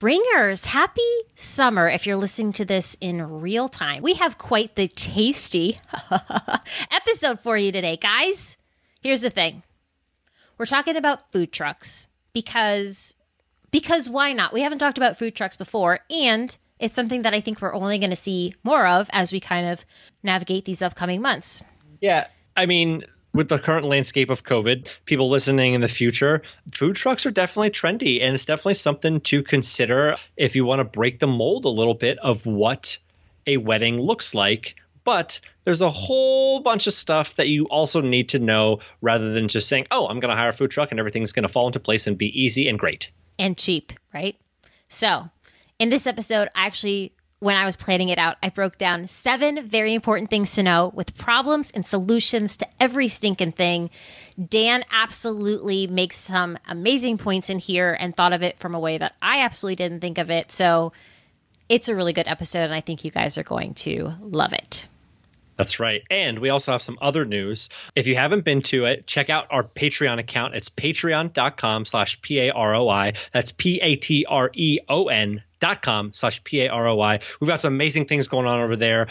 Ringers, 0.00 0.66
happy 0.66 1.00
summer 1.34 1.88
if 1.88 2.06
you're 2.06 2.14
listening 2.14 2.52
to 2.52 2.64
this 2.64 2.96
in 3.00 3.40
real 3.40 3.68
time. 3.68 4.00
We 4.00 4.14
have 4.14 4.38
quite 4.38 4.76
the 4.76 4.86
tasty 4.86 5.80
episode 6.92 7.40
for 7.40 7.56
you 7.56 7.72
today, 7.72 7.96
guys. 7.96 8.56
Here's 9.00 9.22
the 9.22 9.30
thing. 9.30 9.64
We're 10.56 10.66
talking 10.66 10.94
about 10.94 11.32
food 11.32 11.50
trucks 11.50 12.06
because 12.32 13.16
because 13.72 14.08
why 14.08 14.32
not? 14.32 14.52
We 14.52 14.60
haven't 14.60 14.78
talked 14.78 14.98
about 14.98 15.18
food 15.18 15.34
trucks 15.34 15.56
before 15.56 15.98
and 16.08 16.56
it's 16.78 16.94
something 16.94 17.22
that 17.22 17.34
I 17.34 17.40
think 17.40 17.60
we're 17.60 17.74
only 17.74 17.98
going 17.98 18.10
to 18.10 18.16
see 18.16 18.54
more 18.62 18.86
of 18.86 19.10
as 19.12 19.32
we 19.32 19.40
kind 19.40 19.66
of 19.68 19.84
navigate 20.22 20.64
these 20.64 20.80
upcoming 20.80 21.20
months. 21.20 21.64
Yeah, 22.00 22.28
I 22.56 22.66
mean, 22.66 23.02
with 23.32 23.48
the 23.48 23.58
current 23.58 23.86
landscape 23.86 24.30
of 24.30 24.44
COVID, 24.44 24.88
people 25.04 25.28
listening 25.28 25.74
in 25.74 25.80
the 25.80 25.88
future, 25.88 26.42
food 26.72 26.96
trucks 26.96 27.26
are 27.26 27.30
definitely 27.30 27.70
trendy 27.70 28.22
and 28.22 28.34
it's 28.34 28.44
definitely 28.44 28.74
something 28.74 29.20
to 29.22 29.42
consider 29.42 30.16
if 30.36 30.56
you 30.56 30.64
want 30.64 30.80
to 30.80 30.84
break 30.84 31.20
the 31.20 31.26
mold 31.26 31.64
a 31.64 31.68
little 31.68 31.94
bit 31.94 32.18
of 32.18 32.46
what 32.46 32.98
a 33.46 33.56
wedding 33.56 34.00
looks 34.00 34.34
like. 34.34 34.76
But 35.04 35.40
there's 35.64 35.80
a 35.80 35.90
whole 35.90 36.60
bunch 36.60 36.86
of 36.86 36.92
stuff 36.92 37.36
that 37.36 37.48
you 37.48 37.64
also 37.66 38.00
need 38.00 38.30
to 38.30 38.38
know 38.38 38.80
rather 39.00 39.32
than 39.32 39.48
just 39.48 39.68
saying, 39.68 39.86
oh, 39.90 40.06
I'm 40.06 40.20
going 40.20 40.30
to 40.30 40.36
hire 40.36 40.50
a 40.50 40.52
food 40.52 40.70
truck 40.70 40.90
and 40.90 41.00
everything's 41.00 41.32
going 41.32 41.44
to 41.44 41.48
fall 41.48 41.66
into 41.66 41.80
place 41.80 42.06
and 42.06 42.18
be 42.18 42.26
easy 42.26 42.68
and 42.68 42.78
great. 42.78 43.10
And 43.38 43.56
cheap, 43.56 43.92
right? 44.12 44.36
So, 44.88 45.30
in 45.78 45.90
this 45.90 46.06
episode, 46.06 46.48
I 46.54 46.66
actually 46.66 47.12
when 47.40 47.56
I 47.56 47.64
was 47.64 47.76
planning 47.76 48.08
it 48.08 48.18
out, 48.18 48.36
I 48.42 48.48
broke 48.48 48.78
down 48.78 49.06
seven 49.06 49.66
very 49.66 49.94
important 49.94 50.28
things 50.28 50.54
to 50.54 50.62
know 50.62 50.90
with 50.94 51.16
problems 51.16 51.70
and 51.70 51.86
solutions 51.86 52.56
to 52.58 52.66
every 52.80 53.06
stinking 53.08 53.52
thing. 53.52 53.90
Dan 54.48 54.84
absolutely 54.90 55.86
makes 55.86 56.16
some 56.16 56.58
amazing 56.66 57.18
points 57.18 57.48
in 57.48 57.58
here 57.58 57.96
and 57.98 58.16
thought 58.16 58.32
of 58.32 58.42
it 58.42 58.58
from 58.58 58.74
a 58.74 58.80
way 58.80 58.98
that 58.98 59.14
I 59.22 59.42
absolutely 59.42 59.76
didn't 59.76 60.00
think 60.00 60.18
of 60.18 60.30
it. 60.30 60.50
So 60.50 60.92
it's 61.68 61.88
a 61.88 61.94
really 61.94 62.12
good 62.12 62.26
episode, 62.26 62.64
and 62.64 62.74
I 62.74 62.80
think 62.80 63.04
you 63.04 63.10
guys 63.10 63.38
are 63.38 63.44
going 63.44 63.74
to 63.74 64.14
love 64.20 64.52
it. 64.52 64.88
That's 65.56 65.80
right. 65.80 66.02
And 66.08 66.38
we 66.38 66.50
also 66.50 66.72
have 66.72 66.82
some 66.82 66.98
other 67.02 67.24
news. 67.24 67.68
If 67.96 68.06
you 68.06 68.14
haven't 68.14 68.44
been 68.44 68.62
to 68.62 68.84
it, 68.84 69.08
check 69.08 69.28
out 69.28 69.48
our 69.50 69.64
Patreon 69.64 70.20
account. 70.20 70.54
It's 70.54 70.68
patreon.com 70.68 71.84
slash 71.84 72.22
P-A-R-O-I. 72.22 73.14
That's 73.32 73.50
P-A-T-R-E-O-N 73.52 75.42
dot 75.60 75.82
com 75.82 76.12
slash 76.12 76.42
P-A-R-O-I. 76.44 77.20
We've 77.40 77.48
got 77.48 77.60
some 77.60 77.74
amazing 77.74 78.06
things 78.06 78.28
going 78.28 78.46
on 78.46 78.60
over 78.60 78.76
there, 78.76 79.08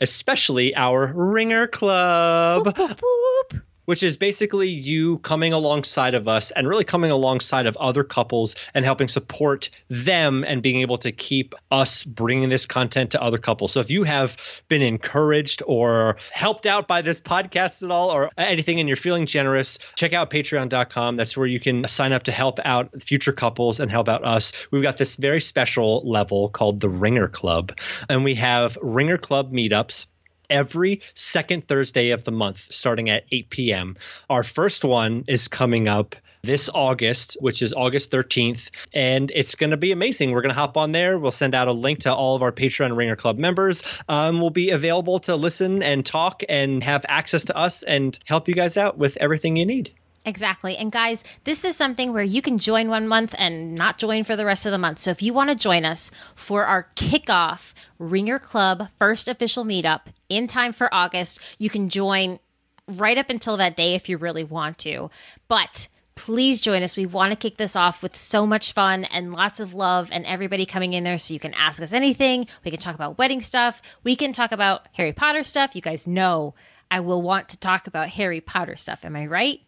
especially 0.00 0.74
our 0.74 1.12
Ringer 1.14 1.66
Club. 1.66 2.66
Boop, 2.66 2.74
boop, 2.74 3.00
boop 3.00 3.62
which 3.88 4.02
is 4.02 4.18
basically 4.18 4.68
you 4.68 5.16
coming 5.16 5.54
alongside 5.54 6.14
of 6.14 6.28
us 6.28 6.50
and 6.50 6.68
really 6.68 6.84
coming 6.84 7.10
alongside 7.10 7.64
of 7.64 7.74
other 7.78 8.04
couples 8.04 8.54
and 8.74 8.84
helping 8.84 9.08
support 9.08 9.70
them 9.88 10.44
and 10.44 10.62
being 10.62 10.82
able 10.82 10.98
to 10.98 11.10
keep 11.10 11.54
us 11.70 12.04
bringing 12.04 12.50
this 12.50 12.66
content 12.66 13.12
to 13.12 13.22
other 13.22 13.38
couples. 13.38 13.72
So 13.72 13.80
if 13.80 13.90
you 13.90 14.02
have 14.02 14.36
been 14.68 14.82
encouraged 14.82 15.62
or 15.66 16.18
helped 16.30 16.66
out 16.66 16.86
by 16.86 17.00
this 17.00 17.22
podcast 17.22 17.82
at 17.82 17.90
all 17.90 18.10
or 18.10 18.30
anything 18.36 18.78
and 18.78 18.90
you're 18.90 18.96
feeling 18.96 19.24
generous, 19.24 19.78
check 19.96 20.12
out 20.12 20.28
patreon.com. 20.28 21.16
That's 21.16 21.34
where 21.34 21.46
you 21.46 21.58
can 21.58 21.88
sign 21.88 22.12
up 22.12 22.24
to 22.24 22.30
help 22.30 22.58
out 22.62 23.02
future 23.02 23.32
couples 23.32 23.80
and 23.80 23.90
help 23.90 24.10
out 24.10 24.22
us. 24.22 24.52
We've 24.70 24.82
got 24.82 24.98
this 24.98 25.16
very 25.16 25.40
special 25.40 26.06
level 26.06 26.50
called 26.50 26.80
the 26.80 26.90
Ringer 26.90 27.28
Club, 27.28 27.72
and 28.06 28.22
we 28.22 28.34
have 28.34 28.76
Ringer 28.82 29.16
Club 29.16 29.50
meetups 29.50 30.08
every 30.50 31.02
second 31.14 31.66
Thursday 31.68 32.10
of 32.10 32.24
the 32.24 32.32
month, 32.32 32.66
starting 32.70 33.10
at 33.10 33.24
8 33.30 33.50
p.m. 33.50 33.96
Our 34.28 34.42
first 34.42 34.84
one 34.84 35.24
is 35.28 35.48
coming 35.48 35.88
up 35.88 36.16
this 36.42 36.70
August, 36.72 37.36
which 37.40 37.62
is 37.62 37.72
August 37.72 38.10
13th. 38.10 38.70
And 38.94 39.30
it's 39.34 39.54
going 39.54 39.70
to 39.70 39.76
be 39.76 39.92
amazing. 39.92 40.30
We're 40.30 40.42
going 40.42 40.54
to 40.54 40.58
hop 40.58 40.76
on 40.76 40.92
there. 40.92 41.18
We'll 41.18 41.32
send 41.32 41.54
out 41.54 41.68
a 41.68 41.72
link 41.72 42.00
to 42.00 42.14
all 42.14 42.36
of 42.36 42.42
our 42.42 42.52
Patreon 42.52 42.96
Ringer 42.96 43.16
Club 43.16 43.38
members. 43.38 43.82
Um, 44.08 44.40
we'll 44.40 44.50
be 44.50 44.70
available 44.70 45.18
to 45.20 45.36
listen 45.36 45.82
and 45.82 46.04
talk 46.04 46.42
and 46.48 46.82
have 46.82 47.04
access 47.08 47.44
to 47.46 47.56
us 47.56 47.82
and 47.82 48.18
help 48.24 48.48
you 48.48 48.54
guys 48.54 48.76
out 48.76 48.98
with 48.98 49.16
everything 49.18 49.56
you 49.56 49.66
need. 49.66 49.92
Exactly. 50.28 50.76
And 50.76 50.92
guys, 50.92 51.24
this 51.44 51.64
is 51.64 51.74
something 51.74 52.12
where 52.12 52.22
you 52.22 52.42
can 52.42 52.58
join 52.58 52.90
one 52.90 53.08
month 53.08 53.34
and 53.38 53.74
not 53.74 53.96
join 53.96 54.24
for 54.24 54.36
the 54.36 54.44
rest 54.44 54.66
of 54.66 54.72
the 54.72 54.78
month. 54.78 54.98
So 54.98 55.10
if 55.10 55.22
you 55.22 55.32
want 55.32 55.48
to 55.48 55.56
join 55.56 55.86
us 55.86 56.10
for 56.34 56.66
our 56.66 56.90
kickoff 56.96 57.72
Ringer 57.98 58.38
Club 58.38 58.88
first 58.98 59.26
official 59.26 59.64
meetup 59.64 60.02
in 60.28 60.46
time 60.46 60.74
for 60.74 60.92
August, 60.92 61.40
you 61.56 61.70
can 61.70 61.88
join 61.88 62.40
right 62.86 63.16
up 63.16 63.30
until 63.30 63.56
that 63.56 63.74
day 63.74 63.94
if 63.94 64.10
you 64.10 64.18
really 64.18 64.44
want 64.44 64.76
to. 64.78 65.10
But 65.48 65.88
please 66.14 66.60
join 66.60 66.82
us. 66.82 66.94
We 66.94 67.06
want 67.06 67.32
to 67.32 67.36
kick 67.36 67.56
this 67.56 67.74
off 67.74 68.02
with 68.02 68.14
so 68.14 68.44
much 68.44 68.74
fun 68.74 69.04
and 69.04 69.32
lots 69.32 69.60
of 69.60 69.72
love 69.72 70.10
and 70.12 70.26
everybody 70.26 70.66
coming 70.66 70.92
in 70.92 71.04
there 71.04 71.16
so 71.16 71.32
you 71.32 71.40
can 71.40 71.54
ask 71.54 71.80
us 71.80 71.94
anything. 71.94 72.46
We 72.66 72.70
can 72.70 72.80
talk 72.80 72.94
about 72.94 73.16
wedding 73.16 73.40
stuff. 73.40 73.80
We 74.04 74.14
can 74.14 74.34
talk 74.34 74.52
about 74.52 74.88
Harry 74.92 75.14
Potter 75.14 75.42
stuff. 75.42 75.74
You 75.74 75.80
guys 75.80 76.06
know 76.06 76.54
I 76.90 77.00
will 77.00 77.22
want 77.22 77.48
to 77.48 77.56
talk 77.56 77.86
about 77.86 78.08
Harry 78.08 78.42
Potter 78.42 78.76
stuff. 78.76 79.06
Am 79.06 79.16
I 79.16 79.24
right? 79.24 79.60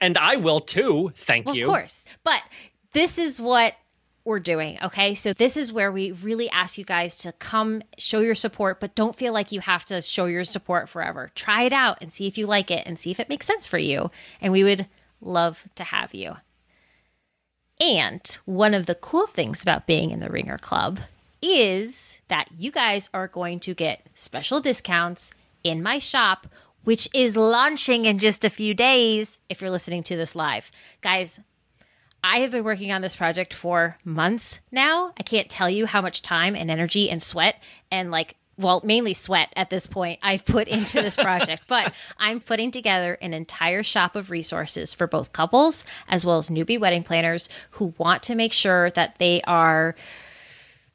And 0.00 0.16
I 0.16 0.36
will 0.36 0.60
too. 0.60 1.12
Thank 1.16 1.46
well, 1.46 1.54
you. 1.54 1.64
Of 1.64 1.68
course. 1.68 2.06
But 2.24 2.42
this 2.92 3.18
is 3.18 3.40
what 3.40 3.74
we're 4.24 4.40
doing. 4.40 4.78
Okay. 4.82 5.14
So 5.14 5.32
this 5.32 5.56
is 5.56 5.72
where 5.72 5.90
we 5.90 6.12
really 6.12 6.50
ask 6.50 6.78
you 6.78 6.84
guys 6.84 7.18
to 7.18 7.32
come 7.32 7.82
show 7.98 8.20
your 8.20 8.34
support, 8.34 8.80
but 8.80 8.94
don't 8.94 9.16
feel 9.16 9.32
like 9.32 9.52
you 9.52 9.60
have 9.60 9.84
to 9.86 10.02
show 10.02 10.26
your 10.26 10.44
support 10.44 10.88
forever. 10.88 11.30
Try 11.34 11.62
it 11.62 11.72
out 11.72 11.98
and 12.00 12.12
see 12.12 12.26
if 12.26 12.36
you 12.36 12.46
like 12.46 12.70
it 12.70 12.86
and 12.86 12.98
see 12.98 13.10
if 13.10 13.20
it 13.20 13.28
makes 13.28 13.46
sense 13.46 13.66
for 13.66 13.78
you. 13.78 14.10
And 14.40 14.52
we 14.52 14.64
would 14.64 14.86
love 15.20 15.64
to 15.76 15.84
have 15.84 16.14
you. 16.14 16.36
And 17.80 18.38
one 18.44 18.74
of 18.74 18.86
the 18.86 18.94
cool 18.94 19.26
things 19.26 19.62
about 19.62 19.86
being 19.86 20.10
in 20.10 20.20
the 20.20 20.28
Ringer 20.28 20.58
Club 20.58 21.00
is 21.40 22.20
that 22.28 22.48
you 22.58 22.70
guys 22.70 23.08
are 23.14 23.26
going 23.26 23.58
to 23.60 23.74
get 23.74 24.06
special 24.14 24.60
discounts 24.60 25.30
in 25.64 25.82
my 25.82 25.98
shop 25.98 26.46
which 26.84 27.08
is 27.14 27.36
launching 27.36 28.04
in 28.04 28.18
just 28.18 28.44
a 28.44 28.50
few 28.50 28.74
days 28.74 29.40
if 29.48 29.60
you're 29.60 29.70
listening 29.70 30.02
to 30.04 30.16
this 30.16 30.34
live. 30.34 30.70
Guys, 31.00 31.40
I 32.22 32.38
have 32.40 32.50
been 32.50 32.64
working 32.64 32.92
on 32.92 33.00
this 33.00 33.16
project 33.16 33.54
for 33.54 33.96
months 34.04 34.58
now. 34.70 35.12
I 35.18 35.22
can't 35.22 35.48
tell 35.48 35.70
you 35.70 35.86
how 35.86 36.02
much 36.02 36.22
time 36.22 36.54
and 36.54 36.70
energy 36.70 37.08
and 37.08 37.22
sweat 37.22 37.62
and 37.90 38.10
like 38.10 38.36
well, 38.60 38.82
mainly 38.84 39.14
sweat 39.14 39.50
at 39.56 39.70
this 39.70 39.86
point, 39.86 40.20
I've 40.22 40.44
put 40.44 40.68
into 40.68 41.00
this 41.00 41.16
project, 41.16 41.62
but 41.66 41.92
I'm 42.18 42.40
putting 42.40 42.70
together 42.70 43.14
an 43.22 43.34
entire 43.34 43.82
shop 43.82 44.16
of 44.16 44.30
resources 44.30 44.94
for 44.94 45.06
both 45.06 45.32
couples 45.32 45.84
as 46.08 46.26
well 46.26 46.36
as 46.36 46.50
newbie 46.50 46.78
wedding 46.78 47.02
planners 47.02 47.48
who 47.72 47.94
want 47.98 48.22
to 48.24 48.34
make 48.34 48.52
sure 48.52 48.90
that 48.90 49.16
they 49.18 49.40
are 49.42 49.94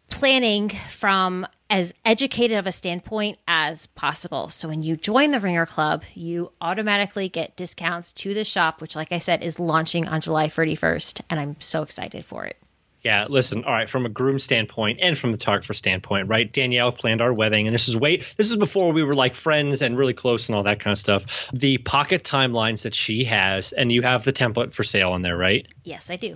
planning 0.09 0.69
from 0.91 1.47
as 1.69 1.93
educated 2.03 2.57
of 2.57 2.67
a 2.67 2.71
standpoint 2.71 3.39
as 3.47 3.87
possible. 3.87 4.49
So 4.49 4.67
when 4.67 4.81
you 4.81 4.95
join 4.95 5.31
the 5.31 5.39
Ringer 5.39 5.65
Club, 5.65 6.03
you 6.13 6.51
automatically 6.61 7.29
get 7.29 7.55
discounts 7.55 8.13
to 8.13 8.33
the 8.33 8.43
shop, 8.43 8.81
which, 8.81 8.95
like 8.95 9.11
I 9.11 9.19
said, 9.19 9.43
is 9.43 9.59
launching 9.59 10.07
on 10.07 10.21
July 10.21 10.47
31st. 10.47 11.21
And 11.29 11.39
I'm 11.39 11.55
so 11.59 11.81
excited 11.81 12.25
for 12.25 12.45
it. 12.45 12.57
Yeah, 13.05 13.27
listen, 13.29 13.65
all 13.65 13.71
right, 13.71 13.87
from 13.87 14.07
a 14.07 14.09
groom 14.09 14.39
standpoint 14.39 14.97
and 14.99 15.15
from 15.15 15.31
the 15.31 15.37
photographer 15.37 15.75
standpoint, 15.75 16.27
right? 16.27 16.51
Danielle 16.51 16.91
planned 16.91 17.21
our 17.21 17.31
wedding, 17.31 17.67
and 17.67 17.73
this 17.75 17.87
is 17.87 17.95
way 17.95 18.23
this 18.35 18.49
is 18.49 18.55
before 18.55 18.93
we 18.93 19.03
were 19.03 19.13
like 19.13 19.35
friends 19.35 19.83
and 19.83 19.95
really 19.95 20.15
close 20.15 20.49
and 20.49 20.55
all 20.55 20.63
that 20.63 20.79
kind 20.79 20.91
of 20.91 20.97
stuff. 20.97 21.47
The 21.53 21.77
pocket 21.77 22.23
timelines 22.23 22.81
that 22.81 22.95
she 22.95 23.25
has, 23.25 23.73
and 23.73 23.91
you 23.91 24.01
have 24.01 24.23
the 24.23 24.33
template 24.33 24.73
for 24.73 24.83
sale 24.83 25.13
in 25.13 25.21
there, 25.21 25.37
right? 25.37 25.67
Yes, 25.83 26.09
I 26.09 26.15
do. 26.15 26.35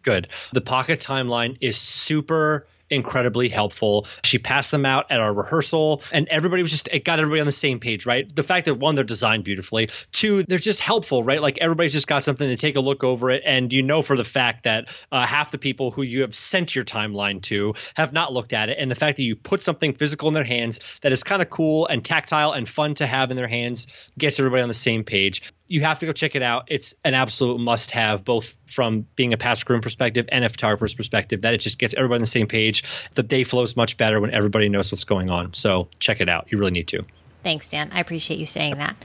Good. 0.00 0.28
The 0.54 0.62
pocket 0.62 1.00
timeline 1.00 1.58
is 1.60 1.76
super 1.76 2.66
incredibly 2.90 3.48
helpful. 3.48 4.06
She 4.24 4.38
passed 4.38 4.70
them 4.70 4.86
out 4.86 5.06
at 5.10 5.20
our 5.20 5.32
rehearsal, 5.32 6.02
and 6.12 6.28
everybody 6.28 6.62
was 6.62 6.70
just, 6.70 6.88
it 6.88 7.04
got 7.04 7.18
everybody 7.18 7.40
on 7.40 7.46
the 7.46 7.52
same 7.52 7.80
page, 7.80 8.06
right? 8.06 8.34
The 8.34 8.42
fact 8.42 8.66
that 8.66 8.74
one, 8.74 8.94
they're 8.94 9.04
designed 9.04 9.44
beautifully, 9.44 9.90
two, 10.12 10.42
they're 10.42 10.58
just 10.58 10.80
helpful, 10.80 11.22
right? 11.22 11.40
Like 11.40 11.58
everybody's 11.60 11.92
just 11.92 12.06
got 12.06 12.24
something 12.24 12.48
to 12.48 12.56
take 12.56 12.76
a 12.76 12.80
look 12.80 13.04
over 13.04 13.30
it, 13.30 13.42
and 13.44 13.72
you 13.72 13.82
know 13.82 14.02
for 14.02 14.16
the 14.16 14.24
fact 14.24 14.64
that 14.64 14.88
uh, 15.10 15.26
half 15.26 15.50
the 15.50 15.58
people 15.58 15.90
who 15.90 16.02
you 16.02 16.22
have 16.22 16.34
sent 16.34 16.74
your 16.74 16.84
timeline 16.84 17.42
to 17.42 17.74
have 17.94 18.12
not 18.12 18.32
looked 18.32 18.52
at 18.52 18.68
it, 18.68 18.78
and 18.78 18.90
the 18.90 18.96
fact 18.96 19.16
that 19.16 19.22
you 19.22 19.36
put 19.36 19.62
something 19.62 19.94
physical 19.94 20.28
in 20.28 20.34
their 20.34 20.44
hands 20.44 20.80
that 21.02 21.12
is 21.12 21.22
kind 21.22 21.42
of 21.42 21.50
cool 21.50 21.86
and 21.86 22.04
tactile 22.04 22.52
and 22.52 22.68
fun 22.68 22.94
to 22.94 23.06
have 23.06 23.30
in 23.30 23.36
their 23.36 23.48
hands 23.48 23.86
gets 24.18 24.38
everybody 24.38 24.62
on 24.62 24.68
the 24.68 24.74
same 24.74 25.04
page 25.04 25.42
you 25.68 25.80
have 25.82 25.98
to 25.98 26.06
go 26.06 26.12
check 26.12 26.34
it 26.34 26.42
out. 26.42 26.64
It's 26.68 26.94
an 27.04 27.14
absolute 27.14 27.58
must 27.58 27.90
have, 27.90 28.24
both 28.24 28.54
from 28.66 29.06
being 29.16 29.32
a 29.32 29.36
past 29.36 29.66
groom 29.66 29.80
perspective 29.80 30.28
and 30.30 30.44
a 30.44 30.48
photographer's 30.48 30.94
perspective, 30.94 31.42
that 31.42 31.54
it 31.54 31.58
just 31.58 31.78
gets 31.78 31.94
everybody 31.94 32.16
on 32.16 32.20
the 32.22 32.26
same 32.26 32.46
page. 32.46 32.84
The 33.14 33.22
day 33.22 33.44
flows 33.44 33.76
much 33.76 33.96
better 33.96 34.20
when 34.20 34.32
everybody 34.32 34.68
knows 34.68 34.92
what's 34.92 35.04
going 35.04 35.28
on. 35.28 35.54
So 35.54 35.88
check 35.98 36.20
it 36.20 36.28
out. 36.28 36.48
You 36.50 36.58
really 36.58 36.70
need 36.70 36.88
to. 36.88 37.04
Thanks, 37.42 37.70
Dan. 37.70 37.90
I 37.92 38.00
appreciate 38.00 38.38
you 38.38 38.46
saying 38.46 38.76
that. 38.78 38.96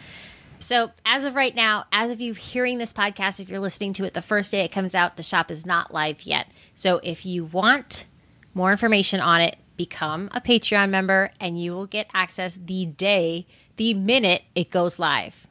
So, 0.59 0.91
as 1.05 1.25
of 1.25 1.35
right 1.35 1.55
now, 1.55 1.85
as 1.91 2.11
of 2.11 2.21
you 2.21 2.33
hearing 2.33 2.77
this 2.77 2.93
podcast, 2.93 3.39
if 3.39 3.49
you're 3.49 3.59
listening 3.59 3.93
to 3.93 4.03
it 4.05 4.13
the 4.13 4.21
first 4.21 4.51
day 4.51 4.63
it 4.63 4.71
comes 4.71 4.93
out, 4.93 5.17
the 5.17 5.23
shop 5.23 5.49
is 5.49 5.65
not 5.65 5.91
live 5.91 6.21
yet. 6.21 6.47
So, 6.75 6.99
if 7.03 7.25
you 7.25 7.45
want 7.45 8.05
more 8.53 8.71
information 8.71 9.19
on 9.21 9.41
it, 9.41 9.57
become 9.75 10.29
a 10.33 10.39
Patreon 10.39 10.89
member 10.89 11.31
and 11.39 11.59
you 11.59 11.71
will 11.71 11.87
get 11.87 12.07
access 12.13 12.59
the 12.63 12.85
day, 12.85 13.47
the 13.77 13.95
minute 13.95 14.43
it 14.53 14.69
goes 14.69 14.99
live. 14.99 15.47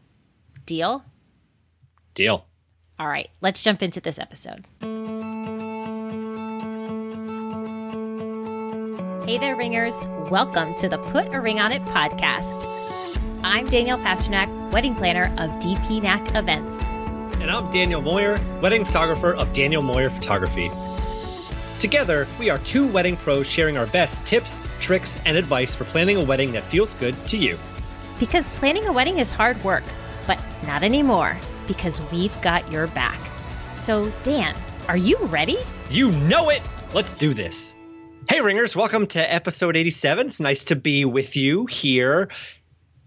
Deal? 0.67 1.05
Deal. 2.15 2.47
All 2.99 3.09
right, 3.09 3.31
let's 3.41 3.63
jump 3.63 3.83
into 3.83 4.01
this 4.01 4.19
episode. 4.19 4.67
Hey 9.27 9.39
there, 9.39 9.57
ringers. 9.57 9.95
Welcome 10.31 10.75
to 10.77 10.89
the 10.89 10.99
Put 10.99 11.33
a 11.33 11.41
Ring 11.41 11.61
on 11.61 11.73
It 11.73 11.83
podcast. 11.83 12.67
I'm 13.43 13.67
Danielle 13.69 13.99
Pasternak, 13.99 14.73
wedding 14.73 14.95
planner 14.95 15.27
of 15.39 15.51
DPNAC 15.61 16.35
Events. 16.37 16.85
And 17.41 17.51
I'm 17.51 17.73
Daniel 17.73 18.03
Moyer, 18.03 18.39
wedding 18.61 18.85
photographer 18.85 19.35
of 19.35 19.53
Daniel 19.53 19.83
Moyer 19.83 20.11
Photography. 20.11 20.71
Together, 21.81 22.27
we 22.39 22.51
are 22.51 22.59
two 22.59 22.87
wedding 22.89 23.17
pros 23.17 23.47
sharing 23.47 23.79
our 23.79 23.87
best 23.87 24.27
tips, 24.27 24.55
tricks, 24.81 25.19
and 25.25 25.37
advice 25.37 25.75
for 25.75 25.85
planning 25.85 26.17
a 26.17 26.25
wedding 26.25 26.53
that 26.53 26.65
feels 26.65 26.93
good 26.95 27.15
to 27.29 27.37
you. 27.39 27.57
Because 28.19 28.51
planning 28.51 28.87
a 28.87 28.93
wedding 28.93 29.19
is 29.19 29.33
hard 29.33 29.63
work, 29.65 29.85
but 30.31 30.39
not 30.65 30.85
anymore, 30.85 31.37
because 31.67 32.01
we've 32.13 32.41
got 32.41 32.71
your 32.71 32.87
back. 32.89 33.19
So, 33.75 34.13
Dan, 34.23 34.55
are 34.87 34.97
you 34.97 35.17
ready? 35.25 35.57
You 35.91 36.13
know 36.13 36.51
it! 36.51 36.63
Let's 36.95 37.15
do 37.15 37.35
this. 37.35 37.73
Hey, 38.29 38.41
Ringers, 38.41 38.77
welcome 38.77 39.09
to 39.09 39.19
episode 39.19 39.75
87. 39.77 40.29
It's 40.29 40.39
nice 40.39 40.67
to 40.67 40.77
be 40.77 41.05
with 41.05 41.35
you 41.35 41.67
here, 41.67 42.29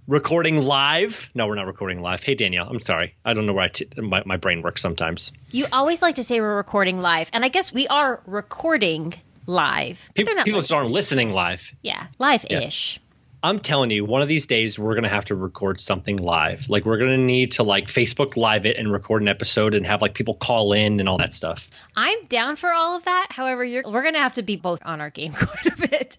recording 0.06 0.62
live. 0.64 1.30
No, 1.34 1.48
we're 1.48 1.56
not 1.56 1.66
recording 1.68 2.02
live. 2.02 2.22
Hey, 2.22 2.36
Danielle, 2.36 2.68
I'm 2.68 2.82
sorry. 2.82 3.16
I 3.24 3.34
don't 3.34 3.46
know 3.46 3.54
where 3.54 3.64
I 3.64 3.70
t- 3.70 3.88
my, 3.96 4.22
my 4.26 4.36
brain 4.36 4.62
works 4.62 4.82
sometimes. 4.82 5.32
You 5.52 5.68
always 5.72 6.02
like 6.02 6.16
to 6.16 6.24
say 6.24 6.42
we're 6.42 6.58
recording 6.58 7.00
live, 7.00 7.30
and 7.32 7.46
I 7.46 7.48
guess 7.48 7.72
we 7.72 7.88
are 7.88 8.22
recording 8.26 9.14
live. 9.46 10.04
but 10.08 10.16
People, 10.16 10.26
they're 10.32 10.36
not 10.36 10.46
people 10.46 10.60
just 10.60 10.74
aren't 10.74 10.92
listening. 10.92 11.30
listening 11.30 11.34
live. 11.34 11.72
Yeah, 11.84 12.08
live 12.20 12.46
ish. 12.50 13.00
I'm 13.44 13.60
telling 13.60 13.92
you, 13.92 14.06
one 14.06 14.22
of 14.22 14.30
these 14.30 14.48
days 14.48 14.80
we're 14.80 14.96
gonna 14.96 15.10
have 15.10 15.26
to 15.26 15.36
record 15.36 15.80
something 15.80 16.18
live. 16.18 16.70
Like 16.70 16.86
we're 16.86 16.98
gonna 16.98 17.18
need 17.18 17.54
to 17.54 17.64
like 17.64 17.88
Facebook 17.88 18.38
Live 18.38 18.66
it 18.66 18.78
and 18.78 18.92
record 18.92 19.22
an 19.22 19.28
episode 19.28 19.76
and 19.76 19.86
have 19.86 20.02
like 20.02 20.14
people 20.14 20.34
call 20.36 20.74
in 20.74 21.00
and 21.00 21.10
all 21.10 21.18
that 21.18 21.34
stuff. 21.34 21.70
I'm 21.96 22.26
down 22.26 22.56
for 22.56 22.72
all 22.72 22.96
of 22.96 23.06
that. 23.06 23.28
However, 23.30 23.64
you're, 23.64 23.84
we're 23.84 24.02
going 24.02 24.14
to 24.14 24.20
have 24.20 24.34
to 24.34 24.44
be 24.44 24.56
both 24.56 24.80
on 24.86 25.02
our 25.02 25.10
game 25.10 25.34
quite 25.38 25.66
a 25.66 25.88
bit. 25.88 26.18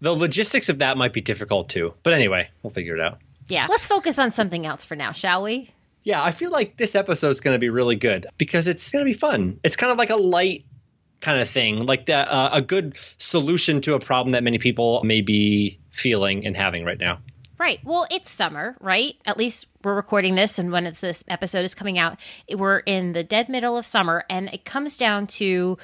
The 0.00 0.12
logistics 0.12 0.68
of 0.68 0.78
that 0.78 0.96
might 0.96 1.12
be 1.12 1.20
difficult 1.20 1.68
too. 1.68 1.94
But 2.02 2.14
anyway, 2.14 2.48
we'll 2.62 2.72
figure 2.72 2.94
it 2.94 3.00
out. 3.00 3.18
Yeah. 3.48 3.66
Let's 3.68 3.86
focus 3.86 4.18
on 4.18 4.32
something 4.32 4.64
else 4.64 4.84
for 4.84 4.96
now, 4.96 5.12
shall 5.12 5.42
we? 5.42 5.70
Yeah, 6.02 6.22
I 6.22 6.32
feel 6.32 6.50
like 6.50 6.76
this 6.76 6.94
episode 6.94 7.30
is 7.30 7.40
going 7.40 7.54
to 7.54 7.58
be 7.58 7.68
really 7.68 7.96
good 7.96 8.26
because 8.38 8.68
it's 8.68 8.90
going 8.90 9.04
to 9.04 9.10
be 9.10 9.18
fun. 9.18 9.60
It's 9.62 9.76
kind 9.76 9.92
of 9.92 9.98
like 9.98 10.10
a 10.10 10.16
light 10.16 10.64
kind 11.20 11.40
of 11.40 11.48
thing, 11.48 11.84
like 11.84 12.06
that 12.06 12.28
uh, 12.28 12.50
a 12.52 12.62
good 12.62 12.96
solution 13.18 13.82
to 13.82 13.94
a 13.94 14.00
problem 14.00 14.32
that 14.32 14.42
many 14.42 14.58
people 14.58 15.02
may 15.04 15.20
be 15.20 15.79
feeling 15.90 16.46
and 16.46 16.56
having 16.56 16.84
right 16.84 16.98
now. 16.98 17.18
Right. 17.58 17.78
Well, 17.84 18.06
it's 18.10 18.30
summer, 18.30 18.74
right? 18.80 19.16
At 19.26 19.36
least 19.36 19.66
we're 19.84 19.94
recording 19.94 20.34
this, 20.34 20.58
and 20.58 20.72
when 20.72 20.86
it's 20.86 21.00
this 21.00 21.22
episode 21.28 21.64
is 21.64 21.74
coming 21.74 21.98
out, 21.98 22.18
we're 22.50 22.78
in 22.78 23.12
the 23.12 23.22
dead 23.22 23.50
middle 23.50 23.76
of 23.76 23.84
summer, 23.84 24.24
and 24.30 24.48
it 24.48 24.64
comes 24.64 24.96
down 24.96 25.26
to 25.26 25.76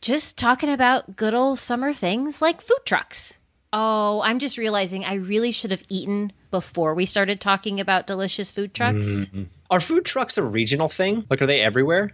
just 0.00 0.36
talking 0.36 0.70
about 0.70 1.14
good 1.14 1.34
old 1.34 1.60
summer 1.60 1.92
things 1.92 2.42
like 2.42 2.60
food 2.60 2.80
trucks. 2.84 3.38
Oh, 3.72 4.22
I'm 4.22 4.38
just 4.38 4.58
realizing 4.58 5.04
I 5.04 5.14
really 5.14 5.52
should 5.52 5.70
have 5.70 5.84
eaten 5.88 6.32
before 6.50 6.94
we 6.94 7.06
started 7.06 7.40
talking 7.40 7.78
about 7.78 8.06
delicious 8.06 8.50
food 8.50 8.74
trucks. 8.74 9.06
Mm-hmm. 9.06 9.44
Are 9.70 9.80
food 9.80 10.04
trucks 10.04 10.38
a 10.38 10.42
regional 10.42 10.88
thing? 10.88 11.26
Like, 11.30 11.42
are 11.42 11.46
they 11.46 11.60
everywhere? 11.60 12.10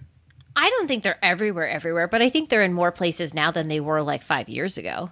I 0.57 0.69
don't 0.71 0.89
think 0.89 1.03
they're 1.03 1.25
everywhere, 1.25 1.69
everywhere, 1.69 2.09
but 2.09 2.23
I 2.23 2.29
think 2.29 2.49
they're 2.49 2.63
in 2.63 2.73
more 2.73 2.93
places 2.93 3.33
now 3.33 3.51
than 3.51 3.69
they 3.69 3.81
were 3.81 4.03
like 4.03 4.23
five 4.23 4.49
years 4.49 4.77
ago. 4.77 5.11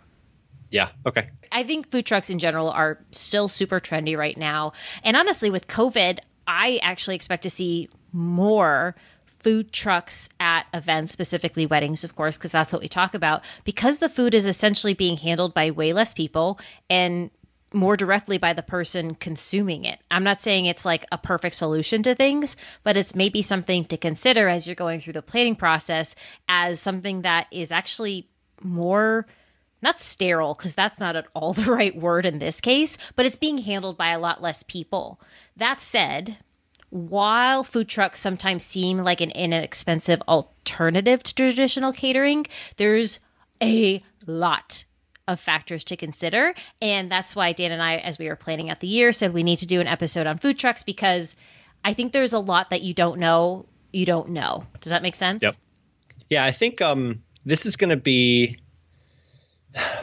Yeah. 0.73 0.89
Okay. 1.07 1.29
I 1.53 1.63
think 1.63 1.89
food 1.91 2.07
trucks 2.07 2.31
in 2.31 2.39
general 2.39 2.71
are 2.71 2.99
still 3.11 3.47
super 3.47 3.79
trendy 3.79 4.17
right 4.17 4.37
now. 4.37 4.73
And 5.05 5.17
honestly, 5.17 5.51
with 5.51 5.69
COVID, 5.69 6.19
I 6.47 6.81
actually 6.83 7.15
expect 7.15 7.43
to 7.45 7.51
see 7.51 7.89
more 8.13 8.97
food 9.27 9.73
trucks 9.73 10.29
at 10.41 10.67
events, 10.73 11.13
specifically 11.13 11.67
weddings, 11.67 12.05
of 12.05 12.17
course, 12.17 12.39
because 12.39 12.53
that's 12.53 12.73
what 12.73 12.81
we 12.81 12.89
talk 12.89 13.15
about. 13.15 13.45
Because 13.65 13.99
the 13.99 14.09
food 14.09 14.35
is 14.35 14.47
essentially 14.47 14.95
being 14.95 15.19
handled 15.19 15.53
by 15.53 15.71
way 15.71 15.93
less 15.93 16.15
people 16.15 16.59
and 16.89 17.31
more 17.75 17.97
directly 17.97 18.39
by 18.39 18.53
the 18.53 18.63
person 18.63 19.15
consuming 19.15 19.85
it. 19.85 19.99
I'm 20.11 20.25
not 20.25 20.41
saying 20.41 20.67
it's 20.67 20.85
like 20.85 21.07
a 21.13 21.19
perfect 21.19 21.55
solution 21.55 22.03
to 22.05 22.15
things, 22.15 22.57
but 22.83 22.97
it's 22.97 23.15
maybe 23.15 23.43
something 23.43 23.85
to 23.87 23.97
consider 23.97 24.49
as 24.49 24.67
you're 24.67 24.77
going 24.77 25.01
through 25.01 25.15
the 25.15 25.23
planning 25.23 25.57
process 25.57 26.15
as 26.49 26.81
something 26.81 27.23
that 27.23 27.47
is 27.51 27.73
actually 27.73 28.29
more 28.63 29.27
not 29.83 29.99
sterile 29.99 30.55
because 30.55 30.75
that's 30.75 30.99
not 30.99 31.17
at 31.17 31.27
all 31.35 31.53
the 31.53 31.71
right 31.71 31.97
word 31.97 32.25
in 32.25 32.39
this 32.39 32.61
case, 32.61 32.97
but 33.17 33.27
it's 33.27 33.37
being 33.37 33.59
handled 33.59 33.99
by 33.99 34.11
a 34.11 34.19
lot 34.19 34.41
less 34.41 34.63
people. 34.63 35.21
That 35.57 35.81
said, 35.81 36.39
while 36.91 37.65
food 37.65 37.89
trucks 37.89 38.21
sometimes 38.21 38.65
seem 38.65 38.99
like 38.99 39.21
an 39.21 39.31
inexpensive 39.31 40.21
alternative 40.29 41.23
to 41.23 41.35
traditional 41.35 41.93
catering, 41.93 42.47
there's 42.77 43.19
a 43.63 44.03
lot 44.27 44.85
of 45.29 45.41
factors 45.41 45.85
to 45.85 45.97
consider. 45.97 46.55
And 46.81 47.11
that's 47.11 47.35
why 47.35 47.53
Dan 47.53 47.73
and 47.73 47.83
I, 47.83 47.97
as 47.97 48.19
we 48.19 48.29
were 48.29 48.37
planning 48.37 48.71
out 48.71 48.81
the 48.81 48.89
year, 48.89 49.13
said 49.13 49.33
we 49.33 49.43
need 49.43 49.59
to 49.61 49.67
do 49.67 49.81
an 49.81 49.87
episode 49.87 50.27
on 50.27 50.39
food 50.39 50.59
trucks 50.59 50.83
because 50.83 51.37
I 51.85 51.95
think 51.95 52.13
there's 52.13 52.33
a 52.33 52.39
lot 52.39 52.71
that 52.71 52.83
you 52.83 52.93
don't 52.95 53.19
know, 53.19 53.67
you 53.93 54.05
don't 54.05 54.31
know. 54.31 54.67
Does 54.81 54.91
that 54.91 55.03
make 55.03 55.15
sense? 55.15 55.43
Yep. 55.43 55.55
Yeah, 56.29 56.45
I 56.45 56.51
think 56.51 56.81
um, 56.81 57.23
this 57.45 57.67
is 57.67 57.77
going 57.77 57.91
to 57.91 57.97
be 57.97 58.59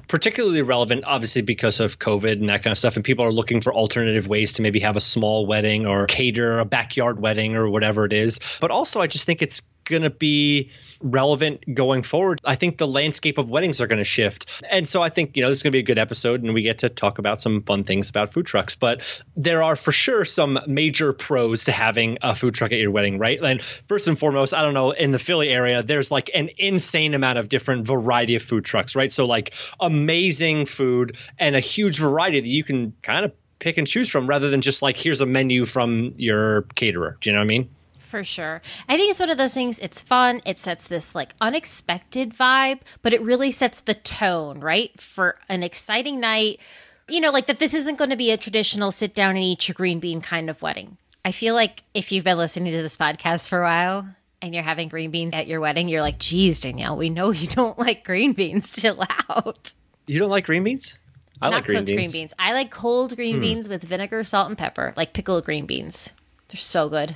particularly 0.07 0.61
relevant, 0.61 1.03
obviously, 1.05 1.41
because 1.41 1.79
of 1.79 1.99
COVID 1.99 2.33
and 2.33 2.49
that 2.49 2.63
kind 2.63 2.71
of 2.71 2.77
stuff. 2.77 2.95
And 2.95 3.05
people 3.05 3.25
are 3.25 3.31
looking 3.31 3.61
for 3.61 3.73
alternative 3.73 4.27
ways 4.27 4.53
to 4.53 4.61
maybe 4.61 4.79
have 4.81 4.95
a 4.95 5.01
small 5.01 5.45
wedding 5.45 5.85
or 5.85 6.05
cater 6.05 6.59
a 6.59 6.65
backyard 6.65 7.19
wedding 7.19 7.55
or 7.55 7.69
whatever 7.69 8.05
it 8.05 8.13
is. 8.13 8.39
But 8.59 8.71
also, 8.71 9.01
I 9.01 9.07
just 9.07 9.25
think 9.25 9.41
it's 9.41 9.61
going 9.89 10.03
to 10.03 10.09
be 10.09 10.71
relevant 11.01 11.63
going 11.73 12.03
forward. 12.03 12.41
I 12.43 12.55
think 12.55 12.77
the 12.77 12.87
landscape 12.87 13.37
of 13.37 13.49
weddings 13.49 13.81
are 13.81 13.87
going 13.87 13.99
to 13.99 14.03
shift. 14.03 14.47
And 14.69 14.87
so 14.87 15.01
I 15.01 15.09
think, 15.09 15.35
you 15.35 15.43
know, 15.43 15.49
this 15.49 15.59
is 15.59 15.63
going 15.63 15.71
to 15.71 15.75
be 15.75 15.79
a 15.79 15.83
good 15.83 15.97
episode 15.97 16.43
and 16.43 16.53
we 16.53 16.61
get 16.61 16.79
to 16.79 16.89
talk 16.89 17.19
about 17.19 17.41
some 17.41 17.61
fun 17.61 17.83
things 17.83 18.09
about 18.09 18.33
food 18.33 18.45
trucks. 18.45 18.75
But 18.75 19.21
there 19.35 19.63
are 19.63 19.75
for 19.75 19.91
sure 19.91 20.25
some 20.25 20.59
major 20.67 21.13
pros 21.13 21.65
to 21.65 21.71
having 21.71 22.17
a 22.21 22.35
food 22.35 22.53
truck 22.53 22.71
at 22.71 22.79
your 22.79 22.91
wedding, 22.91 23.17
right? 23.17 23.41
And 23.41 23.61
first 23.87 24.07
and 24.07 24.19
foremost, 24.19 24.53
I 24.53 24.61
don't 24.61 24.73
know, 24.73 24.91
in 24.91 25.11
the 25.11 25.19
Philly 25.19 25.49
area, 25.49 25.83
there's 25.83 26.11
like 26.11 26.31
an 26.33 26.49
insane 26.57 27.13
amount 27.13 27.39
of 27.39 27.49
different 27.49 27.87
variety 27.87 28.35
of 28.35 28.43
food 28.43 28.65
trucks, 28.65 28.95
right? 28.95 29.11
So 29.11 29.25
like 29.25 29.53
amazing 29.79 30.65
food 30.65 31.17
and 31.37 31.55
a 31.55 31.61
huge 31.61 31.99
variety 31.99 32.39
that 32.41 32.49
you 32.49 32.63
can 32.63 32.93
kind 33.01 33.25
of 33.25 33.31
pick 33.59 33.77
and 33.77 33.87
choose 33.87 34.09
from 34.09 34.27
rather 34.27 34.49
than 34.49 34.61
just 34.61 34.81
like 34.81 34.97
here's 34.97 35.21
a 35.21 35.25
menu 35.25 35.65
from 35.65 36.13
your 36.17 36.63
caterer. 36.75 37.17
Do 37.21 37.29
you 37.29 37.35
know 37.35 37.39
what 37.39 37.45
I 37.45 37.47
mean? 37.47 37.69
For 38.09 38.23
sure. 38.23 38.63
I 38.87 38.97
think 38.97 39.11
it's 39.11 39.19
one 39.19 39.29
of 39.29 39.37
those 39.37 39.53
things, 39.53 39.77
it's 39.77 40.01
fun. 40.01 40.41
It 40.43 40.57
sets 40.57 40.87
this 40.87 41.13
like 41.13 41.35
unexpected 41.39 42.33
vibe, 42.33 42.79
but 43.03 43.13
it 43.13 43.21
really 43.21 43.51
sets 43.51 43.81
the 43.81 43.93
tone, 43.93 44.61
right? 44.61 44.99
For 44.99 45.37
an 45.47 45.61
exciting 45.61 46.19
night. 46.19 46.59
You 47.07 47.21
know, 47.21 47.29
like 47.29 47.45
that 47.45 47.59
this 47.59 47.75
isn't 47.75 47.99
going 47.99 48.09
to 48.09 48.15
be 48.15 48.31
a 48.31 48.37
traditional 48.37 48.89
sit 48.89 49.13
down 49.13 49.35
and 49.35 49.45
eat 49.45 49.67
your 49.67 49.75
green 49.75 49.99
bean 49.99 50.21
kind 50.21 50.49
of 50.49 50.63
wedding. 50.63 50.97
I 51.23 51.31
feel 51.31 51.53
like 51.53 51.83
if 51.93 52.11
you've 52.11 52.23
been 52.23 52.39
listening 52.39 52.71
to 52.71 52.81
this 52.81 52.97
podcast 52.97 53.47
for 53.47 53.59
a 53.59 53.63
while 53.63 54.07
and 54.41 54.55
you're 54.55 54.63
having 54.63 54.89
green 54.89 55.11
beans 55.11 55.35
at 55.35 55.45
your 55.45 55.59
wedding, 55.59 55.87
you're 55.87 56.01
like, 56.01 56.17
geez, 56.17 56.61
Danielle, 56.61 56.97
we 56.97 57.11
know 57.11 57.29
you 57.29 57.45
don't 57.45 57.77
like 57.79 58.03
green 58.03 58.33
beans. 58.33 58.71
Chill 58.71 59.05
out. 59.29 59.75
You 60.07 60.17
don't 60.17 60.31
like 60.31 60.47
green 60.47 60.63
beans? 60.63 60.95
I 61.39 61.51
Not 61.51 61.57
like 61.57 61.65
green 61.65 61.85
beans. 61.85 61.91
green 61.91 62.11
beans. 62.11 62.33
I 62.39 62.53
like 62.53 62.71
cold 62.71 63.15
green 63.15 63.35
hmm. 63.35 63.41
beans 63.41 63.69
with 63.69 63.83
vinegar, 63.83 64.23
salt, 64.23 64.49
and 64.49 64.57
pepper, 64.57 64.95
like 64.97 65.13
pickled 65.13 65.45
green 65.45 65.67
beans. 65.67 66.11
They're 66.47 66.59
so 66.59 66.89
good. 66.89 67.15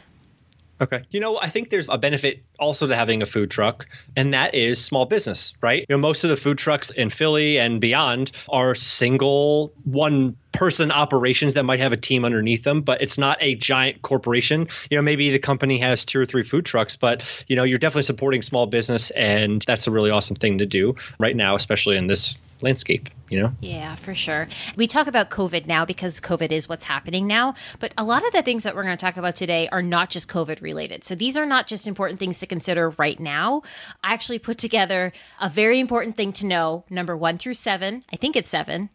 Okay. 0.84 1.04
You 1.12 1.22
know, 1.22 1.40
I 1.40 1.48
think 1.48 1.70
there's 1.70 1.88
a 1.90 1.98
benefit 1.98 2.44
also 2.60 2.88
to 2.88 2.96
having 2.96 3.22
a 3.22 3.25
food 3.25 3.50
truck, 3.50 3.88
and 4.18 4.34
that 4.34 4.54
is 4.54 4.84
small 4.84 5.06
business, 5.06 5.54
right? 5.62 5.86
You 5.88 5.96
know, 5.96 5.98
most 5.98 6.25
of 6.25 6.30
the 6.30 6.36
food 6.36 6.58
trucks 6.58 6.90
in 6.90 7.10
Philly 7.10 7.58
and 7.58 7.80
beyond 7.80 8.34
are 8.50 8.75
single 8.75 9.74
one 9.86 10.36
person 10.52 10.92
operations 10.92 11.54
that 11.56 11.63
might 11.63 11.80
have 11.80 11.94
a 11.94 11.98
team 11.98 12.25
underneath 12.25 12.63
them, 12.63 12.82
but 12.82 13.02
it's 13.02 13.18
not 13.18 13.38
a 13.40 13.56
giant 13.56 14.02
corporation. 14.02 14.68
You 14.90 14.98
know, 14.98 15.02
maybe 15.02 15.32
the 15.32 15.40
company 15.40 15.80
has 15.80 16.04
two 16.04 16.20
or 16.20 16.25
three 16.25 16.44
food 16.44 16.66
trucks, 16.66 16.98
but 16.98 17.44
you 17.48 17.56
know, 17.56 17.63
you're 17.63 17.80
definitely 17.80 18.04
supporting 18.04 18.42
small 18.42 18.68
business 18.68 19.10
and 19.12 19.63
that's 19.66 19.88
a 19.88 19.92
really 19.92 20.12
awesome 20.12 20.36
thing 20.36 20.60
to 20.60 20.66
do 20.66 20.96
right 21.18 21.36
now, 21.36 21.56
especially 21.56 21.98
in 21.98 22.08
this 22.08 22.38
landscape, 22.63 23.10
you 23.29 23.39
know? 23.39 23.53
Yeah, 23.62 23.96
for 23.96 24.15
sure. 24.15 24.48
We 24.75 24.88
talk 24.88 25.08
about 25.08 25.29
COVID 25.29 25.67
now 25.67 25.86
because 25.86 26.20
COVID 26.20 26.51
is 26.51 26.67
what's 26.67 26.86
happening 26.86 27.27
now, 27.27 27.53
but 27.79 27.93
a 27.98 28.03
lot 28.03 28.25
of 28.25 28.34
the 28.34 28.41
things 28.41 28.63
that 28.63 28.75
we're 28.75 28.84
going 28.84 28.98
to 28.98 29.05
talk 29.05 29.17
about 29.17 29.36
today 29.36 29.67
are 29.70 29.82
not 29.82 30.10
just 30.10 30.27
COVID 30.27 30.62
related. 30.62 31.03
So 31.03 31.13
these 31.13 31.38
are 31.38 31.46
not 31.46 31.67
just 31.67 31.86
important 31.86 32.20
things 32.20 32.39
to 32.39 32.48
consider 32.48 32.89
right 32.91 33.20
now. 33.20 33.62
I 34.03 34.13
actually 34.13 34.39
put 34.39 34.58
together 34.58 35.12
a 35.39 35.50
very 35.50 35.79
important 35.79 36.17
thing 36.17 36.34
to 36.34 36.46
know, 36.46 36.86
number 36.89 37.15
1 37.15 37.38
through 37.38 37.55
7. 37.55 38.03
I 38.12 38.15
think 38.15 38.36
it's 38.36 38.50
7. 38.50 38.89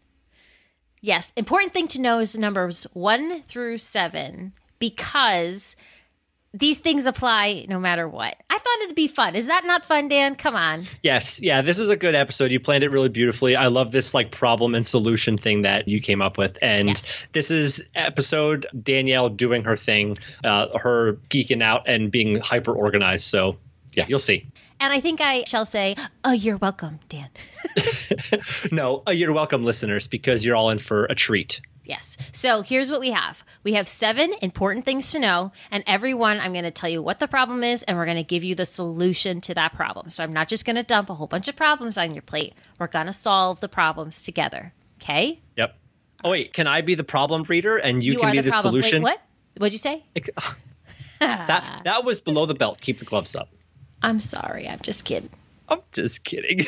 Yes, 1.01 1.31
important 1.37 1.71
thing 1.71 1.87
to 1.89 2.01
know 2.01 2.19
is 2.19 2.37
numbers 2.37 2.85
1 2.93 3.43
through 3.43 3.77
7 3.77 4.51
because 4.79 5.75
these 6.53 6.79
things 6.79 7.05
apply 7.05 7.65
no 7.69 7.79
matter 7.79 8.07
what. 8.07 8.35
I 8.49 8.57
thought 8.57 8.77
it'd 8.83 8.95
be 8.95 9.07
fun. 9.07 9.35
Is 9.35 9.47
that 9.47 9.65
not 9.65 9.85
fun, 9.85 10.07
Dan? 10.07 10.35
Come 10.35 10.55
on. 10.55 10.85
Yes, 11.03 11.39
yeah, 11.41 11.61
this 11.61 11.77
is 11.79 11.89
a 11.89 11.95
good 11.95 12.15
episode. 12.15 12.51
You 12.51 12.59
planned 12.59 12.83
it 12.83 12.89
really 12.89 13.09
beautifully. 13.09 13.55
I 13.55 13.67
love 13.67 13.91
this 13.91 14.13
like 14.13 14.31
problem 14.31 14.73
and 14.73 14.85
solution 14.85 15.37
thing 15.37 15.61
that 15.61 15.87
you 15.87 16.01
came 16.01 16.21
up 16.21 16.37
with. 16.37 16.57
And 16.61 16.89
Yes. 16.89 17.27
this 17.33 17.51
is 17.51 17.83
episode 17.93 18.65
Danielle 18.81 19.29
doing 19.29 19.63
her 19.65 19.77
thing, 19.77 20.17
uh, 20.43 20.77
her 20.79 21.13
geeking 21.29 21.61
out 21.61 21.87
and 21.87 22.09
being 22.11 22.39
hyper 22.39 22.73
organized. 22.73 23.25
So 23.25 23.57
Yeah, 23.93 24.05
you'll 24.07 24.19
see. 24.19 24.47
And 24.81 24.93
I 24.93 25.01
think 25.01 25.19
I 25.19 25.43
shall 25.43 25.65
say, 25.65 25.95
oh, 26.23 26.31
you're 26.31 26.55
welcome, 26.57 26.99
Dan. 27.09 27.27
no, 28.71 29.03
uh, 29.07 29.11
you're 29.11 29.33
welcome, 29.33 29.65
listeners, 29.65 30.07
because 30.07 30.45
you're 30.45 30.55
all 30.55 30.69
in 30.69 30.79
for 30.79 31.05
a 31.05 31.15
treat. 31.15 31.59
Yes. 31.89 32.17
So 32.31 32.61
here's 32.61 32.91
what 32.91 32.99
we 32.99 33.09
have 33.09 33.43
we 33.63 33.73
have 33.73 33.87
seven 33.87 34.31
important 34.43 34.85
things 34.85 35.11
to 35.13 35.19
know. 35.19 35.51
And 35.71 35.83
every 35.87 36.13
one, 36.13 36.39
I'm 36.39 36.53
going 36.53 36.63
to 36.63 36.71
tell 36.71 36.89
you 36.89 37.01
what 37.01 37.17
the 37.17 37.27
problem 37.27 37.63
is, 37.63 37.81
and 37.81 37.97
we're 37.97 38.05
going 38.05 38.17
to 38.17 38.23
give 38.23 38.43
you 38.43 38.53
the 38.53 38.65
solution 38.67 39.41
to 39.41 39.55
that 39.55 39.73
problem. 39.73 40.11
So 40.11 40.23
I'm 40.23 40.31
not 40.31 40.47
just 40.49 40.65
going 40.65 40.75
to 40.75 40.83
dump 40.83 41.09
a 41.09 41.15
whole 41.15 41.25
bunch 41.25 41.47
of 41.47 41.55
problems 41.55 41.97
on 41.97 42.13
your 42.13 42.21
plate. 42.21 42.53
We're 42.77 42.87
going 42.87 43.07
to 43.07 43.13
solve 43.13 43.59
the 43.59 43.67
problems 43.67 44.21
together. 44.21 44.71
Okay? 45.01 45.41
Yep. 45.57 45.75
Oh, 46.23 46.29
wait. 46.29 46.53
Can 46.53 46.67
I 46.67 46.81
be 46.81 46.93
the 46.93 47.03
problem 47.03 47.41
reader 47.43 47.77
and 47.77 48.03
you, 48.03 48.13
You 48.13 48.19
can 48.19 48.31
be 48.33 48.41
the 48.41 48.51
the, 48.51 48.61
solution? 48.61 49.01
Wait, 49.01 49.13
what? 49.13 49.21
What'd 49.57 49.73
you 49.73 49.79
say? 49.79 50.05
That, 51.19 51.81
that 51.83 52.05
was 52.05 52.21
below 52.21 52.45
the 52.45 52.53
belt. 52.53 52.79
Keep 52.79 52.99
the 52.99 53.05
gloves 53.05 53.35
up. 53.35 53.49
I'm 54.01 54.21
sorry. 54.21 54.69
I'm 54.69 54.79
just 54.79 55.03
kidding. 55.03 55.29
I'm 55.67 55.81
just 55.91 56.23
kidding. 56.23 56.65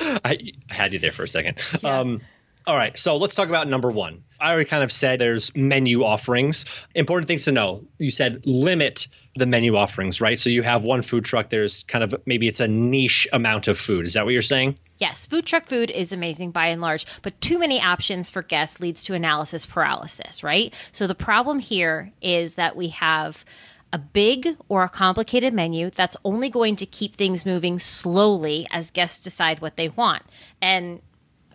I, 0.00 0.52
I 0.70 0.72
had 0.72 0.92
you 0.92 1.00
there 1.00 1.10
for 1.10 1.24
a 1.24 1.28
second. 1.28 1.58
Yeah. 1.82 1.98
Um, 1.98 2.20
all 2.68 2.76
right, 2.76 2.98
so 2.98 3.16
let's 3.16 3.34
talk 3.34 3.48
about 3.48 3.66
number 3.66 3.90
one. 3.90 4.24
I 4.38 4.50
already 4.50 4.68
kind 4.68 4.84
of 4.84 4.92
said 4.92 5.18
there's 5.18 5.56
menu 5.56 6.04
offerings. 6.04 6.66
Important 6.94 7.26
things 7.26 7.46
to 7.46 7.52
know. 7.52 7.86
You 7.96 8.10
said 8.10 8.42
limit 8.44 9.08
the 9.34 9.46
menu 9.46 9.74
offerings, 9.74 10.20
right? 10.20 10.38
So 10.38 10.50
you 10.50 10.62
have 10.62 10.82
one 10.82 11.00
food 11.00 11.24
truck. 11.24 11.48
There's 11.48 11.84
kind 11.84 12.04
of 12.04 12.14
maybe 12.26 12.46
it's 12.46 12.60
a 12.60 12.68
niche 12.68 13.26
amount 13.32 13.68
of 13.68 13.78
food. 13.78 14.04
Is 14.04 14.12
that 14.12 14.26
what 14.26 14.34
you're 14.34 14.42
saying? 14.42 14.78
Yes, 14.98 15.24
food 15.24 15.46
truck 15.46 15.64
food 15.64 15.90
is 15.90 16.12
amazing 16.12 16.50
by 16.50 16.66
and 16.66 16.82
large, 16.82 17.06
but 17.22 17.40
too 17.40 17.58
many 17.58 17.80
options 17.80 18.30
for 18.30 18.42
guests 18.42 18.80
leads 18.80 19.02
to 19.04 19.14
analysis 19.14 19.64
paralysis, 19.64 20.42
right? 20.42 20.74
So 20.92 21.06
the 21.06 21.14
problem 21.14 21.60
here 21.60 22.12
is 22.20 22.56
that 22.56 22.76
we 22.76 22.88
have 22.88 23.46
a 23.94 23.98
big 23.98 24.58
or 24.68 24.84
a 24.84 24.90
complicated 24.90 25.54
menu 25.54 25.88
that's 25.88 26.18
only 26.22 26.50
going 26.50 26.76
to 26.76 26.84
keep 26.84 27.16
things 27.16 27.46
moving 27.46 27.78
slowly 27.78 28.66
as 28.70 28.90
guests 28.90 29.20
decide 29.20 29.62
what 29.62 29.76
they 29.76 29.88
want. 29.88 30.22
And 30.60 31.00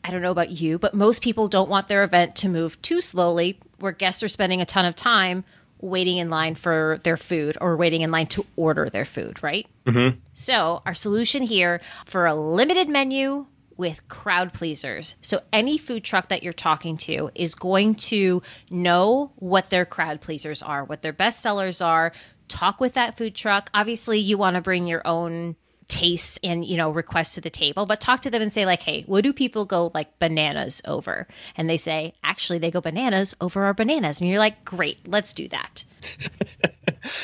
I 0.03 0.11
don't 0.11 0.21
know 0.21 0.31
about 0.31 0.51
you, 0.51 0.77
but 0.77 0.93
most 0.93 1.21
people 1.21 1.47
don't 1.47 1.69
want 1.69 1.87
their 1.87 2.03
event 2.03 2.35
to 2.37 2.49
move 2.49 2.81
too 2.81 3.01
slowly 3.01 3.59
where 3.79 3.91
guests 3.91 4.23
are 4.23 4.27
spending 4.27 4.61
a 4.61 4.65
ton 4.65 4.85
of 4.85 4.95
time 4.95 5.43
waiting 5.79 6.17
in 6.17 6.29
line 6.29 6.55
for 6.55 6.99
their 7.03 7.17
food 7.17 7.57
or 7.59 7.75
waiting 7.75 8.01
in 8.01 8.11
line 8.11 8.27
to 8.27 8.45
order 8.55 8.89
their 8.89 9.05
food, 9.05 9.43
right? 9.43 9.67
Mm-hmm. 9.85 10.17
So, 10.33 10.81
our 10.85 10.93
solution 10.93 11.43
here 11.43 11.81
for 12.05 12.25
a 12.25 12.33
limited 12.33 12.87
menu 12.89 13.45
with 13.75 14.07
crowd 14.07 14.53
pleasers. 14.53 15.15
So, 15.21 15.41
any 15.51 15.77
food 15.77 16.03
truck 16.03 16.29
that 16.29 16.43
you're 16.43 16.53
talking 16.53 16.97
to 16.97 17.31
is 17.35 17.55
going 17.55 17.95
to 17.95 18.41
know 18.69 19.31
what 19.35 19.69
their 19.69 19.85
crowd 19.85 20.21
pleasers 20.21 20.61
are, 20.61 20.85
what 20.85 21.01
their 21.01 21.13
best 21.13 21.41
sellers 21.41 21.81
are. 21.81 22.13
Talk 22.47 22.79
with 22.79 22.93
that 22.93 23.17
food 23.17 23.35
truck. 23.35 23.69
Obviously, 23.73 24.19
you 24.19 24.37
want 24.37 24.55
to 24.55 24.61
bring 24.61 24.87
your 24.87 25.05
own 25.05 25.55
tastes 25.87 26.39
and 26.43 26.65
you 26.65 26.77
know 26.77 26.89
requests 26.89 27.35
to 27.35 27.41
the 27.41 27.49
table 27.49 27.85
but 27.85 27.99
talk 27.99 28.21
to 28.21 28.29
them 28.29 28.41
and 28.41 28.53
say 28.53 28.65
like 28.65 28.81
hey 28.81 29.03
what 29.07 29.23
do 29.23 29.33
people 29.33 29.65
go 29.65 29.91
like 29.93 30.17
bananas 30.19 30.81
over 30.85 31.27
and 31.55 31.69
they 31.69 31.77
say 31.77 32.13
actually 32.23 32.57
they 32.57 32.71
go 32.71 32.81
bananas 32.81 33.35
over 33.41 33.63
our 33.63 33.73
bananas 33.73 34.21
and 34.21 34.29
you're 34.29 34.39
like 34.39 34.63
great 34.65 34.99
let's 35.07 35.33
do 35.33 35.47
that 35.47 35.83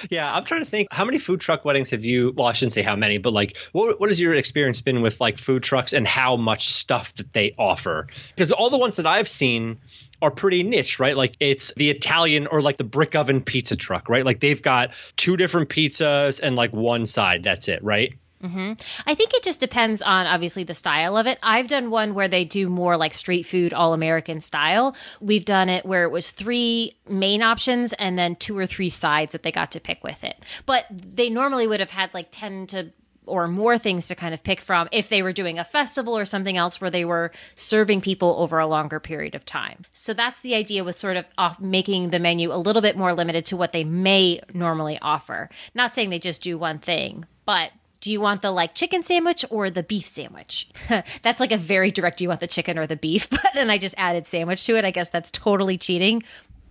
Yeah, 0.10 0.32
I'm 0.32 0.46
trying 0.46 0.63
to 0.63 0.70
think. 0.70 0.89
How 0.92 1.06
many 1.06 1.20
food 1.20 1.42
truck 1.42 1.66
weddings 1.66 1.92
have 1.92 2.04
you? 2.04 2.34
Well, 2.36 2.48
I 2.48 2.54
shouldn't 2.54 2.74
say 2.74 2.82
how 2.82 2.96
many, 2.96 3.18
but 3.18 3.34
like, 3.34 3.58
what 3.72 4.00
what 4.00 4.10
has 4.10 4.20
your 4.20 4.34
experience 4.34 4.82
been 4.82 5.01
with 5.01 5.20
like 5.20 5.38
food 5.38 5.63
trucks 5.63 5.94
and 5.94 6.08
how 6.08 6.36
much 6.36 6.70
stuff 6.70 7.13
that 7.16 7.34
they 7.34 7.54
offer? 7.58 8.08
Because 8.30 8.51
all 8.51 8.70
the 8.70 8.78
ones 8.78 8.98
that 8.98 9.08
I've 9.08 9.28
seen 9.28 9.78
are 10.22 10.32
pretty 10.32 10.63
niche, 10.63 11.00
right? 11.00 11.16
Like 11.16 11.36
it's 11.39 11.74
the 11.75 11.89
Italian 11.89 12.48
or 12.48 12.62
like 12.62 12.78
the 12.78 12.84
brick 12.84 13.16
oven 13.16 13.42
pizza 13.42 13.75
truck, 13.75 14.10
right? 14.10 14.25
Like 14.25 14.39
they've 14.39 14.62
got 14.62 14.92
two 15.16 15.38
different 15.38 15.70
pizzas 15.70 16.39
and 16.42 16.56
like 16.56 16.74
one 16.74 17.06
side. 17.06 17.44
That's 17.44 17.68
it, 17.68 17.84
right? 17.84 18.13
Mm-hmm. 18.43 18.74
I 19.05 19.15
think 19.15 19.34
it 19.34 19.43
just 19.43 19.60
depends 19.60 20.01
on 20.01 20.25
obviously 20.25 20.63
the 20.63 20.74
style 20.74 21.17
of 21.17 21.27
it. 21.27 21.38
I've 21.43 21.67
done 21.67 21.89
one 21.89 22.13
where 22.13 22.27
they 22.27 22.46
do 22.46 22.69
more 22.69 22.96
like 22.96 23.13
street 23.13 23.43
food, 23.43 23.74
all 23.74 23.93
American 23.93 24.39
style. 24.39 24.96
We've 25.19 25.46
done 25.46 25.67
it 25.67 25.86
where 25.86 26.03
it 26.03 26.12
was 26.12 26.31
three 26.31 26.98
main 27.08 27.41
options 27.41 27.93
and 27.93 28.17
then 28.17 28.36
two 28.36 28.58
or 28.58 28.65
three 28.65 28.89
sides 28.89 29.34
that 29.34 29.43
they 29.43 29.51
got 29.51 29.72
to 29.72 29.81
pick 29.81 30.03
with 30.03 30.24
it. 30.24 30.43
But 30.65 30.86
they 30.89 31.29
normally 31.29 31.67
would 31.67 31.81
have 31.81 31.91
had 31.91 32.13
like 32.13 32.27
10 32.31 32.67
to 32.67 32.91
or 33.29 33.48
more 33.48 33.77
things 33.77 34.08
to 34.08 34.15
kind 34.15 34.34
of 34.34 34.43
pick 34.43 34.60
from 34.60 34.89
if 34.91 35.08
they 35.08 35.22
were 35.22 35.31
doing 35.31 35.60
a 35.60 35.63
festival 35.63 36.17
or 36.17 36.25
something 36.25 36.58
else 36.58 36.81
where 36.81 36.89
they 36.89 37.05
were 37.05 37.31
serving 37.55 38.01
people 38.01 38.36
over 38.39 38.60
a 38.60 38.67
longer 38.67 39.00
period 39.00 39.36
of 39.36 39.46
time. 39.46 39.86
So 39.91 40.13
that's 40.13 40.41
the 40.41 40.55
idea 40.55 40.84
with 40.84 40.98
sort 40.98 41.15
of 41.15 41.25
off 41.38 41.60
making 41.60 42.10
the 42.10 42.19
menu 42.19 42.51
a 42.51 42.58
little 42.58 42.81
bit 42.81 42.98
more 42.98 43.13
limited 43.13 43.46
to 43.46 43.58
what 43.58 43.72
they 43.72 43.84
may 43.84 44.41
normally 44.53 44.98
offer. 45.01 45.50
Not 45.75 45.93
saying 45.93 46.10
they 46.10 46.19
just 46.19 46.41
do 46.41 46.58
one 46.58 46.79
thing, 46.79 47.25
but 47.46 47.72
do 48.01 48.12
you 48.12 48.22
want 48.22 48.41
the 48.41 48.51
like 48.51 48.75
chicken 48.75 49.03
sandwich 49.03 49.44
or 49.50 49.70
the 49.70 49.84
beef 49.84 50.06
sandwich? 50.06 50.70
that's 51.22 51.39
like 51.39 51.51
a 51.51 51.58
very 51.58 51.91
direct 51.91 52.18
do 52.18 52.24
you 52.24 52.29
want 52.29 52.39
the 52.39 52.48
chicken 52.48 52.77
or 52.77 52.88
the 52.88 52.96
beef, 52.96 53.29
but 53.29 53.51
then 53.53 53.70
I 53.70 53.77
just 53.77 53.96
added 53.98 54.27
sandwich 54.27 54.65
to 54.65 54.77
it. 54.77 54.86
I 54.86 54.91
guess 54.91 55.10
that's 55.10 55.32
totally 55.32 55.77
cheating. 55.77 56.24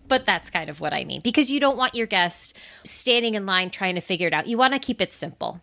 But 0.06 0.24
that's 0.24 0.48
kind 0.48 0.70
of 0.70 0.80
what 0.80 0.94
I 0.94 1.04
mean 1.04 1.20
because 1.22 1.50
you 1.50 1.60
don't 1.60 1.76
want 1.76 1.94
your 1.94 2.06
guests 2.06 2.54
standing 2.82 3.34
in 3.34 3.44
line 3.44 3.68
trying 3.68 3.94
to 3.96 4.00
figure 4.00 4.26
it 4.26 4.32
out. 4.32 4.46
You 4.46 4.56
want 4.56 4.72
to 4.72 4.80
keep 4.80 5.02
it 5.02 5.12
simple. 5.12 5.60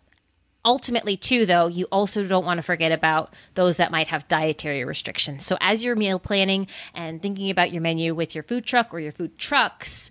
Ultimately, 0.64 1.16
too, 1.16 1.46
though, 1.46 1.68
you 1.68 1.86
also 1.92 2.24
don't 2.24 2.44
want 2.44 2.58
to 2.58 2.62
forget 2.62 2.90
about 2.90 3.32
those 3.54 3.76
that 3.76 3.92
might 3.92 4.08
have 4.08 4.26
dietary 4.26 4.84
restrictions. 4.84 5.46
So, 5.46 5.56
as 5.60 5.82
you're 5.82 5.94
meal 5.94 6.18
planning 6.18 6.66
and 6.92 7.22
thinking 7.22 7.50
about 7.50 7.72
your 7.72 7.82
menu 7.82 8.14
with 8.14 8.34
your 8.34 8.42
food 8.42 8.64
truck 8.64 8.92
or 8.92 8.98
your 8.98 9.12
food 9.12 9.38
trucks, 9.38 10.10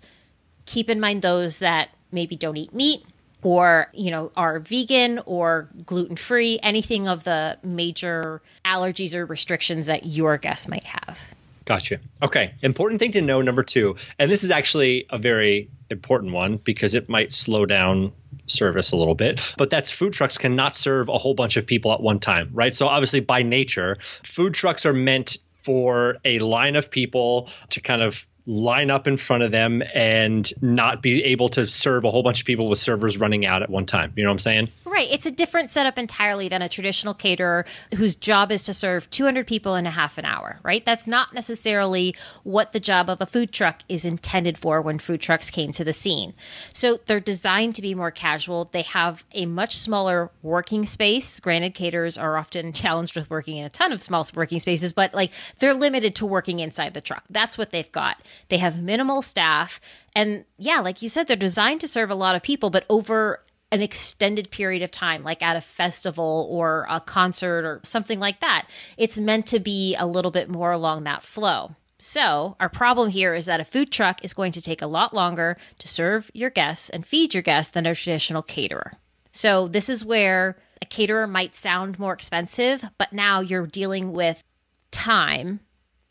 keep 0.64 0.88
in 0.88 0.98
mind 0.98 1.20
those 1.20 1.58
that 1.58 1.90
maybe 2.10 2.36
don't 2.36 2.56
eat 2.56 2.74
meat 2.74 3.04
or 3.42 3.88
you 3.92 4.10
know 4.10 4.30
are 4.36 4.58
vegan 4.58 5.20
or 5.26 5.68
gluten 5.84 6.16
free 6.16 6.58
anything 6.62 7.08
of 7.08 7.24
the 7.24 7.58
major 7.62 8.42
allergies 8.64 9.14
or 9.14 9.24
restrictions 9.26 9.86
that 9.86 10.06
your 10.06 10.36
guests 10.36 10.68
might 10.68 10.84
have 10.84 11.18
Gotcha. 11.66 11.98
Okay. 12.22 12.54
Important 12.62 13.00
thing 13.00 13.10
to 13.12 13.20
know 13.20 13.42
number 13.42 13.64
two, 13.64 13.96
and 14.20 14.30
this 14.30 14.44
is 14.44 14.52
actually 14.52 15.06
a 15.10 15.18
very 15.18 15.68
important 15.90 16.32
one 16.32 16.58
because 16.58 16.94
it 16.94 17.08
might 17.08 17.32
slow 17.32 17.66
down 17.66 18.12
service 18.46 18.92
a 18.92 18.96
little 18.96 19.16
bit, 19.16 19.40
but 19.58 19.68
that's 19.68 19.90
food 19.90 20.12
trucks 20.12 20.38
cannot 20.38 20.76
serve 20.76 21.08
a 21.08 21.18
whole 21.18 21.34
bunch 21.34 21.56
of 21.56 21.66
people 21.66 21.92
at 21.92 22.00
one 22.00 22.20
time, 22.20 22.50
right? 22.52 22.72
So 22.72 22.86
obviously, 22.86 23.18
by 23.18 23.42
nature, 23.42 23.98
food 24.22 24.54
trucks 24.54 24.86
are 24.86 24.92
meant 24.92 25.38
for 25.62 26.18
a 26.24 26.38
line 26.38 26.76
of 26.76 26.88
people 26.88 27.50
to 27.70 27.80
kind 27.80 28.00
of 28.00 28.24
line 28.46 28.90
up 28.90 29.06
in 29.06 29.16
front 29.16 29.42
of 29.42 29.50
them 29.50 29.82
and 29.94 30.52
not 30.62 31.02
be 31.02 31.24
able 31.24 31.48
to 31.50 31.66
serve 31.66 32.04
a 32.04 32.10
whole 32.10 32.22
bunch 32.22 32.40
of 32.40 32.46
people 32.46 32.68
with 32.68 32.78
servers 32.78 33.18
running 33.18 33.44
out 33.44 33.62
at 33.62 33.70
one 33.70 33.86
time. 33.86 34.12
You 34.16 34.24
know 34.24 34.30
what 34.30 34.34
I'm 34.34 34.38
saying? 34.40 34.68
right. 34.84 35.08
It's 35.10 35.26
a 35.26 35.30
different 35.30 35.70
setup 35.70 35.98
entirely 35.98 36.48
than 36.48 36.62
a 36.62 36.70
traditional 36.70 37.12
caterer 37.12 37.66
whose 37.96 38.14
job 38.14 38.50
is 38.50 38.64
to 38.64 38.72
serve 38.72 39.10
200 39.10 39.46
people 39.46 39.74
in 39.74 39.86
a 39.86 39.90
half 39.90 40.16
an 40.16 40.24
hour 40.24 40.58
right? 40.62 40.84
That's 40.84 41.06
not 41.06 41.34
necessarily 41.34 42.14
what 42.42 42.72
the 42.72 42.80
job 42.80 43.08
of 43.08 43.20
a 43.20 43.26
food 43.26 43.52
truck 43.52 43.82
is 43.88 44.04
intended 44.04 44.58
for 44.58 44.80
when 44.82 44.98
food 44.98 45.20
trucks 45.20 45.50
came 45.50 45.72
to 45.72 45.84
the 45.84 45.92
scene. 45.92 46.34
So 46.72 46.98
they're 47.06 47.20
designed 47.20 47.74
to 47.76 47.82
be 47.82 47.94
more 47.94 48.10
casual. 48.10 48.68
They 48.72 48.82
have 48.82 49.24
a 49.32 49.46
much 49.46 49.76
smaller 49.76 50.30
working 50.42 50.86
space. 50.86 51.40
Granted 51.40 51.74
caterers 51.74 52.18
are 52.18 52.36
often 52.36 52.72
challenged 52.72 53.14
with 53.14 53.30
working 53.30 53.56
in 53.58 53.64
a 53.64 53.70
ton 53.70 53.92
of 53.92 54.02
small 54.02 54.26
working 54.34 54.58
spaces 54.58 54.92
but 54.92 55.12
like 55.14 55.30
they're 55.58 55.74
limited 55.74 56.14
to 56.16 56.26
working 56.26 56.60
inside 56.60 56.94
the 56.94 57.00
truck. 57.00 57.24
That's 57.30 57.58
what 57.58 57.70
they've 57.70 57.90
got 57.92 58.18
they 58.48 58.58
have 58.58 58.82
minimal 58.82 59.22
staff 59.22 59.80
and 60.14 60.44
yeah 60.58 60.80
like 60.80 61.02
you 61.02 61.08
said 61.08 61.26
they're 61.26 61.36
designed 61.36 61.80
to 61.80 61.88
serve 61.88 62.10
a 62.10 62.14
lot 62.14 62.34
of 62.34 62.42
people 62.42 62.70
but 62.70 62.84
over 62.88 63.42
an 63.72 63.82
extended 63.82 64.50
period 64.50 64.82
of 64.82 64.90
time, 64.90 65.24
like 65.24 65.42
at 65.42 65.56
a 65.56 65.60
festival 65.60 66.46
or 66.50 66.86
a 66.88 67.00
concert 67.00 67.64
or 67.64 67.80
something 67.82 68.20
like 68.20 68.40
that. 68.40 68.68
It's 68.96 69.18
meant 69.18 69.46
to 69.46 69.58
be 69.58 69.96
a 69.96 70.06
little 70.06 70.30
bit 70.30 70.48
more 70.48 70.70
along 70.70 71.04
that 71.04 71.22
flow. 71.22 71.74
So, 71.98 72.56
our 72.60 72.68
problem 72.68 73.10
here 73.10 73.34
is 73.34 73.46
that 73.46 73.60
a 73.60 73.64
food 73.64 73.90
truck 73.90 74.22
is 74.22 74.34
going 74.34 74.52
to 74.52 74.60
take 74.60 74.82
a 74.82 74.86
lot 74.86 75.14
longer 75.14 75.56
to 75.78 75.88
serve 75.88 76.30
your 76.34 76.50
guests 76.50 76.90
and 76.90 77.06
feed 77.06 77.32
your 77.32 77.42
guests 77.42 77.72
than 77.72 77.86
a 77.86 77.94
traditional 77.94 78.42
caterer. 78.42 78.92
So, 79.32 79.66
this 79.66 79.88
is 79.88 80.04
where 80.04 80.58
a 80.82 80.86
caterer 80.86 81.26
might 81.26 81.54
sound 81.54 81.98
more 81.98 82.12
expensive, 82.12 82.84
but 82.98 83.14
now 83.14 83.40
you're 83.40 83.66
dealing 83.66 84.12
with 84.12 84.44
time 84.90 85.60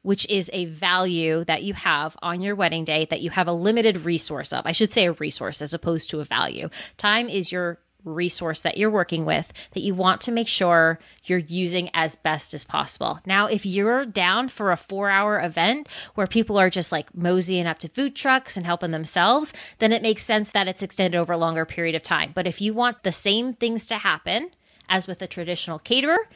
which 0.06 0.30
is 0.30 0.50
a 0.54 0.66
value 0.66 1.44
that 1.46 1.64
you 1.64 1.74
have 1.74 2.16
on 2.22 2.42
your 2.42 2.56
wedding 2.56 2.86
day 2.86 3.06
that 3.06 3.22
you 3.22 3.32
have 3.32 3.48
a 3.48 3.54
limited 3.54 4.06
resource 4.06 4.54
of. 4.54 4.66
I 4.66 4.72
should 4.72 4.94
say 4.94 5.08
a 5.08 5.14
resource 5.14 5.62
as 5.62 5.74
opposed 5.74 6.12
to 6.12 6.20
a 6.20 6.26
value. 6.26 6.70
Time 6.98 7.28
is 7.28 7.52
your 7.52 7.80
resource 8.04 8.62
that 8.62 8.78
you're 8.78 8.92
working 8.92 9.26
with 9.26 9.52
that 9.72 9.82
you 9.82 9.96
want 9.96 10.22
to 10.22 10.32
make 10.32 10.48
sure 10.48 11.00
you're 11.24 11.40
using 11.40 11.90
as 11.96 12.16
best 12.16 12.54
as 12.54 12.64
possible. 12.64 13.20
Now, 13.26 13.48
if 13.48 13.66
you're 13.66 14.06
down 14.06 14.50
for 14.50 14.72
a 14.72 14.78
four 14.78 15.10
hour 15.10 15.42
event 15.42 15.88
where 16.14 16.28
people 16.28 16.60
are 16.60 16.70
just 16.70 16.92
like 16.92 17.16
moseying 17.16 17.66
up 17.66 17.80
to 17.80 17.90
food 17.90 18.16
trucks 18.16 18.58
and 18.58 18.66
helping 18.66 18.92
themselves, 18.92 19.54
then 19.80 19.92
it 19.92 20.04
makes 20.04 20.24
sense 20.24 20.52
that 20.52 20.68
it's 20.68 20.84
extended 20.84 21.18
over 21.18 21.34
a 21.34 21.38
longer 21.38 21.66
period 21.66 21.96
of 21.96 22.04
time. 22.04 22.32
But 22.36 22.46
if 22.46 22.62
you 22.62 22.76
want 22.76 23.02
the 23.02 23.12
same 23.12 23.54
things 23.54 23.88
to 23.88 23.98
happen 23.98 24.52
as 24.88 25.08
with 25.08 25.22
a 25.24 25.28
traditional 25.28 25.80
caterer, 25.80 26.30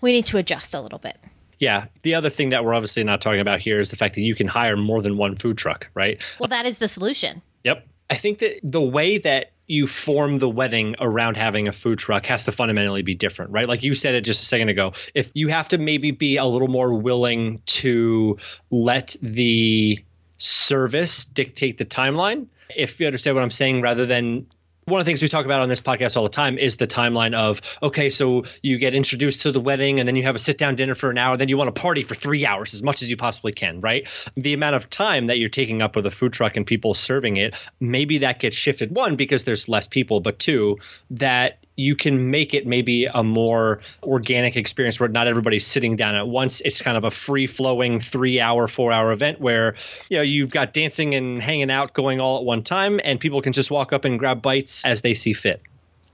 we 0.00 0.12
need 0.12 0.26
to 0.26 0.38
adjust 0.38 0.74
a 0.74 0.80
little 0.80 1.00
bit. 1.00 1.16
Yeah. 1.62 1.84
The 2.02 2.16
other 2.16 2.28
thing 2.28 2.48
that 2.48 2.64
we're 2.64 2.74
obviously 2.74 3.04
not 3.04 3.20
talking 3.20 3.38
about 3.38 3.60
here 3.60 3.78
is 3.78 3.90
the 3.90 3.96
fact 3.96 4.16
that 4.16 4.24
you 4.24 4.34
can 4.34 4.48
hire 4.48 4.76
more 4.76 5.00
than 5.00 5.16
one 5.16 5.36
food 5.36 5.56
truck, 5.56 5.86
right? 5.94 6.20
Well, 6.40 6.48
that 6.48 6.66
is 6.66 6.78
the 6.78 6.88
solution. 6.88 7.40
Yep. 7.62 7.86
I 8.10 8.16
think 8.16 8.40
that 8.40 8.58
the 8.64 8.80
way 8.80 9.18
that 9.18 9.52
you 9.68 9.86
form 9.86 10.38
the 10.38 10.48
wedding 10.48 10.96
around 10.98 11.36
having 11.36 11.68
a 11.68 11.72
food 11.72 12.00
truck 12.00 12.26
has 12.26 12.46
to 12.46 12.52
fundamentally 12.52 13.02
be 13.02 13.14
different, 13.14 13.52
right? 13.52 13.68
Like 13.68 13.84
you 13.84 13.94
said 13.94 14.16
it 14.16 14.22
just 14.22 14.42
a 14.42 14.46
second 14.46 14.70
ago. 14.70 14.94
If 15.14 15.30
you 15.34 15.46
have 15.48 15.68
to 15.68 15.78
maybe 15.78 16.10
be 16.10 16.36
a 16.36 16.44
little 16.44 16.66
more 16.66 16.92
willing 16.92 17.62
to 17.66 18.38
let 18.68 19.14
the 19.22 20.04
service 20.38 21.26
dictate 21.26 21.78
the 21.78 21.84
timeline, 21.84 22.48
if 22.74 22.98
you 22.98 23.06
understand 23.06 23.36
what 23.36 23.44
I'm 23.44 23.52
saying, 23.52 23.82
rather 23.82 24.04
than 24.04 24.46
one 24.92 25.00
of 25.00 25.06
the 25.06 25.08
things 25.08 25.22
we 25.22 25.28
talk 25.28 25.46
about 25.46 25.62
on 25.62 25.70
this 25.70 25.80
podcast 25.80 26.18
all 26.18 26.22
the 26.22 26.28
time 26.28 26.58
is 26.58 26.76
the 26.76 26.86
timeline 26.86 27.34
of 27.34 27.62
okay 27.82 28.10
so 28.10 28.44
you 28.62 28.76
get 28.76 28.94
introduced 28.94 29.42
to 29.42 29.50
the 29.50 29.60
wedding 29.60 29.98
and 29.98 30.06
then 30.06 30.16
you 30.16 30.22
have 30.22 30.34
a 30.34 30.38
sit 30.38 30.58
down 30.58 30.76
dinner 30.76 30.94
for 30.94 31.10
an 31.10 31.16
hour 31.16 31.36
then 31.38 31.48
you 31.48 31.56
want 31.56 31.74
to 31.74 31.80
party 31.80 32.02
for 32.02 32.14
three 32.14 32.44
hours 32.44 32.74
as 32.74 32.82
much 32.82 33.00
as 33.00 33.10
you 33.10 33.16
possibly 33.16 33.52
can 33.52 33.80
right? 33.80 34.06
The 34.36 34.52
amount 34.52 34.76
of 34.76 34.90
time 34.90 35.28
that 35.28 35.38
you're 35.38 35.48
taking 35.48 35.80
up 35.80 35.96
with 35.96 36.04
a 36.04 36.10
food 36.10 36.34
truck 36.34 36.56
and 36.56 36.66
people 36.66 36.92
serving 36.92 37.38
it 37.38 37.54
maybe 37.80 38.18
that 38.18 38.38
gets 38.38 38.54
shifted 38.54 38.94
one 38.94 39.16
because 39.16 39.44
there's 39.44 39.66
less 39.66 39.88
people 39.88 40.20
but 40.20 40.38
two 40.38 40.78
that 41.10 41.61
you 41.76 41.96
can 41.96 42.30
make 42.30 42.54
it 42.54 42.66
maybe 42.66 43.06
a 43.06 43.22
more 43.22 43.80
organic 44.02 44.56
experience 44.56 45.00
where 45.00 45.08
not 45.08 45.26
everybody's 45.26 45.66
sitting 45.66 45.96
down 45.96 46.14
at 46.14 46.26
once. 46.26 46.60
It's 46.60 46.82
kind 46.82 46.96
of 46.96 47.04
a 47.04 47.10
free 47.10 47.46
flowing 47.46 48.00
three 48.00 48.40
hour, 48.40 48.68
four 48.68 48.92
hour 48.92 49.12
event 49.12 49.40
where, 49.40 49.76
you 50.08 50.18
know, 50.18 50.22
you've 50.22 50.50
got 50.50 50.72
dancing 50.72 51.14
and 51.14 51.42
hanging 51.42 51.70
out 51.70 51.94
going 51.94 52.20
all 52.20 52.38
at 52.38 52.44
one 52.44 52.62
time 52.62 53.00
and 53.02 53.18
people 53.18 53.40
can 53.42 53.52
just 53.52 53.70
walk 53.70 53.92
up 53.92 54.04
and 54.04 54.18
grab 54.18 54.42
bites 54.42 54.84
as 54.84 55.00
they 55.00 55.14
see 55.14 55.32
fit. 55.32 55.62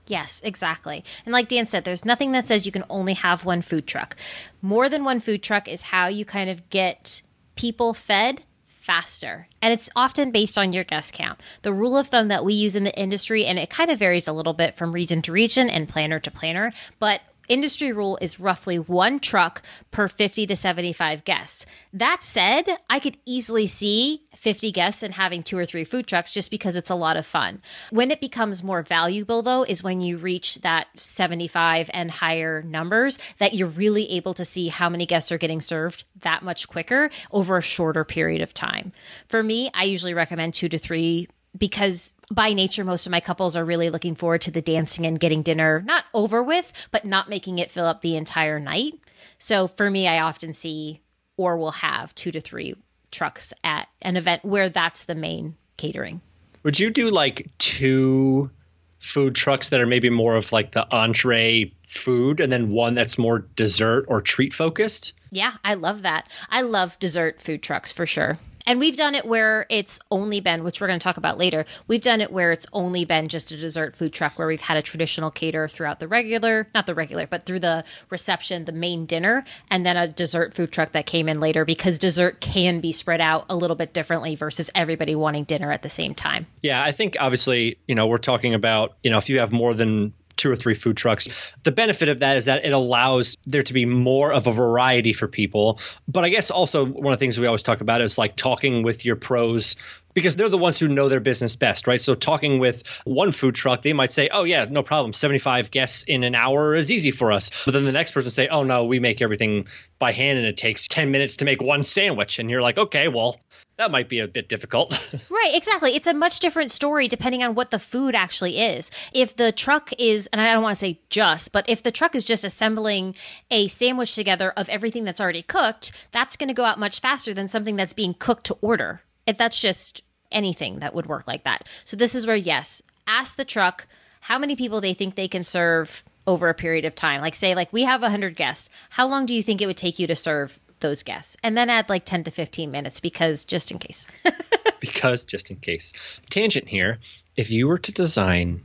Yes, 0.07 0.41
exactly. 0.43 1.03
And 1.25 1.33
like 1.33 1.47
Dan 1.47 1.67
said, 1.67 1.83
there's 1.83 2.03
nothing 2.03 2.31
that 2.31 2.43
says 2.43 2.65
you 2.65 2.71
can 2.71 2.85
only 2.89 3.13
have 3.13 3.45
one 3.45 3.61
food 3.61 3.85
truck. 3.85 4.15
More 4.61 4.89
than 4.89 5.03
one 5.03 5.19
food 5.19 5.43
truck 5.43 5.67
is 5.67 5.83
how 5.83 6.07
you 6.07 6.25
kind 6.25 6.49
of 6.49 6.67
get 6.69 7.21
people 7.55 7.93
fed 7.93 8.41
faster. 8.89 9.47
And 9.61 9.71
it's 9.71 9.87
often 9.95 10.31
based 10.31 10.57
on 10.57 10.73
your 10.73 10.83
guest 10.83 11.13
count. 11.13 11.39
The 11.61 11.71
rule 11.71 11.95
of 11.95 12.07
thumb 12.07 12.27
that 12.29 12.43
we 12.43 12.55
use 12.55 12.75
in 12.75 12.85
the 12.85 12.99
industry, 12.99 13.45
and 13.45 13.59
it 13.59 13.69
kind 13.69 13.91
of 13.91 13.99
varies 13.99 14.27
a 14.27 14.33
little 14.33 14.53
bit 14.53 14.73
from 14.73 14.93
region 14.93 15.21
to 15.21 15.31
region 15.31 15.69
and 15.69 15.87
planner 15.87 16.19
to 16.19 16.31
planner, 16.31 16.73
but 16.97 17.21
industry 17.49 17.91
rule 17.91 18.17
is 18.21 18.39
roughly 18.39 18.79
one 18.79 19.19
truck 19.19 19.61
per 19.91 20.07
50 20.07 20.47
to 20.47 20.55
75 20.55 21.25
guests. 21.25 21.65
That 21.91 22.23
said, 22.23 22.65
I 22.89 22.99
could 22.99 23.17
easily 23.25 23.67
see 23.67 24.23
50 24.37 24.71
guests 24.71 25.03
and 25.03 25.13
having 25.13 25.43
two 25.43 25.57
or 25.57 25.65
three 25.65 25.83
food 25.83 26.07
trucks 26.07 26.31
just 26.31 26.49
because 26.49 26.77
it's 26.77 26.89
a 26.89 26.95
lot 26.95 27.17
of 27.17 27.25
fun. 27.25 27.61
When 27.89 28.11
it 28.11 28.21
becomes 28.21 28.63
more 28.63 28.83
valuable, 28.83 29.41
though, 29.41 29.63
is 29.63 29.83
when 29.83 29.99
you 29.99 30.17
reach 30.17 30.61
that 30.61 30.87
75 30.95 31.89
and 31.93 32.09
higher 32.09 32.61
numbers 32.61 33.19
that 33.39 33.53
you're 33.53 33.67
really 33.67 34.09
able 34.11 34.33
to 34.35 34.45
see 34.45 34.69
how 34.69 34.87
many 34.87 35.05
guests 35.05 35.31
are 35.31 35.37
getting 35.37 35.59
served 35.59 36.05
that 36.21 36.43
much 36.43 36.69
quicker 36.69 37.09
over 37.31 37.57
a 37.57 37.61
shorter 37.61 38.05
period 38.05 38.41
of 38.41 38.53
time. 38.53 38.93
For 39.27 39.43
me, 39.43 39.69
I 39.73 39.83
usually 39.83 40.13
recommend 40.13 40.53
two 40.53 40.69
to 40.69 40.77
three 40.77 41.27
because 41.59 42.15
by 42.31 42.53
nature, 42.53 42.83
most 42.83 43.05
of 43.05 43.11
my 43.11 43.19
couples 43.19 43.55
are 43.55 43.65
really 43.65 43.89
looking 43.89 44.15
forward 44.15 44.41
to 44.41 44.51
the 44.51 44.61
dancing 44.61 45.05
and 45.05 45.19
getting 45.19 45.41
dinner 45.41 45.81
not 45.85 46.05
over 46.13 46.41
with, 46.41 46.71
but 46.91 47.05
not 47.05 47.29
making 47.29 47.59
it 47.59 47.71
fill 47.71 47.85
up 47.85 48.01
the 48.01 48.15
entire 48.15 48.59
night. 48.59 48.93
So 49.37 49.67
for 49.67 49.89
me, 49.89 50.07
I 50.07 50.19
often 50.19 50.53
see 50.53 51.01
or 51.37 51.57
will 51.57 51.71
have 51.71 52.13
two 52.15 52.31
to 52.31 52.41
three 52.41 52.75
trucks 53.11 53.53
at 53.63 53.87
an 54.01 54.17
event 54.17 54.45
where 54.45 54.69
that's 54.69 55.05
the 55.05 55.15
main 55.15 55.55
catering. 55.77 56.21
Would 56.63 56.79
you 56.79 56.89
do 56.89 57.09
like 57.09 57.49
two 57.57 58.51
food 58.99 59.33
trucks 59.33 59.69
that 59.69 59.79
are 59.79 59.87
maybe 59.87 60.09
more 60.09 60.35
of 60.35 60.51
like 60.51 60.73
the 60.73 60.85
entree 60.91 61.73
food 61.87 62.41
and 62.41 62.51
then 62.51 62.69
one 62.69 62.95
that's 62.95 63.17
more 63.17 63.39
dessert 63.39 64.05
or 64.07 64.21
treat 64.21 64.53
focused? 64.53 65.13
Yeah, 65.31 65.53
I 65.63 65.75
love 65.75 66.01
that. 66.01 66.29
I 66.49 66.61
love 66.61 66.99
dessert 66.99 67.41
food 67.41 67.63
trucks 67.63 67.91
for 67.91 68.05
sure. 68.05 68.37
And 68.69 68.79
we've 68.79 68.95
done 68.95 69.15
it 69.15 69.25
where 69.25 69.65
it's 69.67 69.99
only 70.11 70.41
been, 70.41 70.63
which 70.63 70.79
we're 70.79 70.85
going 70.85 70.99
to 70.99 71.03
talk 71.03 71.17
about 71.17 71.39
later. 71.39 71.65
We've 71.87 72.03
done 72.03 72.21
it 72.21 72.31
where 72.31 72.51
it's 72.51 72.67
only 72.71 73.03
been 73.03 73.27
just 73.27 73.49
a 73.49 73.57
dessert 73.57 73.95
food 73.95 74.13
truck 74.13 74.37
where 74.37 74.47
we've 74.47 74.61
had 74.61 74.77
a 74.77 74.83
traditional 74.83 75.31
cater 75.31 75.67
throughout 75.67 75.97
the 75.97 76.07
regular, 76.07 76.67
not 76.75 76.85
the 76.85 76.93
regular, 76.93 77.25
but 77.25 77.47
through 77.47 77.61
the 77.61 77.83
reception, 78.11 78.65
the 78.65 78.71
main 78.71 79.07
dinner, 79.07 79.43
and 79.71 79.87
then 79.87 79.97
a 79.97 80.07
dessert 80.07 80.53
food 80.53 80.71
truck 80.71 80.91
that 80.91 81.07
came 81.07 81.27
in 81.27 81.39
later 81.39 81.65
because 81.65 81.97
dessert 81.97 82.41
can 82.41 82.79
be 82.79 82.91
spread 82.91 83.21
out 83.21 83.47
a 83.49 83.55
little 83.55 83.75
bit 83.75 83.91
differently 83.91 84.35
versus 84.35 84.69
everybody 84.75 85.15
wanting 85.15 85.45
dinner 85.45 85.71
at 85.71 85.81
the 85.81 85.89
same 85.89 86.13
time. 86.13 86.45
Yeah, 86.61 86.83
I 86.83 86.91
think 86.91 87.17
obviously, 87.19 87.79
you 87.87 87.95
know, 87.95 88.05
we're 88.05 88.19
talking 88.19 88.53
about, 88.53 88.97
you 89.01 89.09
know, 89.09 89.17
if 89.17 89.29
you 89.29 89.39
have 89.39 89.51
more 89.51 89.73
than 89.73 90.13
two 90.39 90.49
or 90.49 90.55
three 90.55 90.73
food 90.73 90.97
trucks. 90.97 91.27
The 91.63 91.71
benefit 91.71 92.09
of 92.09 92.19
that 92.21 92.37
is 92.37 92.45
that 92.45 92.65
it 92.65 92.73
allows 92.73 93.37
there 93.45 93.63
to 93.63 93.73
be 93.73 93.85
more 93.85 94.33
of 94.33 94.47
a 94.47 94.51
variety 94.51 95.13
for 95.13 95.27
people. 95.27 95.79
But 96.07 96.23
I 96.23 96.29
guess 96.29 96.49
also 96.49 96.85
one 96.85 97.13
of 97.13 97.19
the 97.19 97.23
things 97.23 97.39
we 97.39 97.45
always 97.45 97.63
talk 97.63 97.81
about 97.81 98.01
is 98.01 98.17
like 98.17 98.35
talking 98.35 98.81
with 98.83 99.05
your 99.05 99.15
pros 99.15 99.75
because 100.13 100.35
they're 100.35 100.49
the 100.49 100.57
ones 100.57 100.79
who 100.79 100.87
know 100.87 101.07
their 101.07 101.19
business 101.19 101.55
best, 101.55 101.87
right? 101.87 102.01
So 102.01 102.15
talking 102.15 102.59
with 102.59 102.83
one 103.05 103.31
food 103.31 103.55
truck, 103.55 103.83
they 103.83 103.93
might 103.93 104.11
say, 104.11 104.29
"Oh 104.31 104.43
yeah, 104.43 104.65
no 104.65 104.81
problem. 104.83 105.13
75 105.13 105.71
guests 105.71 106.03
in 106.03 106.23
an 106.23 106.35
hour 106.35 106.75
is 106.75 106.91
easy 106.91 107.11
for 107.11 107.31
us." 107.31 107.51
But 107.65 107.71
then 107.71 107.85
the 107.85 107.91
next 107.91 108.11
person 108.11 108.31
say, 108.31 108.47
"Oh 108.47 108.63
no, 108.63 108.85
we 108.85 108.99
make 108.99 109.21
everything 109.21 109.67
by 109.99 110.11
hand 110.11 110.39
and 110.39 110.47
it 110.47 110.57
takes 110.57 110.87
10 110.87 111.11
minutes 111.11 111.37
to 111.37 111.45
make 111.45 111.61
one 111.61 111.83
sandwich." 111.83 112.39
And 112.39 112.49
you're 112.49 112.61
like, 112.61 112.77
"Okay, 112.77 113.07
well, 113.07 113.39
that 113.79 113.91
might 113.91 114.09
be 114.09 114.19
a 114.19 114.27
bit 114.27 114.49
difficult. 114.49 114.91
right, 115.29 115.51
exactly. 115.53 115.95
It's 115.95 116.05
a 116.05 116.13
much 116.13 116.41
different 116.41 116.69
story 116.69 117.07
depending 117.07 117.43
on 117.43 117.55
what 117.55 117.71
the 117.71 117.79
food 117.79 118.13
actually 118.13 118.59
is. 118.59 118.91
If 119.13 119.37
the 119.37 119.53
truck 119.53 119.91
is, 119.97 120.27
and 120.27 120.41
I 120.41 120.51
don't 120.51 120.61
want 120.61 120.75
to 120.75 120.79
say 120.79 120.99
just, 121.09 121.53
but 121.53 121.63
if 121.69 121.81
the 121.81 121.89
truck 121.89 122.13
is 122.13 122.25
just 122.25 122.43
assembling 122.43 123.15
a 123.49 123.69
sandwich 123.69 124.15
together 124.15 124.51
of 124.51 124.67
everything 124.67 125.05
that's 125.05 125.21
already 125.21 125.43
cooked, 125.43 125.93
that's 126.11 126.35
going 126.35 126.49
to 126.49 126.53
go 126.53 126.65
out 126.65 126.77
much 126.77 126.99
faster 126.99 127.33
than 127.33 127.47
something 127.47 127.77
that's 127.77 127.93
being 127.93 128.13
cooked 128.13 128.47
to 128.47 128.57
order. 128.61 129.01
If 129.25 129.37
that's 129.37 129.61
just 129.61 130.03
anything 130.29 130.79
that 130.79 130.93
would 130.93 131.05
work 131.05 131.25
like 131.25 131.45
that. 131.45 131.65
So 131.85 131.95
this 131.95 132.15
is 132.15 132.27
where, 132.27 132.35
yes, 132.35 132.81
ask 133.07 133.37
the 133.37 133.45
truck 133.45 133.87
how 134.19 134.37
many 134.37 134.57
people 134.57 134.81
they 134.81 134.93
think 134.93 135.15
they 135.15 135.29
can 135.29 135.45
serve 135.45 136.03
over 136.27 136.49
a 136.49 136.53
period 136.53 136.83
of 136.83 136.95
time. 136.95 137.21
Like 137.21 137.33
say, 137.33 137.55
like 137.55 137.71
we 137.71 137.83
have 137.83 138.01
100 138.01 138.35
guests. 138.35 138.69
How 138.89 139.07
long 139.07 139.25
do 139.25 139.33
you 139.33 139.41
think 139.41 139.61
it 139.61 139.67
would 139.67 139.77
take 139.77 139.99
you 139.99 140.07
to 140.07 140.17
serve 140.17 140.59
those 140.79 141.03
guests 141.03 141.37
and 141.43 141.57
then 141.57 141.69
add 141.69 141.89
like 141.89 142.05
10 142.05 142.23
to 142.25 142.31
15 142.31 142.71
minutes 142.71 142.99
because 142.99 143.45
just 143.45 143.71
in 143.71 143.79
case. 143.79 144.07
because 144.79 145.25
just 145.25 145.49
in 145.49 145.57
case. 145.57 145.93
Tangent 146.29 146.67
here. 146.67 146.99
If 147.35 147.51
you 147.51 147.67
were 147.67 147.79
to 147.79 147.91
design 147.91 148.63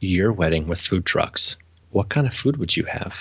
your 0.00 0.32
wedding 0.32 0.66
with 0.66 0.80
food 0.80 1.06
trucks, 1.06 1.56
what 1.90 2.08
kind 2.08 2.26
of 2.26 2.34
food 2.34 2.56
would 2.56 2.76
you 2.76 2.84
have? 2.84 3.14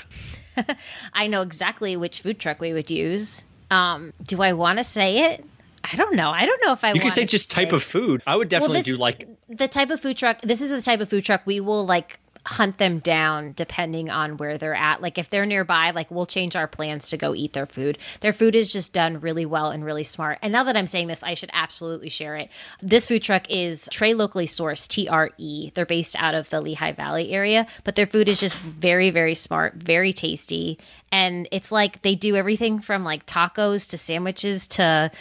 I 1.13 1.27
know 1.27 1.41
exactly 1.41 1.95
which 1.97 2.21
food 2.21 2.39
truck 2.39 2.59
we 2.59 2.73
would 2.73 2.89
use. 2.89 3.45
Um, 3.71 4.13
do 4.25 4.41
I 4.41 4.53
want 4.53 4.77
to 4.79 4.83
say 4.83 5.31
it? 5.31 5.45
I 5.83 5.95
don't 5.95 6.15
know. 6.15 6.29
I 6.29 6.45
don't 6.45 6.61
know 6.65 6.71
if 6.71 6.83
I. 6.83 6.93
You 6.93 7.01
could 7.01 7.13
say 7.13 7.25
just 7.25 7.51
type 7.51 7.73
of 7.73 7.83
food. 7.83 8.23
I 8.25 8.35
would 8.35 8.47
definitely 8.47 8.75
well, 8.75 8.79
this, 8.79 8.85
do 8.85 8.97
like 8.97 9.27
the 9.49 9.67
type 9.67 9.89
of 9.89 9.99
food 9.99 10.17
truck. 10.17 10.41
This 10.41 10.61
is 10.61 10.69
the 10.69 10.81
type 10.81 11.01
of 11.01 11.09
food 11.09 11.25
truck 11.25 11.41
we 11.45 11.59
will 11.59 11.85
like 11.85 12.19
hunt 12.45 12.77
them 12.77 12.99
down 12.99 13.53
depending 13.55 14.09
on 14.09 14.37
where 14.37 14.57
they're 14.57 14.75
at. 14.75 15.01
Like 15.01 15.17
if 15.17 15.29
they're 15.29 15.45
nearby, 15.45 15.91
like 15.91 16.11
we'll 16.11 16.25
change 16.25 16.55
our 16.55 16.67
plans 16.67 17.09
to 17.09 17.17
go 17.17 17.33
eat 17.33 17.53
their 17.53 17.65
food. 17.65 17.97
Their 18.19 18.33
food 18.33 18.55
is 18.55 18.73
just 18.73 18.93
done 18.93 19.21
really 19.21 19.45
well 19.45 19.71
and 19.71 19.85
really 19.85 20.03
smart. 20.03 20.39
And 20.41 20.51
now 20.51 20.63
that 20.65 20.75
I'm 20.75 20.87
saying 20.87 21.07
this, 21.07 21.23
I 21.23 21.35
should 21.35 21.51
absolutely 21.53 22.09
share 22.09 22.35
it. 22.35 22.49
This 22.81 23.07
food 23.07 23.23
truck 23.23 23.49
is 23.49 23.87
Tre 23.91 24.13
Locally 24.13 24.47
Sourced, 24.47 24.87
TRE. 24.87 25.71
They're 25.73 25.85
based 25.85 26.15
out 26.17 26.35
of 26.35 26.49
the 26.49 26.61
Lehigh 26.61 26.91
Valley 26.91 27.31
area, 27.31 27.65
but 27.83 27.95
their 27.95 28.05
food 28.05 28.27
is 28.27 28.39
just 28.39 28.57
very, 28.59 29.09
very 29.09 29.35
smart, 29.35 29.75
very 29.75 30.11
tasty. 30.11 30.79
And 31.11 31.47
it's 31.51 31.71
like 31.71 32.01
they 32.01 32.15
do 32.15 32.35
everything 32.35 32.79
from 32.79 33.03
like 33.03 33.25
tacos 33.25 33.89
to 33.91 33.97
sandwiches 33.97 34.67
to 34.69 35.11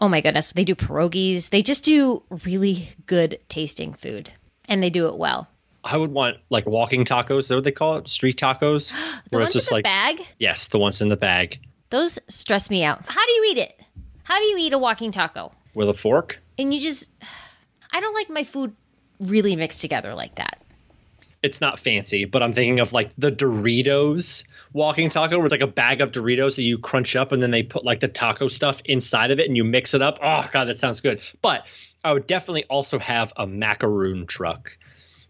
oh 0.00 0.08
my 0.08 0.20
goodness, 0.20 0.52
they 0.52 0.64
do 0.64 0.74
pierogies. 0.74 1.50
They 1.50 1.62
just 1.62 1.84
do 1.84 2.22
really 2.44 2.90
good 3.06 3.38
tasting 3.48 3.94
food 3.94 4.32
and 4.68 4.82
they 4.82 4.90
do 4.90 5.06
it 5.06 5.16
well. 5.16 5.48
I 5.84 5.98
would 5.98 6.10
want 6.10 6.38
like 6.48 6.66
walking 6.66 7.04
tacos. 7.04 7.40
Is 7.40 7.48
that 7.48 7.56
what 7.56 7.64
they 7.64 7.72
call 7.72 7.98
it? 7.98 8.08
Street 8.08 8.38
tacos. 8.38 8.90
the 9.30 9.36
where 9.36 9.40
ones 9.40 9.54
it's 9.54 9.66
just 9.66 9.68
in 9.68 9.70
the 9.70 9.74
like 9.74 9.84
bag. 9.84 10.26
Yes, 10.38 10.68
the 10.68 10.78
ones 10.78 11.02
in 11.02 11.10
the 11.10 11.16
bag. 11.16 11.60
Those 11.90 12.18
stress 12.26 12.70
me 12.70 12.82
out. 12.82 13.02
How 13.06 13.24
do 13.24 13.32
you 13.32 13.44
eat 13.50 13.58
it? 13.58 13.80
How 14.24 14.38
do 14.38 14.44
you 14.44 14.56
eat 14.58 14.72
a 14.72 14.78
walking 14.78 15.12
taco? 15.12 15.52
With 15.74 15.88
a 15.88 15.94
fork. 15.94 16.40
And 16.58 16.72
you 16.72 16.80
just, 16.80 17.10
I 17.92 18.00
don't 18.00 18.14
like 18.14 18.30
my 18.30 18.44
food 18.44 18.74
really 19.20 19.54
mixed 19.54 19.80
together 19.80 20.14
like 20.14 20.36
that. 20.36 20.60
It's 21.42 21.60
not 21.60 21.78
fancy, 21.78 22.24
but 22.24 22.42
I'm 22.42 22.54
thinking 22.54 22.80
of 22.80 22.94
like 22.94 23.10
the 23.18 23.30
Doritos 23.30 24.44
walking 24.72 25.10
taco, 25.10 25.36
where 25.36 25.44
it's 25.44 25.52
like 25.52 25.60
a 25.60 25.66
bag 25.66 26.00
of 26.00 26.10
Doritos 26.10 26.56
that 26.56 26.62
you 26.62 26.78
crunch 26.78 27.16
up, 27.16 27.32
and 27.32 27.42
then 27.42 27.50
they 27.50 27.62
put 27.62 27.84
like 27.84 28.00
the 28.00 28.08
taco 28.08 28.48
stuff 28.48 28.80
inside 28.86 29.30
of 29.30 29.38
it, 29.38 29.46
and 29.46 29.54
you 29.54 29.62
mix 29.62 29.92
it 29.92 30.00
up. 30.00 30.18
Oh 30.22 30.48
god, 30.50 30.64
that 30.68 30.78
sounds 30.78 31.02
good. 31.02 31.20
But 31.42 31.66
I 32.02 32.12
would 32.12 32.26
definitely 32.26 32.64
also 32.64 32.98
have 32.98 33.34
a 33.36 33.46
macaroon 33.46 34.26
truck 34.26 34.78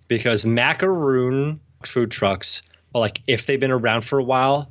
because 0.08 0.44
macaroon 0.44 1.60
food 1.84 2.10
trucks, 2.10 2.62
like 2.94 3.20
if 3.26 3.46
they've 3.46 3.60
been 3.60 3.70
around 3.70 4.02
for 4.02 4.18
a 4.18 4.24
while, 4.24 4.70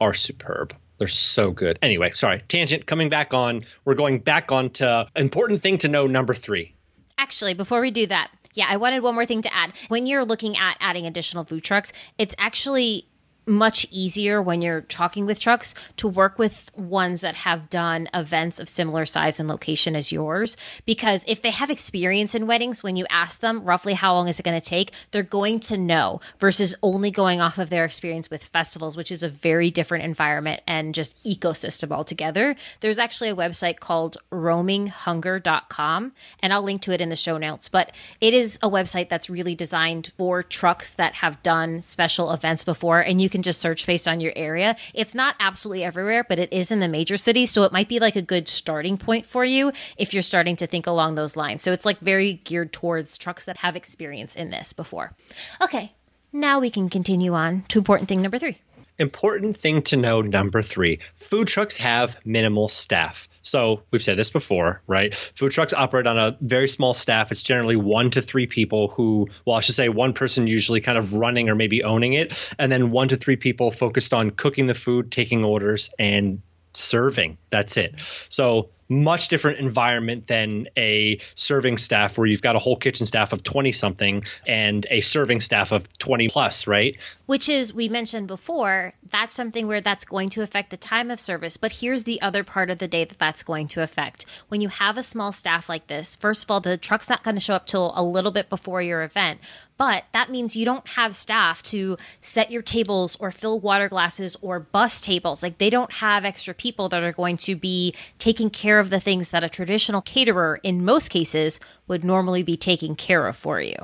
are 0.00 0.14
superb. 0.14 0.74
They're 0.98 1.08
so 1.08 1.50
good. 1.50 1.78
Anyway, 1.82 2.12
sorry, 2.14 2.42
tangent. 2.48 2.86
Coming 2.86 3.08
back 3.08 3.34
on, 3.34 3.64
we're 3.84 3.94
going 3.94 4.20
back 4.20 4.52
on 4.52 4.70
to 4.70 5.08
important 5.16 5.60
thing 5.60 5.78
to 5.78 5.88
know 5.88 6.06
number 6.06 6.34
three. 6.34 6.74
Actually, 7.18 7.54
before 7.54 7.80
we 7.80 7.90
do 7.90 8.06
that, 8.06 8.30
yeah, 8.54 8.66
I 8.68 8.76
wanted 8.76 9.02
one 9.02 9.14
more 9.14 9.26
thing 9.26 9.42
to 9.42 9.52
add. 9.52 9.72
When 9.88 10.06
you're 10.06 10.24
looking 10.24 10.56
at 10.56 10.76
adding 10.80 11.06
additional 11.06 11.44
food 11.44 11.64
trucks, 11.64 11.92
it's 12.18 12.34
actually 12.38 13.08
much 13.46 13.86
easier 13.90 14.40
when 14.40 14.62
you're 14.62 14.82
talking 14.82 15.26
with 15.26 15.40
trucks 15.40 15.74
to 15.96 16.08
work 16.08 16.38
with 16.38 16.70
ones 16.76 17.20
that 17.20 17.34
have 17.34 17.68
done 17.70 18.08
events 18.14 18.58
of 18.58 18.68
similar 18.68 19.06
size 19.06 19.38
and 19.40 19.48
location 19.48 19.94
as 19.96 20.12
yours. 20.12 20.56
Because 20.86 21.24
if 21.26 21.42
they 21.42 21.50
have 21.50 21.70
experience 21.70 22.34
in 22.34 22.46
weddings, 22.46 22.82
when 22.82 22.96
you 22.96 23.06
ask 23.10 23.40
them 23.40 23.64
roughly 23.64 23.94
how 23.94 24.14
long 24.14 24.28
is 24.28 24.40
it 24.40 24.44
going 24.44 24.60
to 24.60 24.66
take, 24.66 24.92
they're 25.10 25.22
going 25.22 25.60
to 25.60 25.76
know 25.76 26.20
versus 26.38 26.74
only 26.82 27.10
going 27.10 27.40
off 27.40 27.58
of 27.58 27.70
their 27.70 27.84
experience 27.84 28.30
with 28.30 28.44
festivals, 28.44 28.96
which 28.96 29.12
is 29.12 29.22
a 29.22 29.28
very 29.28 29.70
different 29.70 30.04
environment 30.04 30.62
and 30.66 30.94
just 30.94 31.22
ecosystem 31.24 31.90
altogether. 31.90 32.56
There's 32.80 32.98
actually 32.98 33.30
a 33.30 33.36
website 33.36 33.80
called 33.80 34.16
roaminghunger.com, 34.32 36.12
and 36.40 36.52
I'll 36.52 36.62
link 36.62 36.82
to 36.82 36.92
it 36.92 37.00
in 37.00 37.08
the 37.08 37.16
show 37.16 37.38
notes. 37.38 37.68
But 37.68 37.92
it 38.20 38.34
is 38.34 38.58
a 38.62 38.70
website 38.70 39.08
that's 39.08 39.30
really 39.30 39.54
designed 39.54 40.12
for 40.16 40.42
trucks 40.42 40.90
that 40.92 41.14
have 41.14 41.42
done 41.42 41.80
special 41.82 42.32
events 42.32 42.64
before, 42.64 43.00
and 43.00 43.20
you 43.20 43.28
can 43.34 43.42
just 43.42 43.60
search 43.60 43.84
based 43.84 44.06
on 44.06 44.20
your 44.20 44.32
area. 44.36 44.76
It's 44.94 45.12
not 45.12 45.34
absolutely 45.40 45.82
everywhere, 45.82 46.22
but 46.22 46.38
it 46.38 46.52
is 46.52 46.70
in 46.70 46.78
the 46.78 46.86
major 46.86 47.16
cities. 47.16 47.50
So 47.50 47.64
it 47.64 47.72
might 47.72 47.88
be 47.88 47.98
like 47.98 48.14
a 48.14 48.22
good 48.22 48.46
starting 48.46 48.96
point 48.96 49.26
for 49.26 49.44
you 49.44 49.72
if 49.98 50.14
you're 50.14 50.22
starting 50.22 50.54
to 50.56 50.68
think 50.68 50.86
along 50.86 51.16
those 51.16 51.36
lines. 51.36 51.64
So 51.64 51.72
it's 51.72 51.84
like 51.84 51.98
very 51.98 52.34
geared 52.44 52.72
towards 52.72 53.18
trucks 53.18 53.44
that 53.46 53.56
have 53.56 53.74
experience 53.74 54.36
in 54.36 54.50
this 54.50 54.72
before. 54.72 55.14
Okay, 55.60 55.92
now 56.32 56.60
we 56.60 56.70
can 56.70 56.88
continue 56.88 57.34
on 57.34 57.64
to 57.68 57.78
important 57.80 58.08
thing 58.08 58.22
number 58.22 58.38
three. 58.38 58.58
Important 59.00 59.56
thing 59.56 59.82
to 59.82 59.96
know 59.96 60.20
number 60.20 60.62
three 60.62 61.00
food 61.16 61.48
trucks 61.48 61.76
have 61.78 62.16
minimal 62.24 62.68
staff. 62.68 63.28
So 63.44 63.82
we've 63.90 64.02
said 64.02 64.18
this 64.18 64.30
before, 64.30 64.82
right? 64.86 65.14
Food 65.36 65.52
trucks 65.52 65.72
operate 65.72 66.06
on 66.06 66.18
a 66.18 66.36
very 66.40 66.66
small 66.66 66.94
staff. 66.94 67.30
It's 67.30 67.42
generally 67.42 67.76
one 67.76 68.10
to 68.12 68.22
three 68.22 68.46
people 68.46 68.88
who, 68.88 69.28
well, 69.44 69.56
I 69.56 69.60
should 69.60 69.74
say 69.74 69.88
one 69.90 70.14
person 70.14 70.46
usually 70.46 70.80
kind 70.80 70.98
of 70.98 71.12
running 71.12 71.50
or 71.50 71.54
maybe 71.54 71.84
owning 71.84 72.14
it, 72.14 72.34
and 72.58 72.72
then 72.72 72.90
one 72.90 73.08
to 73.08 73.16
three 73.16 73.36
people 73.36 73.70
focused 73.70 74.14
on 74.14 74.30
cooking 74.30 74.66
the 74.66 74.74
food, 74.74 75.12
taking 75.12 75.44
orders, 75.44 75.90
and 75.98 76.40
serving. 76.72 77.38
That's 77.50 77.76
it. 77.76 77.94
So 78.30 78.70
much 79.02 79.28
different 79.28 79.58
environment 79.58 80.26
than 80.26 80.68
a 80.76 81.20
serving 81.34 81.78
staff 81.78 82.16
where 82.18 82.26
you've 82.26 82.42
got 82.42 82.56
a 82.56 82.58
whole 82.58 82.76
kitchen 82.76 83.06
staff 83.06 83.32
of 83.32 83.42
20 83.42 83.72
something 83.72 84.24
and 84.46 84.86
a 84.90 85.00
serving 85.00 85.40
staff 85.40 85.72
of 85.72 85.86
20 85.98 86.28
plus, 86.28 86.66
right? 86.66 86.96
Which 87.26 87.48
is, 87.48 87.72
we 87.72 87.88
mentioned 87.88 88.28
before, 88.28 88.94
that's 89.10 89.34
something 89.34 89.66
where 89.66 89.80
that's 89.80 90.04
going 90.04 90.30
to 90.30 90.42
affect 90.42 90.70
the 90.70 90.76
time 90.76 91.10
of 91.10 91.18
service. 91.18 91.56
But 91.56 91.72
here's 91.72 92.04
the 92.04 92.20
other 92.20 92.44
part 92.44 92.70
of 92.70 92.78
the 92.78 92.88
day 92.88 93.04
that 93.04 93.18
that's 93.18 93.42
going 93.42 93.68
to 93.68 93.82
affect. 93.82 94.26
When 94.48 94.60
you 94.60 94.68
have 94.68 94.98
a 94.98 95.02
small 95.02 95.32
staff 95.32 95.68
like 95.68 95.86
this, 95.86 96.16
first 96.16 96.44
of 96.44 96.50
all, 96.50 96.60
the 96.60 96.76
truck's 96.76 97.08
not 97.08 97.22
going 97.22 97.36
to 97.36 97.40
show 97.40 97.54
up 97.54 97.66
till 97.66 97.92
a 97.96 98.02
little 98.02 98.30
bit 98.32 98.48
before 98.48 98.82
your 98.82 99.02
event. 99.02 99.40
But 99.76 100.04
that 100.12 100.30
means 100.30 100.54
you 100.54 100.64
don't 100.64 100.86
have 100.90 101.16
staff 101.16 101.62
to 101.64 101.98
set 102.20 102.50
your 102.50 102.62
tables 102.62 103.16
or 103.18 103.32
fill 103.32 103.58
water 103.58 103.88
glasses 103.88 104.36
or 104.40 104.60
bus 104.60 105.00
tables. 105.00 105.42
Like 105.42 105.58
they 105.58 105.70
don't 105.70 105.92
have 105.94 106.24
extra 106.24 106.54
people 106.54 106.88
that 106.90 107.02
are 107.02 107.12
going 107.12 107.36
to 107.38 107.56
be 107.56 107.94
taking 108.18 108.50
care 108.50 108.78
of 108.78 108.90
the 108.90 109.00
things 109.00 109.30
that 109.30 109.42
a 109.42 109.48
traditional 109.48 110.00
caterer, 110.00 110.60
in 110.62 110.84
most 110.84 111.08
cases, 111.08 111.58
would 111.88 112.04
normally 112.04 112.44
be 112.44 112.56
taking 112.56 112.94
care 112.94 113.26
of 113.26 113.36
for 113.36 113.60
you. 113.60 113.76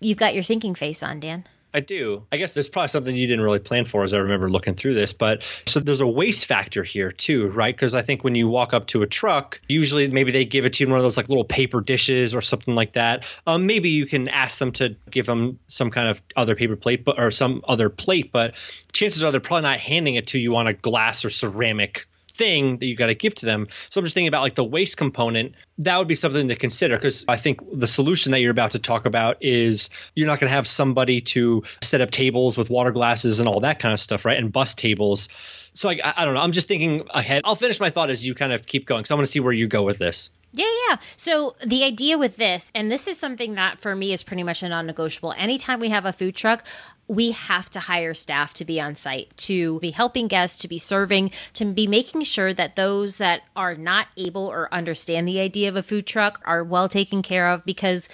You've 0.00 0.18
got 0.18 0.34
your 0.34 0.44
thinking 0.44 0.74
face 0.74 1.02
on, 1.02 1.20
Dan. 1.20 1.44
I 1.72 1.80
do. 1.80 2.24
I 2.32 2.38
guess 2.38 2.54
there's 2.54 2.68
probably 2.68 2.88
something 2.88 3.14
you 3.14 3.26
didn't 3.26 3.44
really 3.44 3.58
plan 3.58 3.84
for 3.84 4.02
as 4.02 4.14
I 4.14 4.18
remember 4.18 4.50
looking 4.50 4.74
through 4.74 4.94
this. 4.94 5.12
But 5.12 5.42
so 5.66 5.80
there's 5.80 6.00
a 6.00 6.06
waste 6.06 6.46
factor 6.46 6.82
here 6.82 7.12
too, 7.12 7.48
right? 7.48 7.74
Because 7.74 7.94
I 7.94 8.02
think 8.02 8.24
when 8.24 8.34
you 8.34 8.48
walk 8.48 8.72
up 8.72 8.86
to 8.88 9.02
a 9.02 9.06
truck, 9.06 9.60
usually 9.68 10.08
maybe 10.08 10.32
they 10.32 10.46
give 10.46 10.64
it 10.64 10.74
to 10.74 10.82
you 10.82 10.86
in 10.86 10.90
one 10.90 10.98
of 10.98 11.04
those 11.04 11.16
like 11.16 11.28
little 11.28 11.44
paper 11.44 11.80
dishes 11.80 12.34
or 12.34 12.40
something 12.40 12.74
like 12.74 12.94
that. 12.94 13.24
Um, 13.46 13.66
maybe 13.66 13.90
you 13.90 14.06
can 14.06 14.28
ask 14.28 14.58
them 14.58 14.72
to 14.72 14.96
give 15.10 15.26
them 15.26 15.58
some 15.68 15.90
kind 15.90 16.08
of 16.08 16.22
other 16.36 16.56
paper 16.56 16.76
plate 16.76 17.04
but, 17.04 17.20
or 17.20 17.30
some 17.30 17.62
other 17.68 17.90
plate, 17.90 18.32
but 18.32 18.54
chances 18.92 19.22
are 19.22 19.30
they're 19.30 19.40
probably 19.40 19.62
not 19.62 19.78
handing 19.78 20.14
it 20.14 20.28
to 20.28 20.38
you 20.38 20.56
on 20.56 20.66
a 20.66 20.72
glass 20.72 21.24
or 21.24 21.30
ceramic 21.30 22.06
thing 22.32 22.78
that 22.78 22.86
you 22.86 22.96
got 22.96 23.06
to 23.06 23.14
give 23.14 23.34
to 23.34 23.46
them. 23.46 23.68
So 23.90 24.00
I'm 24.00 24.04
just 24.04 24.14
thinking 24.14 24.28
about 24.28 24.42
like 24.42 24.54
the 24.54 24.64
waste 24.64 24.96
component. 24.96 25.54
That 25.78 25.98
would 25.98 26.08
be 26.08 26.14
something 26.14 26.48
to 26.48 26.56
consider 26.56 26.96
because 26.96 27.24
I 27.28 27.36
think 27.36 27.60
the 27.72 27.86
solution 27.86 28.32
that 28.32 28.40
you're 28.40 28.50
about 28.50 28.72
to 28.72 28.78
talk 28.78 29.06
about 29.06 29.38
is 29.42 29.90
you're 30.14 30.26
not 30.26 30.40
going 30.40 30.48
to 30.48 30.54
have 30.54 30.66
somebody 30.66 31.20
to 31.20 31.62
set 31.82 32.00
up 32.00 32.10
tables 32.10 32.56
with 32.56 32.68
water 32.68 32.90
glasses 32.90 33.38
and 33.38 33.48
all 33.48 33.60
that 33.60 33.78
kind 33.78 33.92
of 33.92 34.00
stuff, 34.00 34.24
right? 34.24 34.36
And 34.36 34.52
bus 34.52 34.74
tables. 34.74 35.28
So 35.72 35.88
I, 35.88 36.00
I 36.16 36.24
don't 36.24 36.34
know. 36.34 36.40
I'm 36.40 36.52
just 36.52 36.66
thinking 36.66 37.06
ahead. 37.10 37.42
I'll 37.44 37.54
finish 37.54 37.78
my 37.78 37.90
thought 37.90 38.10
as 38.10 38.26
you 38.26 38.34
kind 38.34 38.52
of 38.52 38.66
keep 38.66 38.86
going 38.86 39.00
because 39.02 39.12
I 39.12 39.14
want 39.14 39.26
to 39.26 39.30
see 39.30 39.40
where 39.40 39.52
you 39.52 39.68
go 39.68 39.82
with 39.82 39.98
this. 39.98 40.30
Yeah, 40.52 40.66
yeah. 40.88 40.96
So 41.16 41.56
the 41.64 41.84
idea 41.84 42.16
with 42.16 42.36
this, 42.36 42.72
and 42.74 42.90
this 42.90 43.06
is 43.06 43.18
something 43.18 43.54
that 43.54 43.80
for 43.80 43.94
me 43.94 44.12
is 44.12 44.22
pretty 44.22 44.42
much 44.42 44.62
a 44.62 44.68
non 44.68 44.86
negotiable. 44.86 45.34
Anytime 45.36 45.78
we 45.78 45.90
have 45.90 46.06
a 46.06 46.12
food 46.12 46.34
truck, 46.34 46.64
we 47.06 47.32
have 47.32 47.70
to 47.70 47.80
hire 47.80 48.14
staff 48.14 48.52
to 48.54 48.64
be 48.64 48.80
on 48.80 48.94
site, 48.94 49.34
to 49.36 49.78
be 49.80 49.90
helping 49.90 50.28
guests, 50.28 50.58
to 50.58 50.68
be 50.68 50.78
serving, 50.78 51.30
to 51.54 51.64
be 51.64 51.86
making 51.86 52.22
sure 52.22 52.52
that 52.52 52.76
those 52.76 53.18
that 53.18 53.42
are 53.56 53.74
not 53.74 54.08
able 54.16 54.46
or 54.46 54.72
understand 54.72 55.26
the 55.26 55.40
idea 55.40 55.67
of 55.68 55.76
a 55.76 55.82
food 55.82 56.06
truck 56.06 56.40
are 56.44 56.64
well 56.64 56.88
taken 56.88 57.22
care 57.22 57.48
of 57.48 57.64
because 57.64 58.08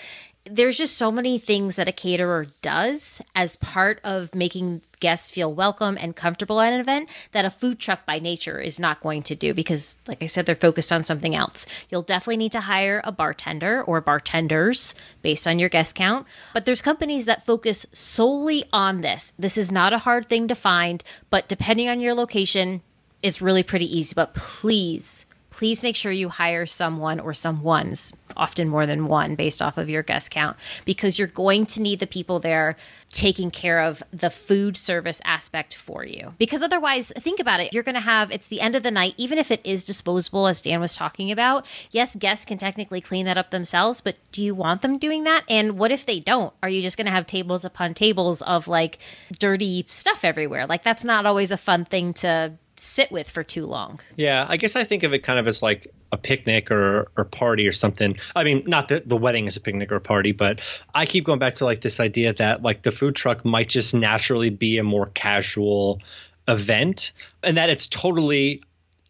there's 0.45 0.77
just 0.77 0.99
so 0.99 1.11
many 1.11 1.39
things 1.39 1.77
that 1.77 1.89
a 1.89 1.93
caterer 1.93 2.47
does 2.61 3.23
as 3.35 3.57
part 3.57 3.99
of 4.05 4.35
making 4.35 4.83
guests 5.01 5.31
feel 5.31 5.53
welcome 5.53 5.97
and 5.99 6.15
comfortable 6.15 6.61
at 6.61 6.73
an 6.73 6.81
event 6.81 7.09
that 7.33 7.47
a 7.47 7.51
food 7.51 7.79
truck 7.79 8.05
by 8.05 8.19
nature 8.19 8.59
is 8.59 8.79
not 8.79 9.01
going 9.01 9.23
to 9.23 9.35
do 9.35 9.55
because 9.55 9.95
like 10.07 10.23
I 10.23 10.27
said 10.27 10.45
they're 10.45 10.55
focused 10.55 10.93
on 10.93 11.03
something 11.03 11.35
else. 11.35 11.67
You'll 11.89 12.03
definitely 12.03 12.37
need 12.39 12.53
to 12.53 12.61
hire 12.61 13.01
a 13.05 13.13
bartender 13.13 13.83
or 13.83 14.01
bartenders 14.03 14.95
based 15.23 15.47
on 15.47 15.59
your 15.59 15.71
guest 15.71 15.95
count, 15.95 16.27
but 16.53 16.67
there's 16.67 16.83
companies 16.83 17.25
that 17.25 17.47
focus 17.47 17.87
solely 17.93 18.65
on 18.73 19.01
this. 19.01 19.33
This 19.39 19.57
is 19.57 19.73
not 19.73 19.95
a 19.95 19.99
hard 19.99 20.29
thing 20.29 20.49
to 20.49 20.55
find, 20.55 21.03
but 21.31 21.49
depending 21.49 21.89
on 21.89 22.01
your 22.01 22.15
location, 22.15 22.83
it's 23.23 23.41
really 23.41 23.63
pretty 23.63 23.87
easy, 23.99 24.13
but 24.15 24.35
please 24.35 25.25
please 25.57 25.85
make 25.85 25.95
sure 25.95 26.11
you 26.11 26.29
hire 26.29 26.67
someone 26.67 27.21
or 27.21 27.33
some 27.33 27.63
ones, 27.63 28.13
often 28.37 28.69
more 28.69 28.87
than 28.87 29.07
one, 29.07 29.37
based 29.37 29.63
off 29.63 29.79
of 29.79 29.89
your 29.89 30.03
guest 30.03 30.33
count, 30.33 30.57
because 30.85 31.17
you're 31.17 31.29
going 31.29 31.65
to 31.65 31.81
need 31.81 32.01
the 32.01 32.07
people 32.09 32.41
there 32.41 32.77
taking 33.11 33.53
care 33.53 33.81
of 33.81 34.03
the 34.13 34.31
food 34.31 34.77
service 34.77 35.21
aspect 35.25 35.73
for 35.77 36.05
you. 36.05 36.35
Because 36.39 36.61
otherwise, 36.61 37.13
think 37.21 37.39
about 37.39 37.61
it, 37.61 37.73
you're 37.73 37.85
going 37.85 37.95
to 37.95 38.01
have 38.01 38.33
it's 38.33 38.49
the 38.49 38.61
end 38.61 38.75
of 38.75 38.83
the 38.83 38.91
night, 38.91 39.15
even 39.17 39.39
if 39.39 39.53
it 39.53 39.61
is 39.63 39.85
disposable, 39.85 40.49
as 40.49 40.61
Dan 40.61 40.81
was 40.81 40.97
talking 40.97 41.31
about. 41.31 41.65
Yes, 41.93 42.17
guests 42.17 42.45
can 42.45 42.59
technically 42.59 43.01
clean 43.01 43.27
that 43.27 43.39
up 43.39 43.51
themselves, 43.51 44.01
but 44.01 44.19
do 44.33 44.43
you 44.43 44.57
want 44.57 44.83
them 44.83 44.99
doing 44.99 45.23
that? 45.23 45.45
And 45.49 45.79
what 45.79 45.93
if 45.93 46.05
they 46.05 46.19
don't? 46.19 46.53
Are 46.65 46.69
you 46.69 46.83
just 46.83 46.97
going 46.97 47.07
to 47.07 47.13
have 47.13 47.27
tables 47.27 47.65
upon 47.65 47.95
tables 47.95 48.43
of 48.43 48.67
like 48.67 48.99
dirty 49.39 49.85
stuff 49.89 50.25
everywhere? 50.25 50.67
Like, 50.67 50.83
that's 50.83 51.05
not 51.05 51.27
always 51.27 51.53
a 51.53 51.57
fun 51.57 51.85
thing 51.85 52.13
to 52.15 52.55
sit 52.85 53.11
with 53.11 53.29
for 53.29 53.43
too 53.43 53.67
long. 53.67 54.01
Yeah, 54.17 54.45
I 54.49 54.57
guess 54.57 54.77
I 54.77 54.85
think 54.85 55.03
of 55.03 55.13
it 55.13 55.21
kind 55.21 55.39
of 55.39 55.47
as 55.47 55.63
like 55.63 55.93
a 56.13 56.17
picnic 56.17 56.71
or 56.71 57.09
or 57.17 57.25
party 57.25 57.67
or 57.67 57.73
something. 57.73 58.19
I 58.37 58.45
mean, 58.45 58.65
not 58.67 58.89
that 58.89 59.09
the 59.09 59.17
wedding 59.17 59.47
is 59.47 59.57
a 59.57 59.61
picnic 59.61 59.91
or 59.91 59.97
a 59.97 60.01
party, 60.01 60.33
but 60.33 60.61
I 60.95 61.07
keep 61.07 61.25
going 61.25 61.39
back 61.39 61.57
to 61.57 61.65
like 61.65 61.81
this 61.81 61.99
idea 61.99 62.33
that 62.35 62.63
like 62.63 62.83
the 62.83 62.93
food 62.93 63.17
truck 63.17 63.45
might 63.45 63.69
just 63.69 63.95
naturally 63.95 64.51
be 64.51 64.79
a 64.79 64.85
more 64.85 65.07
casual 65.07 66.01
event 66.47 67.13
and 67.43 67.57
that 67.57 67.71
it's 67.71 67.87
totally 67.87 68.63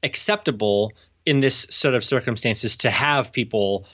acceptable 0.02 0.92
in 1.26 1.40
this 1.40 1.66
sort 1.70 1.94
of 1.94 2.04
circumstances 2.04 2.76
to 2.78 2.90
have 2.90 3.32
people 3.32 3.86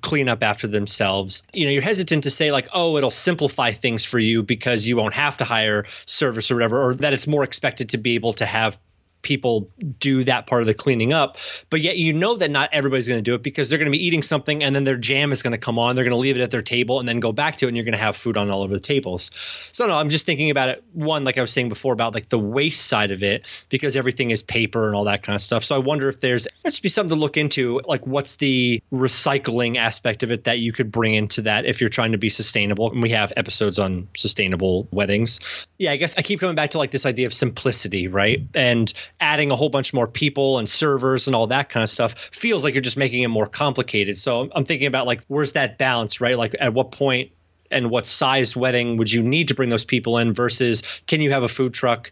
clean 0.00 0.28
up 0.28 0.42
after 0.42 0.66
themselves. 0.66 1.42
You 1.52 1.66
know, 1.66 1.72
you're 1.72 1.82
hesitant 1.82 2.24
to 2.24 2.30
say 2.30 2.50
like, 2.50 2.68
"Oh, 2.72 2.96
it'll 2.96 3.10
simplify 3.10 3.72
things 3.72 4.04
for 4.04 4.18
you 4.18 4.42
because 4.42 4.86
you 4.86 4.96
won't 4.96 5.14
have 5.14 5.36
to 5.36 5.44
hire 5.44 5.84
service 6.06 6.50
or 6.50 6.56
whatever," 6.56 6.88
or 6.88 6.94
that 6.96 7.12
it's 7.12 7.26
more 7.26 7.44
expected 7.44 7.90
to 7.90 7.98
be 7.98 8.14
able 8.14 8.32
to 8.34 8.46
have 8.46 8.78
people 9.22 9.70
do 9.98 10.24
that 10.24 10.46
part 10.46 10.62
of 10.62 10.66
the 10.66 10.74
cleaning 10.74 11.12
up. 11.12 11.38
But 11.70 11.80
yet 11.80 11.96
you 11.96 12.12
know 12.12 12.36
that 12.36 12.50
not 12.50 12.70
everybody's 12.72 13.08
going 13.08 13.18
to 13.18 13.22
do 13.22 13.34
it 13.34 13.42
because 13.42 13.70
they're 13.70 13.78
going 13.78 13.90
to 13.90 13.96
be 13.96 14.04
eating 14.04 14.22
something 14.22 14.62
and 14.62 14.74
then 14.74 14.84
their 14.84 14.96
jam 14.96 15.32
is 15.32 15.42
going 15.42 15.52
to 15.52 15.58
come 15.58 15.78
on. 15.78 15.94
They're 15.94 16.04
going 16.04 16.12
to 16.12 16.18
leave 16.18 16.36
it 16.36 16.42
at 16.42 16.50
their 16.50 16.62
table 16.62 17.00
and 17.00 17.08
then 17.08 17.20
go 17.20 17.32
back 17.32 17.56
to 17.56 17.66
it 17.66 17.68
and 17.68 17.76
you're 17.76 17.84
going 17.84 17.92
to 17.92 18.00
have 18.00 18.16
food 18.16 18.36
on 18.36 18.50
all 18.50 18.62
over 18.62 18.74
the 18.74 18.80
tables. 18.80 19.30
So 19.72 19.86
no, 19.86 19.96
I'm 19.96 20.10
just 20.10 20.26
thinking 20.26 20.50
about 20.50 20.68
it. 20.68 20.84
One, 20.92 21.24
like 21.24 21.38
I 21.38 21.40
was 21.40 21.52
saying 21.52 21.68
before 21.68 21.92
about 21.92 22.14
like 22.14 22.28
the 22.28 22.38
waste 22.38 22.86
side 22.86 23.10
of 23.10 23.22
it 23.22 23.64
because 23.68 23.96
everything 23.96 24.30
is 24.30 24.42
paper 24.42 24.86
and 24.86 24.96
all 24.96 25.04
that 25.04 25.22
kind 25.22 25.34
of 25.34 25.42
stuff. 25.42 25.64
So 25.64 25.74
I 25.74 25.78
wonder 25.78 26.08
if 26.08 26.20
there's 26.20 26.46
there 26.62 26.70
should 26.70 26.82
be 26.82 26.88
something 26.88 27.16
to 27.16 27.20
look 27.20 27.36
into. 27.36 27.80
Like 27.86 28.06
what's 28.06 28.36
the 28.36 28.82
recycling 28.92 29.78
aspect 29.78 30.22
of 30.22 30.30
it 30.30 30.44
that 30.44 30.58
you 30.58 30.72
could 30.72 30.90
bring 30.90 31.14
into 31.14 31.42
that 31.42 31.64
if 31.64 31.80
you're 31.80 31.90
trying 31.90 32.12
to 32.12 32.18
be 32.18 32.28
sustainable. 32.28 32.90
And 32.90 33.02
we 33.02 33.10
have 33.10 33.32
episodes 33.36 33.78
on 33.78 34.08
sustainable 34.16 34.88
weddings. 34.90 35.40
Yeah, 35.78 35.92
I 35.92 35.96
guess 35.96 36.14
I 36.16 36.22
keep 36.22 36.40
coming 36.40 36.56
back 36.56 36.70
to 36.70 36.78
like 36.78 36.90
this 36.90 37.06
idea 37.06 37.26
of 37.26 37.34
simplicity, 37.34 38.08
right? 38.08 38.40
And 38.54 38.92
adding 39.22 39.52
a 39.52 39.56
whole 39.56 39.68
bunch 39.68 39.94
more 39.94 40.08
people 40.08 40.58
and 40.58 40.68
servers 40.68 41.28
and 41.28 41.36
all 41.36 41.46
that 41.46 41.70
kind 41.70 41.84
of 41.84 41.88
stuff 41.88 42.14
feels 42.32 42.64
like 42.64 42.74
you're 42.74 42.82
just 42.82 42.96
making 42.96 43.22
it 43.22 43.28
more 43.28 43.46
complicated. 43.46 44.18
So 44.18 44.50
I'm 44.52 44.64
thinking 44.64 44.88
about 44.88 45.06
like 45.06 45.22
where's 45.28 45.52
that 45.52 45.78
balance, 45.78 46.20
right? 46.20 46.36
Like 46.36 46.56
at 46.58 46.74
what 46.74 46.90
point 46.90 47.30
and 47.70 47.88
what 47.88 48.04
size 48.04 48.56
wedding 48.56 48.96
would 48.98 49.10
you 49.10 49.22
need 49.22 49.48
to 49.48 49.54
bring 49.54 49.70
those 49.70 49.84
people 49.84 50.18
in 50.18 50.34
versus 50.34 50.82
can 51.06 51.20
you 51.20 51.30
have 51.30 51.44
a 51.44 51.48
food 51.48 51.72
truck 51.72 52.10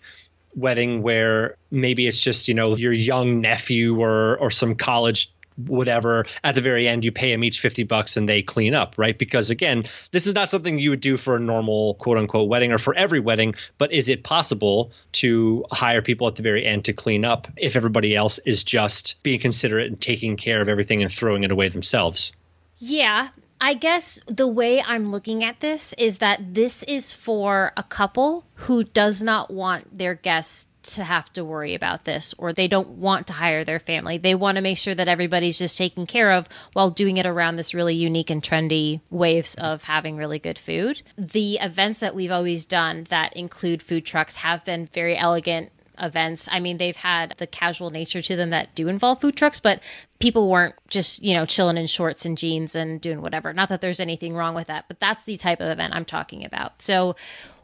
wedding 0.55 1.03
where 1.03 1.57
maybe 1.70 2.07
it's 2.07 2.23
just, 2.23 2.49
you 2.49 2.55
know, 2.55 2.77
your 2.77 2.92
young 2.92 3.40
nephew 3.40 4.01
or 4.01 4.38
or 4.38 4.51
some 4.51 4.77
college 4.77 5.33
whatever. 5.57 6.27
At 6.43 6.55
the 6.55 6.61
very 6.61 6.89
end, 6.89 7.05
you 7.05 7.13
pay 7.13 7.33
them 7.33 7.45
each 7.45 7.61
50 7.61 7.85
bucks 7.85 8.17
and 8.17 8.29
they 8.29 8.43
clean 8.43 8.75
up, 8.75 8.95
right? 8.97 9.17
Because 9.17 9.51
again, 9.51 9.89
this 10.11 10.27
is 10.27 10.35
not 10.35 10.51
something 10.51 10.79
you 10.79 10.91
would 10.91 11.01
do 11.01 11.17
for 11.17 11.37
a 11.37 11.41
normal 11.41 11.95
quote 11.95 12.19
unquote 12.19 12.49
wedding 12.49 12.73
or 12.73 12.79
for 12.79 12.95
every 12.95 13.21
wedding, 13.21 13.55
but 13.79 13.93
is 13.93 14.09
it 14.09 14.23
possible 14.23 14.93
to 15.13 15.65
hire 15.71 16.03
people 16.03 16.29
at 16.29 16.37
the 16.37 16.43
very 16.43 16.67
end 16.67 16.87
to 16.87 16.93
clean 16.93 17.25
up 17.25 17.49
if 17.57 17.77
everybody 17.77 18.15
else 18.15 18.39
is 18.39 18.65
just 18.65 19.23
being 19.23 19.41
considerate 19.41 19.89
and 19.89 20.01
taking 20.01 20.37
care 20.37 20.61
of 20.61 20.69
everything 20.69 21.03
and 21.03 21.13
throwing 21.13 21.45
it 21.45 21.51
away 21.51 21.69
themselves? 21.69 22.33
Yeah, 22.79 23.29
I 23.61 23.75
guess 23.75 24.19
the 24.27 24.49
way 24.49 24.83
I'm 24.83 25.07
looking 25.07 25.45
at 25.45 25.61
this 25.61 25.93
is 25.99 26.19
that 26.19 26.55
this 26.55 26.83
is 26.85 27.13
for 27.13 27.73
a 27.77 27.83
couple 27.83 28.47
who 28.55 28.85
does 28.85 29.23
not 29.23 29.51
want 29.51 29.99
their 29.99 30.15
guests 30.15 30.67
to 30.83 31.05
have 31.05 31.33
to 31.33 31.45
worry 31.45 31.75
about 31.75 32.05
this 32.05 32.35
or 32.38 32.53
they 32.53 32.69
don't 32.69 32.88
want 32.88 33.27
to 33.27 33.33
hire 33.35 33.64
their 33.64 33.79
family. 33.79 34.19
They 34.19 34.35
want 34.35 34.57
to 34.57 34.62
make 34.62 34.79
sure 34.79 34.95
that 34.95 35.09
everybody's 35.09 35.59
just 35.59 35.77
taken 35.77 36.07
care 36.07 36.33
of 36.33 36.49
while 36.73 36.90
doing 36.90 37.16
it 37.16 37.27
around 37.27 37.57
this 37.57 37.75
really 37.75 37.95
unique 37.95 38.31
and 38.31 38.43
trendy 38.43 39.01
waves 39.11 39.55
of 39.57 39.85
having 39.85 40.16
really 40.16 40.38
good 40.38 40.59
food. 40.59 41.03
The 41.16 41.59
events 41.61 42.01
that 42.01 42.14
we've 42.14 42.33
always 42.33 42.66
done 42.66 43.07
that 43.11 43.37
include 43.37 43.83
food 43.83 44.05
trucks 44.07 44.37
have 44.37 44.64
been 44.64 44.87
very 44.87 45.16
elegant 45.16 45.71
events. 45.99 46.49
I 46.51 46.61
mean, 46.61 46.79
they've 46.79 46.97
had 46.97 47.35
the 47.37 47.47
casual 47.47 47.90
nature 47.90 48.23
to 48.23 48.37
them 48.37 48.51
that 48.51 48.75
do 48.75 48.88
involve 48.88 49.21
food 49.21 49.37
trucks, 49.37 49.61
but 49.61 49.83
people 50.19 50.49
weren't 50.49 50.75
just, 50.88 51.23
you 51.23 51.35
know, 51.35 51.47
chilling 51.47 51.77
in 51.77 51.87
shorts 51.87 52.25
and 52.25 52.38
jeans 52.38 52.75
and 52.75 53.01
doing 53.01 53.21
whatever. 53.21 53.53
Not 53.53 53.69
that 53.69 53.81
there's 53.81 54.01
anything 54.01 54.35
wrong 54.35 54.55
with 54.55 54.69
that, 54.69 54.87
but 54.88 55.01
that's 55.01 55.25
the 55.25 55.37
type 55.37 55.61
of 55.61 55.69
event 55.69 55.95
I'm 55.95 56.05
talking 56.05 56.45
about. 56.45 56.83
So 56.83 57.16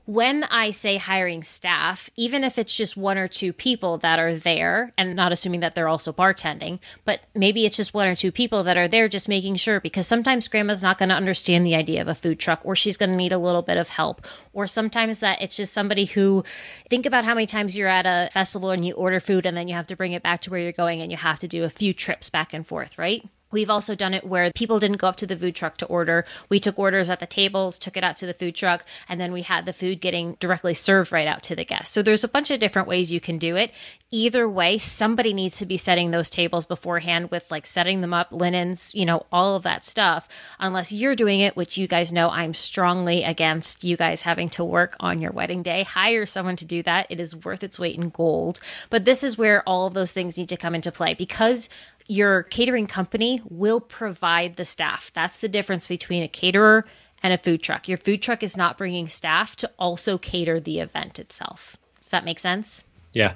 when 0.06 0.44
I 0.44 0.70
say 0.70 0.98
hiring 0.98 1.42
staff, 1.42 2.08
even 2.16 2.44
if 2.44 2.58
it's 2.58 2.74
just 2.74 2.96
one 2.96 3.18
or 3.18 3.26
two 3.26 3.52
people 3.52 3.98
that 3.98 4.20
are 4.20 4.36
there, 4.36 4.92
and 4.96 5.16
not 5.16 5.32
assuming 5.32 5.60
that 5.60 5.74
they're 5.74 5.88
also 5.88 6.12
bartending, 6.12 6.78
but 7.04 7.20
maybe 7.34 7.66
it's 7.66 7.76
just 7.76 7.92
one 7.92 8.06
or 8.06 8.14
two 8.14 8.30
people 8.30 8.62
that 8.62 8.76
are 8.76 8.86
there 8.86 9.08
just 9.08 9.28
making 9.28 9.56
sure 9.56 9.80
because 9.80 10.06
sometimes 10.06 10.46
grandma's 10.46 10.82
not 10.82 10.96
going 10.96 11.08
to 11.08 11.14
understand 11.14 11.66
the 11.66 11.74
idea 11.74 12.00
of 12.00 12.06
a 12.06 12.14
food 12.14 12.38
truck 12.38 12.60
or 12.64 12.76
she's 12.76 12.96
going 12.96 13.10
to 13.10 13.16
need 13.16 13.32
a 13.32 13.38
little 13.38 13.62
bit 13.62 13.76
of 13.76 13.88
help. 13.88 14.24
Or 14.52 14.68
sometimes 14.68 15.20
that 15.20 15.42
it's 15.42 15.56
just 15.56 15.72
somebody 15.72 16.04
who 16.04 16.44
think 16.88 17.04
about 17.04 17.24
how 17.24 17.34
many 17.34 17.46
times 17.46 17.76
you're 17.76 17.88
at 17.88 18.06
a 18.06 18.30
festival 18.32 18.70
and 18.70 18.86
you 18.86 18.94
order 18.94 19.18
food 19.18 19.44
and 19.44 19.56
then 19.56 19.66
you 19.66 19.74
have 19.74 19.88
to 19.88 19.96
bring 19.96 20.12
it 20.12 20.22
back 20.22 20.40
to 20.42 20.50
where 20.50 20.60
you're 20.60 20.70
going 20.70 21.00
and 21.00 21.10
you 21.10 21.18
have 21.18 21.40
to 21.40 21.48
do 21.48 21.64
a 21.64 21.68
few 21.68 21.92
trips 21.92 22.30
back 22.30 22.54
and 22.54 22.64
forth, 22.64 22.96
right? 22.96 23.24
We've 23.56 23.70
also 23.70 23.94
done 23.94 24.12
it 24.12 24.22
where 24.22 24.52
people 24.52 24.78
didn't 24.78 24.98
go 24.98 25.08
up 25.08 25.16
to 25.16 25.26
the 25.26 25.34
food 25.34 25.56
truck 25.56 25.78
to 25.78 25.86
order. 25.86 26.26
We 26.50 26.60
took 26.60 26.78
orders 26.78 27.08
at 27.08 27.20
the 27.20 27.26
tables, 27.26 27.78
took 27.78 27.96
it 27.96 28.04
out 28.04 28.14
to 28.16 28.26
the 28.26 28.34
food 28.34 28.54
truck, 28.54 28.84
and 29.08 29.18
then 29.18 29.32
we 29.32 29.40
had 29.40 29.64
the 29.64 29.72
food 29.72 30.02
getting 30.02 30.36
directly 30.40 30.74
served 30.74 31.10
right 31.10 31.26
out 31.26 31.42
to 31.44 31.56
the 31.56 31.64
guests. 31.64 31.94
So 31.94 32.02
there's 32.02 32.22
a 32.22 32.28
bunch 32.28 32.50
of 32.50 32.60
different 32.60 32.86
ways 32.86 33.10
you 33.10 33.18
can 33.18 33.38
do 33.38 33.56
it. 33.56 33.72
Either 34.10 34.46
way, 34.46 34.76
somebody 34.76 35.32
needs 35.32 35.56
to 35.56 35.64
be 35.64 35.78
setting 35.78 36.10
those 36.10 36.28
tables 36.28 36.66
beforehand 36.66 37.30
with 37.30 37.50
like 37.50 37.64
setting 37.64 38.02
them 38.02 38.12
up, 38.12 38.28
linens, 38.30 38.94
you 38.94 39.06
know, 39.06 39.24
all 39.32 39.56
of 39.56 39.62
that 39.62 39.86
stuff. 39.86 40.28
Unless 40.60 40.92
you're 40.92 41.16
doing 41.16 41.40
it, 41.40 41.56
which 41.56 41.78
you 41.78 41.88
guys 41.88 42.12
know 42.12 42.28
I'm 42.28 42.52
strongly 42.52 43.24
against 43.24 43.84
you 43.84 43.96
guys 43.96 44.20
having 44.20 44.50
to 44.50 44.64
work 44.64 44.96
on 45.00 45.22
your 45.22 45.32
wedding 45.32 45.62
day. 45.62 45.82
Hire 45.82 46.26
someone 46.26 46.56
to 46.56 46.66
do 46.66 46.82
that. 46.82 47.06
It 47.08 47.20
is 47.20 47.34
worth 47.34 47.64
its 47.64 47.78
weight 47.78 47.96
in 47.96 48.10
gold. 48.10 48.60
But 48.90 49.06
this 49.06 49.24
is 49.24 49.38
where 49.38 49.62
all 49.62 49.86
of 49.86 49.94
those 49.94 50.12
things 50.12 50.36
need 50.36 50.50
to 50.50 50.58
come 50.58 50.74
into 50.74 50.92
play 50.92 51.14
because 51.14 51.70
your 52.08 52.44
catering 52.44 52.86
company 52.86 53.40
will 53.48 53.80
provide 53.80 54.56
the 54.56 54.64
staff. 54.64 55.10
That's 55.14 55.38
the 55.38 55.48
difference 55.48 55.88
between 55.88 56.22
a 56.22 56.28
caterer 56.28 56.86
and 57.22 57.32
a 57.32 57.38
food 57.38 57.62
truck. 57.62 57.88
Your 57.88 57.98
food 57.98 58.22
truck 58.22 58.42
is 58.42 58.56
not 58.56 58.78
bringing 58.78 59.08
staff 59.08 59.56
to 59.56 59.70
also 59.78 60.18
cater 60.18 60.60
the 60.60 60.80
event 60.80 61.18
itself. 61.18 61.76
Does 62.00 62.10
that 62.10 62.24
make 62.24 62.38
sense? 62.38 62.84
Yeah. 63.12 63.34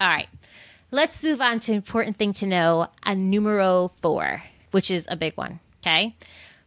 All 0.00 0.08
right. 0.08 0.28
Let's 0.90 1.24
move 1.24 1.40
on 1.40 1.60
to 1.60 1.72
important 1.72 2.16
thing 2.16 2.32
to 2.34 2.46
know, 2.46 2.88
a 3.02 3.16
numero 3.16 3.92
four, 4.00 4.42
which 4.70 4.90
is 4.90 5.06
a 5.10 5.16
big 5.16 5.36
one. 5.36 5.60
Okay. 5.82 6.16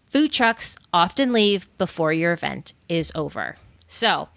Food 0.10 0.31
trucks 0.31 0.75
often 0.91 1.31
leave 1.31 1.67
before 1.77 2.12
your 2.13 2.33
event 2.33 2.73
is 2.89 3.12
over. 3.15 3.55
So, 3.88 4.29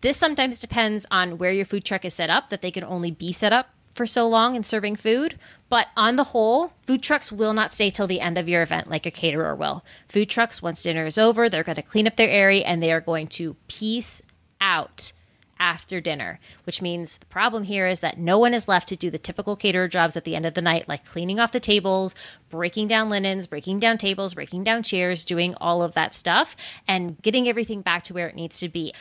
this 0.00 0.16
sometimes 0.16 0.60
depends 0.60 1.06
on 1.10 1.38
where 1.38 1.52
your 1.52 1.64
food 1.64 1.84
truck 1.84 2.04
is 2.04 2.14
set 2.14 2.30
up, 2.30 2.50
that 2.50 2.62
they 2.62 2.72
can 2.72 2.82
only 2.82 3.12
be 3.12 3.32
set 3.32 3.52
up 3.52 3.68
for 3.94 4.06
so 4.06 4.28
long 4.28 4.56
in 4.56 4.64
serving 4.64 4.96
food. 4.96 5.38
But 5.68 5.86
on 5.96 6.16
the 6.16 6.24
whole, 6.24 6.72
food 6.86 7.02
trucks 7.02 7.32
will 7.32 7.54
not 7.54 7.72
stay 7.72 7.90
till 7.90 8.06
the 8.06 8.20
end 8.20 8.36
of 8.36 8.48
your 8.48 8.62
event 8.62 8.90
like 8.90 9.06
a 9.06 9.10
caterer 9.10 9.54
will. 9.54 9.84
Food 10.08 10.28
trucks, 10.28 10.60
once 10.60 10.82
dinner 10.82 11.06
is 11.06 11.16
over, 11.16 11.48
they're 11.48 11.62
going 11.62 11.76
to 11.76 11.82
clean 11.82 12.06
up 12.06 12.16
their 12.16 12.28
area 12.28 12.62
and 12.64 12.82
they 12.82 12.92
are 12.92 13.00
going 13.00 13.26
to 13.28 13.54
piece 13.68 14.20
out 14.60 15.12
after 15.62 16.00
dinner, 16.00 16.40
which 16.64 16.82
means 16.82 17.18
the 17.18 17.26
problem 17.26 17.62
here 17.62 17.86
is 17.86 18.00
that 18.00 18.18
no 18.18 18.36
one 18.36 18.52
is 18.52 18.66
left 18.66 18.88
to 18.88 18.96
do 18.96 19.10
the 19.10 19.18
typical 19.18 19.54
caterer 19.54 19.86
jobs 19.86 20.16
at 20.16 20.24
the 20.24 20.34
end 20.34 20.44
of 20.44 20.54
the 20.54 20.60
night, 20.60 20.88
like 20.88 21.04
cleaning 21.04 21.38
off 21.38 21.52
the 21.52 21.60
tables, 21.60 22.16
breaking 22.50 22.88
down 22.88 23.08
linens, 23.08 23.46
breaking 23.46 23.78
down 23.78 23.96
tables, 23.96 24.34
breaking 24.34 24.64
down 24.64 24.82
chairs, 24.82 25.24
doing 25.24 25.54
all 25.60 25.80
of 25.80 25.94
that 25.94 26.12
stuff, 26.12 26.56
and 26.88 27.20
getting 27.22 27.48
everything 27.48 27.80
back 27.80 28.02
to 28.02 28.12
where 28.12 28.26
it 28.26 28.34
needs 28.34 28.58
to 28.58 28.68
be. 28.68 28.92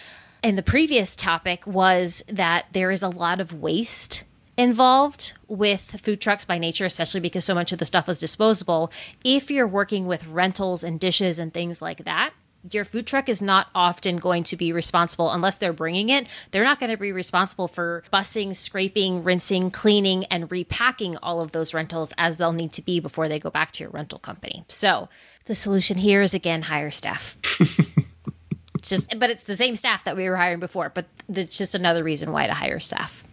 And 0.43 0.55
the 0.55 0.63
previous 0.63 1.15
topic 1.15 1.65
was 1.65 2.23
that 2.27 2.65
there 2.73 2.91
is 2.91 3.01
a 3.01 3.09
lot 3.09 3.39
of 3.39 3.53
waste 3.53 4.23
involved 4.61 5.33
with 5.47 5.99
food 6.01 6.21
trucks 6.21 6.45
by 6.45 6.59
nature, 6.59 6.85
especially 6.85 7.19
because 7.19 7.43
so 7.43 7.55
much 7.55 7.71
of 7.71 7.79
the 7.79 7.85
stuff 7.85 8.07
is 8.07 8.19
disposable. 8.19 8.91
If 9.23 9.49
you're 9.49 9.67
working 9.67 10.05
with 10.05 10.25
rentals 10.27 10.83
and 10.83 10.99
dishes 10.99 11.39
and 11.39 11.51
things 11.51 11.81
like 11.81 12.05
that, 12.05 12.33
your 12.69 12.85
food 12.85 13.07
truck 13.07 13.27
is 13.27 13.41
not 13.41 13.67
often 13.73 14.17
going 14.17 14.43
to 14.43 14.55
be 14.55 14.71
responsible 14.71 15.31
unless 15.31 15.57
they're 15.57 15.73
bringing 15.73 16.09
it. 16.09 16.29
They're 16.51 16.63
not 16.63 16.79
going 16.79 16.91
to 16.91 16.97
be 16.97 17.11
responsible 17.11 17.67
for 17.67 18.03
bussing, 18.13 18.55
scraping, 18.55 19.23
rinsing, 19.23 19.71
cleaning, 19.71 20.25
and 20.25 20.51
repacking 20.51 21.17
all 21.17 21.41
of 21.41 21.53
those 21.53 21.73
rentals 21.73 22.13
as 22.19 22.37
they'll 22.37 22.51
need 22.51 22.73
to 22.73 22.83
be 22.83 22.99
before 22.99 23.27
they 23.27 23.39
go 23.39 23.49
back 23.49 23.71
to 23.73 23.83
your 23.83 23.89
rental 23.89 24.19
company. 24.19 24.63
So 24.67 25.09
the 25.45 25.55
solution 25.55 25.97
here 25.97 26.21
is 26.21 26.35
again 26.35 26.61
hire 26.61 26.91
staff. 26.91 27.35
it's 28.75 28.89
just, 28.89 29.17
but 29.17 29.31
it's 29.31 29.45
the 29.45 29.57
same 29.57 29.75
staff 29.75 30.03
that 30.03 30.15
we 30.15 30.29
were 30.29 30.37
hiring 30.37 30.59
before, 30.59 30.91
but 30.93 31.07
it's 31.33 31.57
just 31.57 31.73
another 31.73 32.03
reason 32.03 32.31
why 32.31 32.45
to 32.45 32.53
hire 32.53 32.79
staff. 32.79 33.23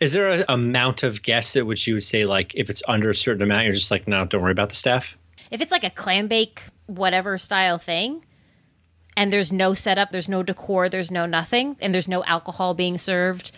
Is 0.00 0.12
there 0.12 0.26
an 0.26 0.44
amount 0.48 1.02
of 1.02 1.22
guests 1.22 1.56
at 1.56 1.66
which 1.66 1.86
you 1.86 1.94
would 1.94 2.02
say, 2.02 2.24
like, 2.24 2.54
if 2.54 2.70
it's 2.70 2.82
under 2.88 3.10
a 3.10 3.14
certain 3.14 3.42
amount, 3.42 3.64
you're 3.64 3.74
just 3.74 3.90
like, 3.90 4.08
no, 4.08 4.24
don't 4.24 4.42
worry 4.42 4.52
about 4.52 4.70
the 4.70 4.76
staff? 4.76 5.16
If 5.50 5.60
it's 5.60 5.72
like 5.72 5.84
a 5.84 5.90
clam 5.90 6.28
bake, 6.28 6.62
whatever 6.86 7.38
style 7.38 7.78
thing, 7.78 8.24
and 9.16 9.32
there's 9.32 9.52
no 9.52 9.74
setup, 9.74 10.10
there's 10.12 10.28
no 10.28 10.42
decor, 10.42 10.88
there's 10.88 11.10
no 11.10 11.26
nothing, 11.26 11.76
and 11.80 11.94
there's 11.94 12.08
no 12.08 12.24
alcohol 12.24 12.74
being 12.74 12.98
served, 12.98 13.52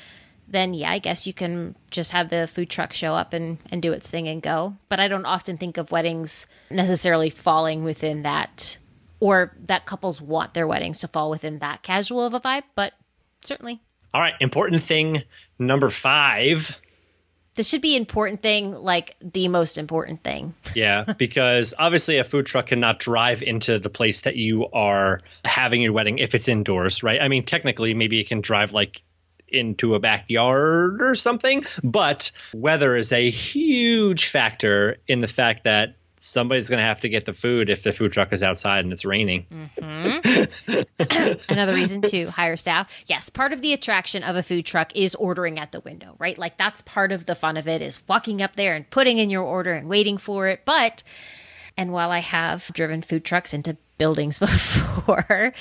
then 0.47 0.73
yeah, 0.73 0.91
I 0.91 0.99
guess 0.99 1.27
you 1.27 1.33
can 1.33 1.77
just 1.91 2.13
have 2.13 2.31
the 2.31 2.47
food 2.47 2.71
truck 2.71 2.93
show 2.93 3.15
up 3.15 3.33
and, 3.33 3.59
and 3.71 3.83
do 3.83 3.93
its 3.93 4.09
thing 4.09 4.29
and 4.29 4.41
go. 4.41 4.77
But 4.89 5.01
I 5.01 5.09
don't 5.09 5.27
often 5.27 5.59
think 5.59 5.77
of 5.77 5.93
weddings 5.93 6.47
necessarily 6.71 7.31
falling 7.31 7.85
within 7.85 8.23
that, 8.23 8.79
or 9.21 9.55
that 9.67 9.85
couples 9.85 10.21
want 10.21 10.55
their 10.55 10.67
weddings 10.67 11.01
to 11.01 11.09
fall 11.09 11.31
within 11.31 11.59
that 11.59 11.83
casual 11.83 12.25
of 12.25 12.35
a 12.35 12.41
vibe, 12.41 12.65
but 12.75 12.95
certainly. 13.45 13.81
All 14.15 14.21
right, 14.21 14.35
important 14.41 14.83
thing 14.83 15.23
number 15.59 15.91
five. 15.91 16.77
This 17.55 17.69
should 17.69 17.83
be 17.83 17.97
important 17.97 18.41
thing, 18.41 18.73
like 18.73 19.17
the 19.21 19.49
most 19.49 19.79
important 19.79 20.23
thing. 20.23 20.55
yeah, 20.75 21.13
because 21.19 21.75
obviously 21.77 22.19
a 22.19 22.25
food 22.25 22.47
truck 22.47 22.69
cannot 22.69 23.01
drive 23.01 23.43
into 23.43 23.79
the 23.79 23.91
place 23.91 24.21
that 24.23 24.37
you 24.37 24.69
are 24.69 25.21
having 25.45 25.83
your 25.83 25.93
wedding 25.93 26.19
if 26.19 26.35
it's 26.35 26.49
indoors, 26.49 27.03
right? 27.03 27.21
I 27.21 27.29
mean, 27.29 27.45
technically, 27.45 27.95
maybe 27.95 28.21
it 28.21 28.29
can 28.29 28.41
drive 28.41 28.73
like 28.73 29.03
into 29.49 29.95
a 29.95 29.99
backyard 29.99 31.03
or 31.03 31.15
something, 31.15 31.65
but 31.83 32.31
weather 32.55 32.97
is 32.97 33.13
a 33.13 33.29
huge 33.29 34.27
factor 34.27 34.99
in 35.07 35.21
the 35.21 35.29
fact 35.29 35.65
that 35.65 35.97
somebody's 36.29 36.69
going 36.69 36.79
to 36.79 36.85
have 36.85 37.01
to 37.01 37.09
get 37.09 37.27
the 37.27 37.33
food 37.33 37.71
if 37.71 37.83
the 37.83 37.93
food 37.93 38.13
truck 38.13 38.33
is 38.33 38.43
outside 38.43 38.85
and 38.85 38.93
it's 38.93 39.05
raining. 39.05 39.47
Mm-hmm. 39.81 41.43
Another 41.53 41.73
reason 41.75 42.03
to 42.03 42.27
hire 42.31 42.57
staff. 42.57 42.93
Yes, 43.07 43.31
part 43.31 43.53
of 43.53 43.63
the 43.63 43.73
attraction 43.73 44.23
of 44.23 44.37
a 44.37 44.43
food 44.43 44.67
truck 44.67 44.95
is 44.95 45.15
ordering 45.15 45.59
at 45.59 45.73
the 45.73 45.81
window, 45.81 46.15
right? 46.19 46.37
Like 46.37 46.59
that's 46.59 46.83
part 46.83 47.13
of 47.13 47.27
the 47.27 47.35
fun 47.35 47.57
of 47.57 47.67
it 47.67 47.83
is 47.83 48.01
walking 48.09 48.43
up 48.43 48.57
there 48.57 48.75
and 48.75 48.89
putting 48.91 49.19
in 49.19 49.31
your 49.31 49.43
order 49.43 49.73
and 49.73 49.89
waiting 49.89 50.19
for 50.19 50.49
it. 50.49 50.63
But 50.65 51.03
and 51.77 51.93
while 51.93 52.11
I 52.11 52.19
have 52.19 52.71
driven 52.75 53.03
food 53.03 53.25
trucks 53.25 53.55
into 53.55 53.77
buildings 53.97 54.39
before, 54.41 55.55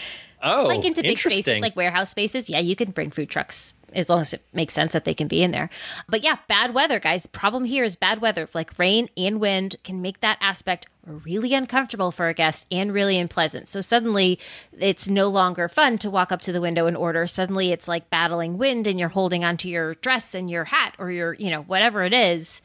oh, 0.44 0.66
like 0.66 0.86
into 0.86 1.02
big 1.02 1.18
spaces 1.18 1.60
like 1.60 1.76
warehouse 1.76 2.10
spaces, 2.10 2.50
yeah, 2.50 2.60
you 2.60 2.76
can 2.76 2.92
bring 2.92 3.12
food 3.12 3.30
trucks 3.30 3.74
as 3.94 4.10
long 4.10 4.20
as 4.20 4.34
it 4.34 4.42
makes 4.54 4.74
sense 4.74 4.94
that 4.94 5.06
they 5.06 5.14
can 5.14 5.28
be 5.28 5.44
in 5.44 5.52
there. 5.52 5.70
But 6.08 6.24
yeah, 6.24 6.38
bad 6.48 6.74
weather, 6.74 7.00
guys. 7.00 7.24
The 7.24 7.30
problem 7.30 7.66
here 7.66 7.84
is 7.84 7.96
bad 7.96 8.22
weather. 8.22 8.48
Like 8.54 8.78
rain 8.78 9.10
and 9.16 9.40
wind 9.40 9.78
can 9.84 10.02
make 10.02 10.20
that 10.22 10.38
aspect 10.42 10.88
really 11.06 11.54
uncomfortable 11.54 12.12
for 12.12 12.28
a 12.28 12.34
guest 12.34 12.68
and 12.70 12.94
really 12.94 13.18
unpleasant. 13.18 13.68
So 13.70 13.80
suddenly 13.80 14.40
it's 14.78 15.08
no 15.08 15.28
longer 15.28 15.70
fun 15.70 15.98
to 16.00 16.10
walk 16.10 16.32
up 16.32 16.42
to 16.42 16.52
the 16.52 16.62
window 16.62 16.86
and 16.86 16.98
order. 16.98 17.28
Suddenly 17.28 17.72
it's 17.72 17.88
like 17.88 18.10
battling 18.10 18.58
wind 18.58 18.88
and 18.88 19.00
you're 19.00 19.10
holding 19.10 19.46
onto 19.46 19.70
your 19.70 19.96
dress 19.96 20.36
and 20.36 20.50
your 20.50 20.66
hat 20.66 20.96
or 21.00 21.10
your, 21.10 21.34
you 21.34 21.50
know, 21.50 21.62
whatever 21.62 22.04
it 22.04 22.14
is 22.14 22.62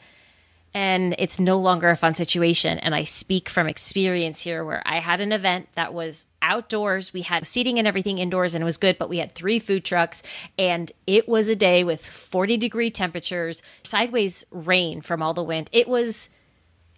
and 0.75 1.15
it's 1.19 1.39
no 1.39 1.59
longer 1.59 1.91
a 1.91 1.97
fun 1.97 2.15
situation. 2.15 2.79
And 2.79 2.95
I 2.95 3.05
speak 3.05 3.49
from 3.49 3.69
experience 3.69 4.43
here 4.43 4.65
where 4.65 4.83
I 4.87 5.01
had 5.01 5.21
an 5.21 5.33
event 5.33 5.69
that 5.75 5.93
was 5.93 6.27
outdoors. 6.43 7.13
We 7.13 7.23
had 7.23 7.47
seating 7.47 7.79
and 7.79 7.89
everything 7.89 8.19
indoors 8.19 8.55
and 8.55 8.63
it 8.63 8.67
was 8.67 8.77
good, 8.77 8.99
but 8.99 9.09
we 9.09 9.19
had 9.19 9.35
three 9.35 9.59
food 9.59 9.85
trucks 9.85 10.23
and 10.59 10.93
it 11.07 11.29
was 11.29 11.49
a 11.49 11.57
day 11.57 11.85
with 11.85 12.05
40 12.05 12.57
degree 12.59 12.91
temperatures, 12.91 13.63
sideways 13.83 14.45
rain 14.51 15.01
from 15.01 15.23
all 15.23 15.33
the 15.33 15.43
wind. 15.43 15.71
It 15.73 15.89
was 15.89 16.29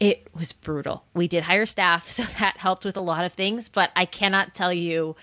it 0.01 0.27
was 0.35 0.51
brutal. 0.51 1.05
We 1.15 1.29
did 1.29 1.45
hire 1.45 1.67
staff, 1.67 2.09
so 2.11 2.25
that 2.41 2.57
helped 2.57 2.85
with 2.85 2.97
a 2.97 3.03
lot 3.03 3.25
of 3.25 3.33
things, 3.33 3.69
but 3.69 3.91
I 3.95 4.07
cannot 4.07 4.55
tell 4.55 4.73
you 4.73 5.15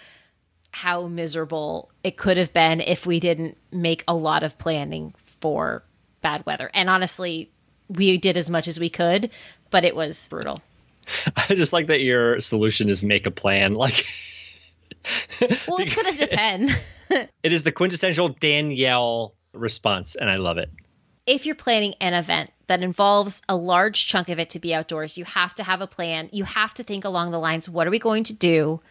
how 0.71 1.07
miserable 1.07 1.91
it 2.03 2.15
could 2.15 2.37
have 2.37 2.53
been 2.53 2.79
if 2.79 3.05
we 3.05 3.19
didn't 3.19 3.57
make 3.71 4.05
a 4.07 4.13
lot 4.13 4.43
of 4.43 4.57
planning 4.57 5.13
for 5.41 5.83
bad 6.21 6.45
weather. 6.45 6.71
And 6.73 6.89
honestly, 6.89 7.51
we 7.89 8.17
did 8.17 8.37
as 8.37 8.49
much 8.49 8.67
as 8.67 8.79
we 8.79 8.89
could, 8.89 9.29
but 9.69 9.83
it 9.83 9.95
was 9.95 10.29
brutal. 10.29 10.59
I 11.35 11.55
just 11.55 11.73
like 11.73 11.87
that 11.87 12.01
your 12.01 12.39
solution 12.39 12.89
is 12.89 13.03
make 13.03 13.25
a 13.25 13.31
plan. 13.31 13.75
Like, 13.75 14.05
well, 15.41 15.77
it's 15.79 15.95
going 15.95 16.13
to 16.13 16.17
depend. 16.17 16.77
it 17.09 17.53
is 17.53 17.63
the 17.63 17.71
quintessential 17.71 18.29
Danielle 18.29 19.35
response, 19.53 20.15
and 20.15 20.29
I 20.29 20.37
love 20.37 20.57
it. 20.57 20.69
If 21.25 21.45
you're 21.45 21.55
planning 21.55 21.93
an 22.01 22.13
event 22.13 22.51
that 22.67 22.81
involves 22.81 23.41
a 23.47 23.55
large 23.55 24.07
chunk 24.07 24.29
of 24.29 24.39
it 24.39 24.49
to 24.51 24.59
be 24.59 24.73
outdoors, 24.73 25.17
you 25.17 25.25
have 25.25 25.53
to 25.55 25.63
have 25.63 25.81
a 25.81 25.87
plan. 25.87 26.29
You 26.31 26.45
have 26.45 26.73
to 26.75 26.83
think 26.83 27.05
along 27.05 27.31
the 27.31 27.39
lines 27.39 27.69
what 27.69 27.87
are 27.87 27.91
we 27.91 27.99
going 27.99 28.23
to 28.25 28.33
do? 28.33 28.81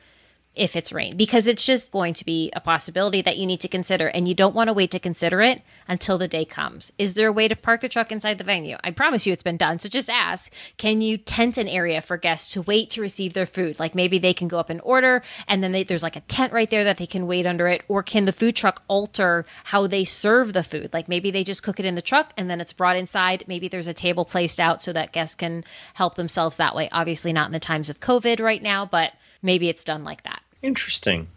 If 0.56 0.74
it's 0.74 0.92
rain 0.92 1.16
because 1.16 1.46
it's 1.46 1.64
just 1.64 1.92
going 1.92 2.12
to 2.12 2.24
be 2.24 2.50
a 2.54 2.60
possibility 2.60 3.22
that 3.22 3.36
you 3.36 3.46
need 3.46 3.60
to 3.60 3.68
consider 3.68 4.08
and 4.08 4.26
you 4.26 4.34
don't 4.34 4.54
want 4.54 4.66
to 4.66 4.72
wait 4.72 4.90
to 4.90 4.98
consider 4.98 5.40
it 5.40 5.62
until 5.86 6.18
the 6.18 6.26
day 6.26 6.44
comes. 6.44 6.92
Is 6.98 7.14
there 7.14 7.28
a 7.28 7.32
way 7.32 7.46
to 7.46 7.54
park 7.54 7.80
the 7.80 7.88
truck 7.88 8.10
inside 8.10 8.36
the 8.36 8.44
venue? 8.44 8.76
I 8.82 8.90
promise 8.90 9.26
you 9.26 9.32
it's 9.32 9.44
been 9.44 9.56
done. 9.56 9.78
So 9.78 9.88
just 9.88 10.10
ask, 10.10 10.52
can 10.76 11.02
you 11.02 11.18
tent 11.18 11.56
an 11.56 11.68
area 11.68 12.02
for 12.02 12.16
guests 12.16 12.52
to 12.54 12.62
wait 12.62 12.90
to 12.90 13.00
receive 13.00 13.32
their 13.32 13.46
food? 13.46 13.78
Like 13.78 13.94
maybe 13.94 14.18
they 14.18 14.34
can 14.34 14.48
go 14.48 14.58
up 14.58 14.70
and 14.70 14.80
order 14.82 15.22
and 15.46 15.62
then 15.62 15.70
they, 15.70 15.84
there's 15.84 16.02
like 16.02 16.16
a 16.16 16.20
tent 16.22 16.52
right 16.52 16.68
there 16.68 16.84
that 16.84 16.96
they 16.96 17.06
can 17.06 17.28
wait 17.28 17.46
under 17.46 17.68
it 17.68 17.82
or 17.86 18.02
can 18.02 18.24
the 18.24 18.32
food 18.32 18.56
truck 18.56 18.82
alter 18.88 19.46
how 19.64 19.86
they 19.86 20.04
serve 20.04 20.52
the 20.52 20.64
food? 20.64 20.92
Like 20.92 21.08
maybe 21.08 21.30
they 21.30 21.44
just 21.44 21.62
cook 21.62 21.78
it 21.78 21.86
in 21.86 21.94
the 21.94 22.02
truck 22.02 22.32
and 22.36 22.50
then 22.50 22.60
it's 22.60 22.72
brought 22.72 22.96
inside. 22.96 23.44
Maybe 23.46 23.68
there's 23.68 23.86
a 23.86 23.94
table 23.94 24.24
placed 24.24 24.58
out 24.58 24.82
so 24.82 24.92
that 24.94 25.12
guests 25.12 25.36
can 25.36 25.62
help 25.94 26.16
themselves 26.16 26.56
that 26.56 26.74
way. 26.74 26.88
Obviously 26.90 27.32
not 27.32 27.46
in 27.46 27.52
the 27.52 27.60
times 27.60 27.88
of 27.88 28.00
COVID 28.00 28.40
right 28.40 28.62
now, 28.62 28.84
but 28.84 29.12
maybe 29.42 29.68
it's 29.68 29.84
done 29.84 30.04
like 30.04 30.22
that. 30.24 30.42
Interesting. 30.62 31.28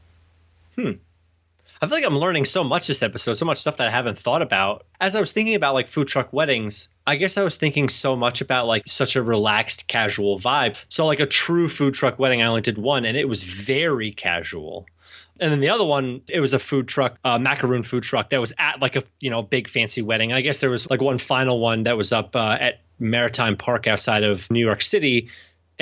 Hmm. 0.76 0.92
I 1.84 1.88
feel 1.88 1.98
like 1.98 2.06
I'm 2.06 2.18
learning 2.18 2.46
so 2.46 2.64
much 2.64 2.88
this 2.88 3.04
episode, 3.04 3.34
so 3.34 3.46
much 3.46 3.58
stuff 3.58 3.76
that 3.78 3.90
I 3.90 3.92
haven't 3.92 4.18
thought 4.18 4.42
about. 4.42 4.86
As 5.02 5.18
I 5.18 5.20
was 5.20 5.34
thinking 5.34 5.56
about 5.56 5.74
like 5.74 5.90
food 5.90 6.08
truck 6.08 6.32
weddings, 6.32 6.88
I 7.06 7.18
guess 7.18 7.38
I 7.38 7.44
was 7.44 7.58
thinking 7.58 7.90
so 7.90 8.16
much 8.16 8.40
about 8.40 8.68
like 8.68 8.84
such 8.88 9.18
a 9.18 9.22
relaxed, 9.22 9.86
casual 9.86 10.40
vibe. 10.40 10.78
So 10.88 11.06
like 11.06 11.20
a 11.20 11.26
true 11.26 11.68
food 11.68 11.94
truck 11.94 12.18
wedding, 12.18 12.42
I 12.42 12.46
only 12.46 12.62
did 12.62 12.78
one, 12.78 13.04
and 13.04 13.18
it 13.18 13.28
was 13.28 13.44
very 13.44 14.14
casual. 14.14 14.86
And 15.42 15.52
then 15.52 15.60
the 15.60 15.72
other 15.72 15.84
one, 15.84 16.22
it 16.30 16.40
was 16.40 16.54
a 16.54 16.60
food 16.60 16.88
truck, 16.88 17.18
macaroon 17.26 17.84
food 17.84 18.04
truck 18.04 18.30
that 18.30 18.40
was 18.40 18.54
at 18.58 18.82
like 18.82 18.96
a 18.96 19.04
you 19.20 19.30
know 19.30 19.42
big 19.42 19.70
fancy 19.70 20.02
wedding. 20.02 20.32
I 20.32 20.40
guess 20.40 20.60
there 20.60 20.70
was 20.70 20.90
like 20.90 21.02
one 21.02 21.18
final 21.18 21.60
one 21.60 21.84
that 21.84 21.98
was 21.98 22.14
up 22.14 22.34
uh, 22.34 22.58
at 22.62 22.80
Maritime 22.98 23.58
Park 23.58 23.88
outside 23.88 24.24
of 24.24 24.50
New 24.50 24.64
York 24.64 24.82
City 24.82 25.32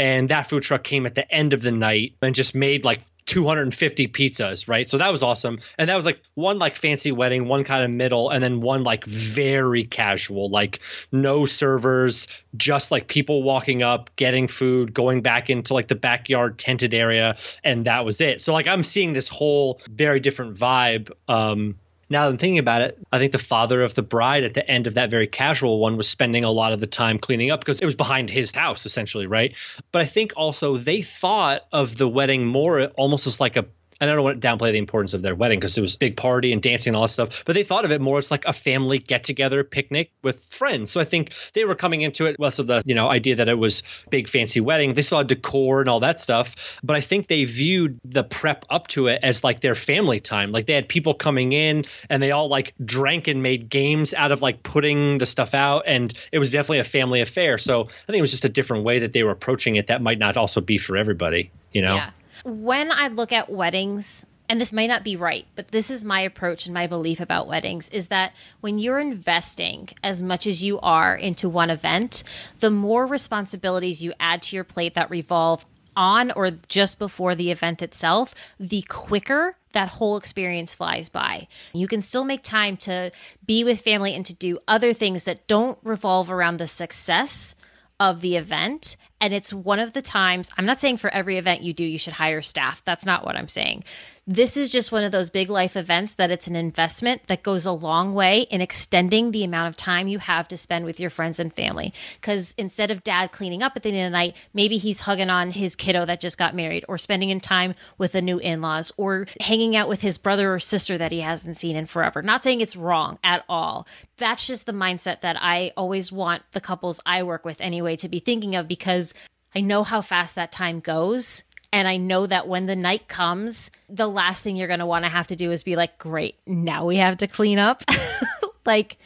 and 0.02 0.30
that 0.30 0.50
food 0.50 0.64
truck 0.64 0.84
came 0.84 1.06
at 1.06 1.14
the 1.14 1.32
end 1.32 1.54
of 1.54 1.62
the 1.62 1.72
night 1.72 2.16
and 2.24 2.34
just 2.34 2.56
made 2.56 2.84
like 2.84 3.02
250 3.28 4.08
pizzas, 4.08 4.68
right? 4.68 4.90
So 4.90 4.98
that 4.98 5.12
was 5.12 5.22
awesome. 5.22 5.60
And 5.78 5.92
that 5.92 5.96
was 5.96 6.06
like 6.06 6.24
one 6.34 6.58
like 6.58 6.76
fancy 6.76 7.12
wedding, 7.12 7.48
one 7.48 7.64
kind 7.66 7.86
of 7.86 7.92
middle, 7.92 8.32
and 8.32 8.44
then 8.44 8.62
one 8.62 8.84
like 8.84 9.06
very 9.06 9.84
casual, 9.84 10.50
like 10.50 10.80
no 11.12 11.46
servers, 11.46 12.28
just 12.58 12.90
like 12.90 13.08
people 13.08 13.44
walking 13.44 13.84
up, 13.84 14.10
getting 14.16 14.48
food, 14.48 14.92
going 14.92 15.22
back 15.22 15.52
into 15.52 15.76
like 15.76 15.88
the 15.88 15.94
backyard 15.94 16.58
tented 16.58 16.96
area, 16.96 17.38
and 17.64 17.86
that 17.86 18.04
was 18.04 18.22
it. 18.22 18.42
So 18.42 18.54
like 18.54 18.66
I'm 18.66 18.82
seeing 18.82 19.14
this 19.14 19.28
whole 19.28 19.82
very 19.88 20.20
different 20.20 20.58
vibe 20.58 21.12
um 21.28 21.76
now 22.12 22.26
that 22.26 22.32
I'm 22.32 22.38
thinking 22.38 22.60
about 22.60 22.82
it, 22.82 23.00
I 23.12 23.20
think 23.20 23.32
the 23.32 23.40
father 23.40 23.82
of 23.82 23.96
the 23.96 24.02
bride 24.02 24.44
at 24.44 24.54
the 24.54 24.70
end 24.70 24.86
of 24.86 24.96
that 24.96 25.10
very 25.10 25.28
casual 25.28 25.80
one 25.80 25.96
was 25.96 26.10
spending 26.10 26.44
a 26.44 26.52
lot 26.52 26.74
of 26.74 26.82
the 26.82 26.88
time 26.88 27.18
cleaning 27.18 27.52
up 27.52 27.62
because 27.62 27.80
it 27.80 27.86
was 27.86 27.96
behind 27.96 28.30
his 28.30 28.52
house 28.52 28.86
essentially, 28.86 29.28
right? 29.28 29.56
But 29.94 30.02
I 30.02 30.06
think 30.06 30.34
also 30.36 30.76
they 30.76 31.02
thought 31.02 31.62
of 31.72 31.96
the 31.98 32.10
wedding 32.10 32.46
more 32.46 32.88
almost 32.88 33.28
as 33.28 33.40
like 33.40 33.56
a 33.56 33.66
I 34.10 34.16
don't 34.16 34.24
want 34.24 34.42
to 34.42 34.48
downplay 34.48 34.72
the 34.72 34.78
importance 34.78 35.14
of 35.14 35.22
their 35.22 35.36
wedding 35.36 35.60
because 35.60 35.78
it 35.78 35.82
was 35.82 35.96
a 35.96 36.00
big 36.00 36.18
party 36.18 36.54
and 36.54 36.62
dancing 36.62 36.92
and 36.92 36.96
all 36.96 37.04
that 37.04 37.10
stuff, 37.10 37.44
but 37.46 37.54
they 37.54 37.64
thought 37.64 37.86
of 37.86 37.92
it 37.92 38.02
more 38.02 38.18
as 38.18 38.32
like 38.32 38.46
a 38.46 38.54
family 38.54 38.98
get 39.00 39.24
together 39.24 39.64
picnic 39.64 40.12
with 40.24 40.44
friends. 40.46 40.92
So 40.92 41.00
I 41.00 41.04
think 41.04 41.34
they 41.54 41.66
were 41.66 41.76
coming 41.76 42.02
into 42.02 42.26
it 42.26 42.40
less 42.40 42.60
of 42.60 42.68
the, 42.68 42.82
you 42.86 42.96
know, 42.96 43.10
idea 43.10 43.36
that 43.36 43.50
it 43.50 43.58
was 43.58 43.84
big 44.10 44.28
fancy 44.28 44.60
wedding. 44.60 44.94
They 44.94 45.02
saw 45.02 45.24
decor 45.24 45.82
and 45.82 45.90
all 45.90 46.00
that 46.02 46.20
stuff, 46.20 46.80
but 46.84 46.96
I 46.96 47.02
think 47.02 47.28
they 47.28 47.46
viewed 47.46 48.00
the 48.04 48.24
prep 48.24 48.66
up 48.70 48.88
to 48.90 49.08
it 49.08 49.20
as 49.24 49.44
like 49.44 49.62
their 49.62 49.76
family 49.76 50.20
time. 50.20 50.52
Like 50.52 50.66
they 50.66 50.74
had 50.74 50.90
people 50.90 51.14
coming 51.14 51.52
in 51.52 51.86
and 52.10 52.24
they 52.24 52.32
all 52.32 52.48
like 52.48 52.74
drank 52.84 53.28
and 53.28 53.44
made 53.44 53.70
games 53.70 54.14
out 54.14 54.32
of 54.32 54.42
like 54.42 54.64
putting 54.64 55.20
the 55.20 55.26
stuff 55.26 55.54
out 55.54 55.84
and 55.86 56.14
it 56.32 56.40
was 56.40 56.50
definitely 56.50 56.80
a 56.80 56.86
family 56.86 57.22
affair. 57.22 57.58
So 57.58 57.84
I 57.84 58.06
think 58.08 58.18
it 58.18 58.22
was 58.22 58.32
just 58.32 58.46
a 58.46 58.50
different 58.50 58.84
way 58.84 59.00
that 59.00 59.14
they 59.14 59.24
were 59.24 59.32
approaching 59.32 59.76
it 59.76 59.88
that 59.88 60.02
might 60.02 60.18
not 60.18 60.38
also 60.38 60.62
be 60.62 60.78
for 60.78 60.98
everybody, 60.98 61.52
you 61.72 61.82
know? 61.82 61.96
Yeah. 61.96 62.10
When 62.44 62.92
I 62.92 63.08
look 63.08 63.32
at 63.32 63.50
weddings, 63.50 64.26
and 64.50 64.60
this 64.60 64.74
may 64.74 64.88
not 64.88 65.04
be 65.04 65.16
right, 65.16 65.46
but 65.56 65.70
this 65.70 65.90
is 65.90 66.04
my 66.04 66.22
approach 66.22 66.66
and 66.66 66.74
my 66.74 66.88
belief 66.88 67.20
about 67.20 67.48
weddings 67.48 67.88
is 67.90 68.08
that 68.08 68.34
when 68.60 68.80
you're 68.80 69.00
investing 69.00 69.90
as 70.04 70.22
much 70.22 70.46
as 70.46 70.64
you 70.64 70.80
are 70.82 71.16
into 71.16 71.48
one 71.48 71.70
event, 71.70 72.24
the 72.60 72.70
more 72.70 73.06
responsibilities 73.06 74.04
you 74.04 74.14
add 74.20 74.42
to 74.44 74.56
your 74.56 74.66
plate 74.66 74.94
that 74.96 75.10
revolve 75.10 75.66
on 75.96 76.32
or 76.32 76.52
just 76.68 77.00
before 77.00 77.36
the 77.36 77.52
event 77.52 77.82
itself, 77.82 78.36
the 78.60 78.82
quicker 78.84 79.56
that 79.74 79.88
whole 79.88 80.18
experience 80.18 80.74
flies 80.74 81.10
by. 81.10 81.48
You 81.74 81.88
can 81.88 82.02
still 82.02 82.24
make 82.24 82.44
time 82.44 82.76
to 82.78 83.12
be 83.46 83.64
with 83.64 83.82
family 83.82 84.14
and 84.14 84.26
to 84.26 84.36
do 84.36 84.60
other 84.68 84.94
things 84.94 85.24
that 85.24 85.48
don't 85.48 85.78
revolve 85.84 86.30
around 86.30 86.58
the 86.58 86.68
success 86.68 87.56
of 88.00 88.22
the 88.22 88.36
event 88.36 88.98
and 89.22 89.34
it's 89.34 89.54
one 89.54 89.80
of 89.80 89.94
the 89.94 90.02
times, 90.02 90.50
I'm 90.58 90.66
not 90.66 90.80
saying 90.80 90.98
for 90.98 91.10
every 91.12 91.38
event 91.38 91.62
you 91.62 91.74
do, 91.74 91.86
you 91.86 92.00
should 92.00 92.14
hire 92.14 92.42
staff. 92.42 92.82
That's 92.84 93.06
not 93.06 93.24
what 93.24 93.38
I'm 93.38 93.48
saying. 93.48 93.84
This 94.28 94.56
is 94.56 94.70
just 94.70 94.92
one 94.92 95.04
of 95.04 95.12
those 95.12 95.32
big 95.32 95.50
life 95.50 95.76
events 95.76 96.14
that 96.14 96.30
it's 96.30 96.48
an 96.48 96.56
investment 96.56 97.26
that 97.28 97.42
goes 97.42 97.66
a 97.66 97.72
long 97.72 98.14
way 98.14 98.42
in 98.42 98.62
extending 98.62 99.32
the 99.32 99.44
amount 99.44 99.68
of 99.68 99.76
time 99.76 100.08
you 100.08 100.20
have 100.20 100.48
to 100.50 100.58
spend 100.58 100.86
with 100.86 101.00
your 101.00 101.10
friends 101.10 101.40
and 101.40 101.54
family. 101.54 101.92
Because 102.20 102.54
instead 102.58 102.92
of 102.92 103.04
dad 103.04 103.32
cleaning 103.32 103.64
up 103.64 103.74
at 103.76 103.84
the 103.84 103.90
end 103.90 103.98
of 103.98 104.12
the 104.12 104.18
night, 104.18 104.36
maybe 104.54 104.78
he's 104.78 105.02
hugging 105.02 105.32
on 105.32 105.52
his 105.52 105.76
kiddo 105.76 106.06
that 106.06 106.22
just 106.22 106.38
got 106.38 106.56
married, 106.56 106.86
or 106.88 106.98
spending 106.98 107.30
in 107.30 107.40
time 107.40 107.74
with 107.98 108.12
the 108.12 108.22
new 108.22 108.38
in 108.38 108.62
laws, 108.62 108.92
or 108.96 109.26
hanging 109.40 109.76
out 109.76 109.90
with 109.90 110.02
his 110.02 110.18
brother 110.20 110.54
or 110.54 110.60
sister 110.60 110.98
that 111.00 111.12
he 111.12 111.22
hasn't 111.22 111.58
seen 111.58 111.76
in 111.76 111.88
forever. 111.88 112.22
Not 112.22 112.44
saying 112.44 112.62
it's 112.62 112.76
wrong 112.76 113.18
at 113.24 113.44
all. 113.50 113.88
That's 114.18 114.46
just 114.46 114.68
the 114.68 114.72
mindset 114.72 115.22
that 115.22 115.36
I 115.42 115.74
always 115.76 116.12
want 116.12 116.44
the 116.52 116.62
couples 116.62 117.00
I 117.08 117.24
work 117.24 117.44
with 117.44 117.60
anyway 117.60 117.96
to 117.98 118.08
be 118.08 118.20
thinking 118.20 118.56
of 118.56 118.68
because 118.68 119.11
I 119.56 119.62
know 119.62 119.84
how 119.84 120.02
fast 120.02 120.36
that 120.36 120.52
time 120.52 120.80
goes. 120.80 121.44
And 121.74 121.88
I 121.88 121.98
know 121.98 122.28
that 122.28 122.48
when 122.48 122.66
the 122.66 122.76
night 122.76 123.08
comes, 123.08 123.72
the 123.90 124.08
last 124.08 124.44
thing 124.44 124.56
you're 124.56 124.68
going 124.68 124.80
to 124.80 124.86
want 124.86 125.06
to 125.06 125.12
have 125.12 125.28
to 125.28 125.36
do 125.36 125.52
is 125.52 125.64
be 125.64 125.76
like, 125.76 125.98
great, 125.98 126.36
now 126.46 126.86
we 126.86 126.98
have 126.98 127.18
to 127.20 127.28
clean 127.28 127.60
up. 127.60 127.84
like, 128.66 128.98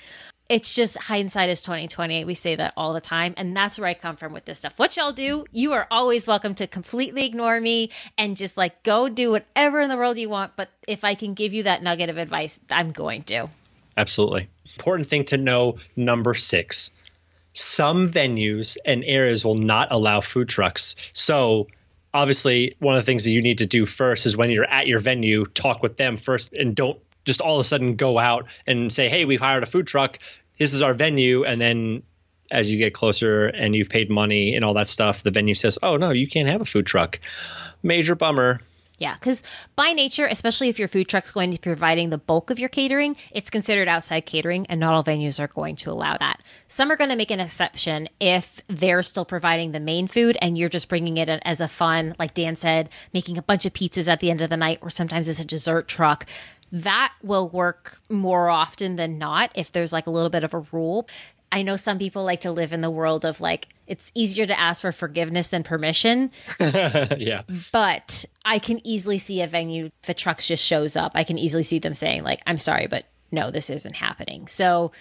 it's 0.49 0.73
just 0.75 0.97
hindsight 0.97 1.49
is 1.49 1.62
2020. 1.62 2.25
We 2.25 2.34
say 2.34 2.55
that 2.55 2.73
all 2.75 2.93
the 2.93 3.01
time. 3.01 3.34
And 3.38 3.55
that's 3.55 3.79
where 3.79 3.88
I 3.88 3.93
come 3.93 4.15
from 4.15 4.34
with 4.34 4.45
this 4.45 4.60
stuff. 4.60 4.77
What 4.77 4.97
y'all 4.97 5.12
do, 5.12 5.45
you 5.51 5.73
are 5.73 5.88
always 5.89 6.27
welcome 6.27 6.55
to 6.55 6.67
completely 6.67 7.25
ignore 7.25 7.60
me 7.60 7.91
and 8.17 8.38
just 8.38 8.58
like 8.58 8.84
go 8.84 9.10
do 9.10 9.31
whatever 9.31 9.81
in 9.81 9.89
the 9.89 9.97
world 9.97 10.17
you 10.17 10.29
want. 10.29 10.55
But 10.55 10.69
if 10.88 11.03
I 11.03 11.15
can 11.15 11.34
give 11.34 11.53
you 11.53 11.63
that 11.63 11.84
nugget 11.84 12.10
of 12.10 12.17
advice, 12.17 12.60
I'm 12.69 12.91
going 12.91 13.23
to. 13.23 13.49
Absolutely. 13.97 14.49
Important 14.75 15.08
thing 15.08 15.25
to 15.25 15.38
know 15.38 15.77
number 15.95 16.34
six 16.34 16.91
some 17.55 18.11
venues 18.11 18.77
and 18.85 19.03
areas 19.05 19.45
will 19.45 19.55
not 19.55 19.87
allow 19.91 20.19
food 20.19 20.49
trucks. 20.49 20.95
So 21.13 21.67
obviously 22.13 22.75
one 22.79 22.95
of 22.95 23.01
the 23.01 23.05
things 23.05 23.23
that 23.23 23.31
you 23.31 23.41
need 23.41 23.59
to 23.59 23.65
do 23.65 23.85
first 23.85 24.25
is 24.25 24.35
when 24.35 24.51
you're 24.51 24.69
at 24.69 24.87
your 24.87 24.99
venue, 24.99 25.45
talk 25.45 25.81
with 25.81 25.95
them 25.95 26.17
first 26.17 26.53
and 26.53 26.75
don't 26.75 26.99
just 27.23 27.41
all 27.41 27.55
of 27.59 27.61
a 27.61 27.67
sudden 27.67 27.95
go 27.95 28.19
out 28.19 28.45
and 28.67 28.91
say, 28.91 29.09
"Hey, 29.09 29.25
we've 29.25 29.39
hired 29.39 29.63
a 29.63 29.67
food 29.67 29.87
truck. 29.87 30.19
This 30.57 30.73
is 30.73 30.81
our 30.81 30.93
venue." 30.93 31.45
And 31.45 31.59
then 31.59 32.03
as 32.51 32.71
you 32.71 32.77
get 32.77 32.93
closer 32.93 33.47
and 33.47 33.73
you've 33.73 33.89
paid 33.89 34.09
money 34.09 34.55
and 34.55 34.63
all 34.63 34.75
that 34.75 34.87
stuff, 34.87 35.23
the 35.23 35.31
venue 35.31 35.55
says, 35.55 35.79
"Oh, 35.81 35.97
no, 35.97 36.11
you 36.11 36.27
can't 36.27 36.49
have 36.49 36.61
a 36.61 36.65
food 36.65 36.85
truck." 36.85 37.19
Major 37.81 38.15
bummer. 38.15 38.59
Yeah, 38.97 39.15
because 39.15 39.43
by 39.75 39.91
nature, 39.91 40.25
especially 40.25 40.69
if 40.69 40.79
your 40.79 40.88
food 40.88 41.10
truck's 41.10 41.31
going 41.31 41.51
to 41.51 41.58
be 41.58 41.62
providing 41.62 42.12
the 42.12 42.17
bulk 42.17 42.49
of 42.49 42.60
your 42.60 42.69
catering, 42.69 43.17
it's 43.31 43.49
considered 43.49 43.89
outside 43.89 44.25
catering, 44.25 44.65
and 44.67 44.79
not 44.79 44.93
all 44.93 45.03
venues 45.03 45.38
are 45.39 45.47
going 45.47 45.75
to 45.77 45.91
allow 45.91 46.17
that. 46.17 46.41
Some 46.69 46.89
are 46.89 46.95
going 46.95 47.10
to 47.10 47.17
make 47.17 47.31
an 47.31 47.41
exception 47.41 48.08
if 48.21 48.62
they're 48.67 49.03
still 49.03 49.25
providing 49.25 49.73
the 49.73 49.81
main 49.81 50.08
food 50.08 50.38
and 50.41 50.58
you're 50.58 50.69
just 50.69 50.88
bringing 50.88 51.17
it 51.17 51.27
as 51.27 51.60
a 51.60 51.67
fun, 51.67 52.15
like 52.17 52.34
Dan 52.34 52.55
said, 52.55 52.89
making 53.13 53.37
a 53.37 53.41
bunch 53.41 53.65
of 53.65 53.73
pizzas 53.73 54.08
at 54.08 54.21
the 54.21 54.31
end 54.31 54.39
of 54.39 54.50
the 54.50 54.58
night, 54.58 54.79
or 54.81 54.89
sometimes 54.89 55.27
it's 55.27 55.41
a 55.41 55.46
dessert 55.46 55.89
truck. 55.89 56.25
That 56.71 57.13
will 57.21 57.50
work 57.50 58.00
more 58.10 58.50
often 58.50 58.96
than 58.96 59.17
not 59.17 59.52
if 59.56 59.71
there's 59.71 59.93
like 59.93 60.08
a 60.08 60.12
little 60.12 60.29
bit 60.29 60.43
of 60.43 60.54
a 60.54 60.65
rule. 60.71 61.08
I 61.52 61.62
know 61.62 61.75
some 61.75 61.98
people 61.98 62.23
like 62.23 62.41
to 62.41 62.52
live 62.52 62.73
in 62.73 62.81
the 62.81 62.91
world 62.91 63.25
of 63.25 63.39
like, 63.41 63.69
it's 63.87 64.12
easier 64.15 64.46
to 64.46 64.60
ask 64.60 64.81
for 64.81 64.91
forgiveness 64.91 65.50
than 65.50 65.63
permission. 65.63 66.31
yeah. 66.60 67.43
But 67.71 68.25
I 68.43 68.60
can 68.60 68.85
easily 68.85 69.17
see 69.17 69.41
a 69.41 69.48
venue, 69.48 69.91
if 70.04 70.10
a 70.10 70.13
truck 70.13 70.39
just 70.39 70.65
shows 70.65 70.96
up, 70.96 71.12
I 71.15 71.23
can 71.23 71.37
easily 71.37 71.63
see 71.63 71.79
them 71.79 71.93
saying, 71.93 72.23
like, 72.23 72.41
I'm 72.48 72.58
sorry, 72.58 72.87
but 72.87 73.06
no, 73.31 73.52
this 73.52 73.69
isn't 73.69 73.96
happening. 73.96 74.48
So 74.48 74.91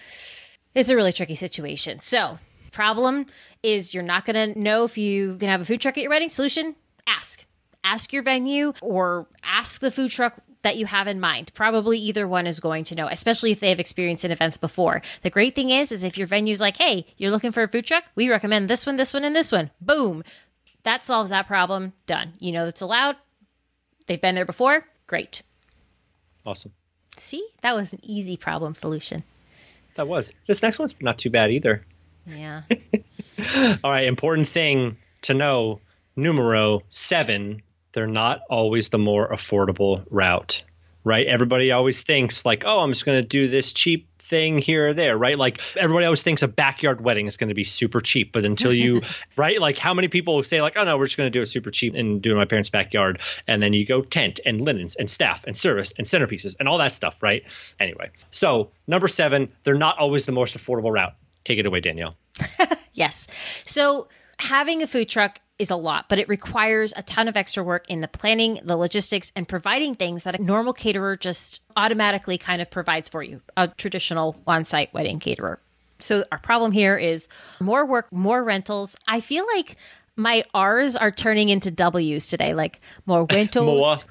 it's 0.74 0.90
a 0.90 0.96
really 0.96 1.12
tricky 1.12 1.34
situation. 1.34 2.00
So 2.00 2.38
Problem 2.74 3.26
is 3.62 3.94
you're 3.94 4.02
not 4.02 4.26
going 4.26 4.52
to 4.52 4.60
know 4.60 4.82
if 4.82 4.98
you 4.98 5.36
can 5.38 5.48
have 5.48 5.60
a 5.60 5.64
food 5.64 5.80
truck 5.80 5.96
at 5.96 6.02
your 6.02 6.10
wedding. 6.10 6.28
Solution, 6.28 6.74
ask. 7.06 7.46
Ask 7.84 8.12
your 8.12 8.22
venue 8.22 8.72
or 8.80 9.26
ask 9.44 9.80
the 9.80 9.90
food 9.90 10.10
truck 10.10 10.34
that 10.62 10.76
you 10.76 10.86
have 10.86 11.06
in 11.06 11.20
mind. 11.20 11.52
Probably 11.54 11.98
either 11.98 12.26
one 12.26 12.46
is 12.46 12.58
going 12.58 12.84
to 12.84 12.94
know, 12.94 13.06
especially 13.06 13.52
if 13.52 13.60
they 13.60 13.68
have 13.68 13.78
experience 13.78 14.24
in 14.24 14.32
events 14.32 14.56
before. 14.56 15.02
The 15.22 15.30
great 15.30 15.54
thing 15.54 15.70
is, 15.70 15.92
is 15.92 16.02
if 16.02 16.18
your 16.18 16.26
venue's 16.26 16.60
like, 16.60 16.78
hey, 16.78 17.06
you're 17.18 17.30
looking 17.30 17.52
for 17.52 17.62
a 17.62 17.68
food 17.68 17.86
truck, 17.86 18.04
we 18.16 18.28
recommend 18.28 18.68
this 18.68 18.86
one, 18.86 18.96
this 18.96 19.12
one, 19.12 19.24
and 19.24 19.36
this 19.36 19.52
one. 19.52 19.70
Boom. 19.80 20.24
That 20.82 21.04
solves 21.04 21.30
that 21.30 21.46
problem. 21.46 21.92
Done. 22.06 22.32
You 22.40 22.52
know 22.52 22.64
that's 22.64 22.80
allowed. 22.80 23.16
They've 24.06 24.20
been 24.20 24.34
there 24.34 24.44
before. 24.44 24.86
Great. 25.06 25.42
Awesome. 26.44 26.72
See, 27.18 27.46
that 27.62 27.76
was 27.76 27.92
an 27.92 28.00
easy 28.02 28.36
problem 28.36 28.74
solution. 28.74 29.22
That 29.96 30.08
was. 30.08 30.32
This 30.46 30.62
next 30.62 30.78
one's 30.78 30.94
not 31.00 31.18
too 31.18 31.30
bad 31.30 31.50
either. 31.50 31.84
Yeah. 32.26 32.62
All 33.84 33.90
right, 33.90 34.06
important 34.06 34.48
thing 34.48 34.96
to 35.22 35.34
know 35.34 35.80
numero 36.16 36.82
seven, 36.90 37.62
they're 37.94 38.06
not 38.06 38.42
always 38.50 38.90
the 38.90 38.98
more 38.98 39.28
affordable 39.30 40.04
route, 40.10 40.62
right? 41.02 41.26
Everybody 41.26 41.72
always 41.72 42.02
thinks, 42.02 42.44
like, 42.44 42.64
oh, 42.66 42.80
I'm 42.80 42.92
just 42.92 43.06
going 43.06 43.22
to 43.22 43.26
do 43.26 43.48
this 43.48 43.72
cheap 43.72 44.08
thing 44.24 44.58
here 44.58 44.88
or 44.88 44.94
there, 44.94 45.16
right? 45.16 45.38
Like 45.38 45.60
everybody 45.76 46.06
always 46.06 46.22
thinks 46.22 46.42
a 46.42 46.48
backyard 46.48 47.00
wedding 47.00 47.26
is 47.26 47.36
going 47.36 47.48
to 47.48 47.54
be 47.54 47.64
super 47.64 48.00
cheap, 48.00 48.32
but 48.32 48.44
until 48.44 48.72
you, 48.72 49.02
right? 49.36 49.60
Like 49.60 49.78
how 49.78 49.94
many 49.94 50.08
people 50.08 50.42
say 50.42 50.62
like, 50.62 50.76
oh 50.76 50.84
no, 50.84 50.98
we're 50.98 51.04
just 51.06 51.16
going 51.16 51.26
to 51.26 51.38
do 51.38 51.42
it 51.42 51.46
super 51.46 51.70
cheap 51.70 51.94
and 51.94 52.22
do 52.22 52.30
it 52.30 52.32
in 52.32 52.38
my 52.38 52.46
parents' 52.46 52.70
backyard, 52.70 53.20
and 53.46 53.62
then 53.62 53.72
you 53.72 53.86
go 53.86 54.02
tent 54.02 54.40
and 54.44 54.60
linens 54.60 54.96
and 54.96 55.10
staff 55.10 55.44
and 55.46 55.56
service 55.56 55.92
and 55.96 56.06
centerpieces 56.06 56.56
and 56.58 56.68
all 56.68 56.78
that 56.78 56.94
stuff, 56.94 57.22
right? 57.22 57.44
Anyway, 57.78 58.10
so 58.30 58.70
number 58.86 59.08
seven, 59.08 59.52
they're 59.62 59.74
not 59.74 59.98
always 59.98 60.26
the 60.26 60.32
most 60.32 60.56
affordable 60.56 60.92
route. 60.92 61.14
Take 61.44 61.58
it 61.58 61.66
away, 61.66 61.80
Danielle. 61.80 62.16
yes. 62.94 63.26
So 63.66 64.08
having 64.38 64.82
a 64.82 64.86
food 64.86 65.08
truck 65.08 65.38
is 65.58 65.70
a 65.70 65.76
lot, 65.76 66.08
but 66.08 66.18
it 66.18 66.28
requires 66.28 66.92
a 66.96 67.02
ton 67.02 67.28
of 67.28 67.36
extra 67.36 67.62
work 67.62 67.88
in 67.88 68.00
the 68.00 68.08
planning, 68.08 68.60
the 68.64 68.76
logistics, 68.76 69.30
and 69.36 69.46
providing 69.46 69.94
things 69.94 70.24
that 70.24 70.38
a 70.38 70.42
normal 70.42 70.72
caterer 70.72 71.16
just 71.16 71.62
automatically 71.76 72.38
kind 72.38 72.60
of 72.60 72.70
provides 72.70 73.08
for 73.08 73.22
you, 73.22 73.40
a 73.56 73.68
traditional 73.68 74.36
on 74.46 74.64
site 74.64 74.92
wedding 74.92 75.20
caterer. 75.20 75.60
So, 76.00 76.24
our 76.32 76.38
problem 76.38 76.72
here 76.72 76.96
is 76.96 77.28
more 77.60 77.86
work, 77.86 78.12
more 78.12 78.42
rentals. 78.42 78.96
I 79.06 79.20
feel 79.20 79.46
like 79.54 79.76
my 80.16 80.44
R's 80.54 80.96
are 80.96 81.10
turning 81.10 81.48
into 81.48 81.70
W's 81.70 82.28
today, 82.28 82.54
like 82.54 82.80
more 83.06 83.24
windows, 83.30 84.04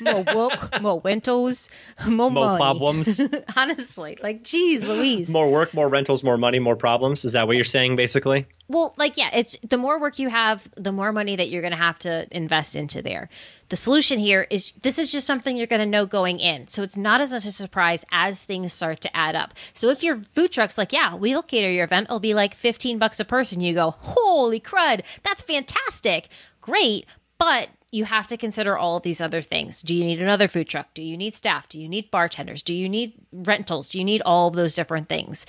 more 0.00 0.22
work, 0.22 0.80
more 0.82 1.00
windows, 1.00 1.68
more, 2.06 2.30
More 2.30 2.44
money. 2.46 2.56
problems. 2.58 3.20
Honestly, 3.56 4.18
like, 4.22 4.42
geez, 4.42 4.82
Louise. 4.82 5.28
more 5.28 5.50
work, 5.50 5.74
more 5.74 5.88
rentals, 5.88 6.24
more 6.24 6.38
money, 6.38 6.58
more 6.58 6.76
problems. 6.76 7.24
Is 7.24 7.32
that 7.32 7.46
what 7.46 7.56
you're 7.56 7.64
saying, 7.64 7.96
basically? 7.96 8.46
Well, 8.68 8.94
like, 8.96 9.16
yeah, 9.16 9.30
it's 9.34 9.56
the 9.62 9.76
more 9.78 10.00
work 10.00 10.18
you 10.18 10.28
have, 10.30 10.68
the 10.76 10.92
more 10.92 11.12
money 11.12 11.36
that 11.36 11.50
you're 11.50 11.62
going 11.62 11.72
to 11.72 11.76
have 11.78 11.98
to 12.00 12.26
invest 12.30 12.74
into 12.74 13.02
there. 13.02 13.28
The 13.72 13.76
solution 13.76 14.18
here 14.18 14.46
is 14.50 14.74
this 14.82 14.98
is 14.98 15.10
just 15.10 15.26
something 15.26 15.56
you're 15.56 15.66
going 15.66 15.80
to 15.80 15.86
know 15.86 16.04
going 16.04 16.40
in. 16.40 16.66
So 16.66 16.82
it's 16.82 16.98
not 16.98 17.22
as 17.22 17.32
much 17.32 17.46
a 17.46 17.50
surprise 17.52 18.04
as 18.12 18.44
things 18.44 18.70
start 18.70 19.00
to 19.00 19.16
add 19.16 19.34
up. 19.34 19.54
So 19.72 19.88
if 19.88 20.02
your 20.02 20.16
food 20.16 20.52
truck's 20.52 20.76
like, 20.76 20.92
yeah, 20.92 21.14
we'll 21.14 21.42
cater 21.42 21.70
your 21.70 21.84
event, 21.84 22.08
it'll 22.08 22.20
be 22.20 22.34
like 22.34 22.54
15 22.54 22.98
bucks 22.98 23.18
a 23.18 23.24
person. 23.24 23.62
You 23.62 23.72
go, 23.72 23.92
holy 24.00 24.60
crud, 24.60 25.00
that's 25.22 25.40
fantastic. 25.40 26.28
Great. 26.60 27.06
But 27.38 27.70
you 27.90 28.04
have 28.04 28.26
to 28.26 28.36
consider 28.36 28.76
all 28.76 28.98
of 28.98 29.04
these 29.04 29.22
other 29.22 29.40
things. 29.40 29.80
Do 29.80 29.94
you 29.94 30.04
need 30.04 30.20
another 30.20 30.48
food 30.48 30.68
truck? 30.68 30.92
Do 30.92 31.02
you 31.02 31.16
need 31.16 31.32
staff? 31.32 31.66
Do 31.70 31.80
you 31.80 31.88
need 31.88 32.10
bartenders? 32.10 32.62
Do 32.62 32.74
you 32.74 32.90
need 32.90 33.14
rentals? 33.32 33.88
Do 33.88 33.96
you 33.96 34.04
need 34.04 34.20
all 34.20 34.48
of 34.48 34.54
those 34.54 34.74
different 34.74 35.08
things? 35.08 35.46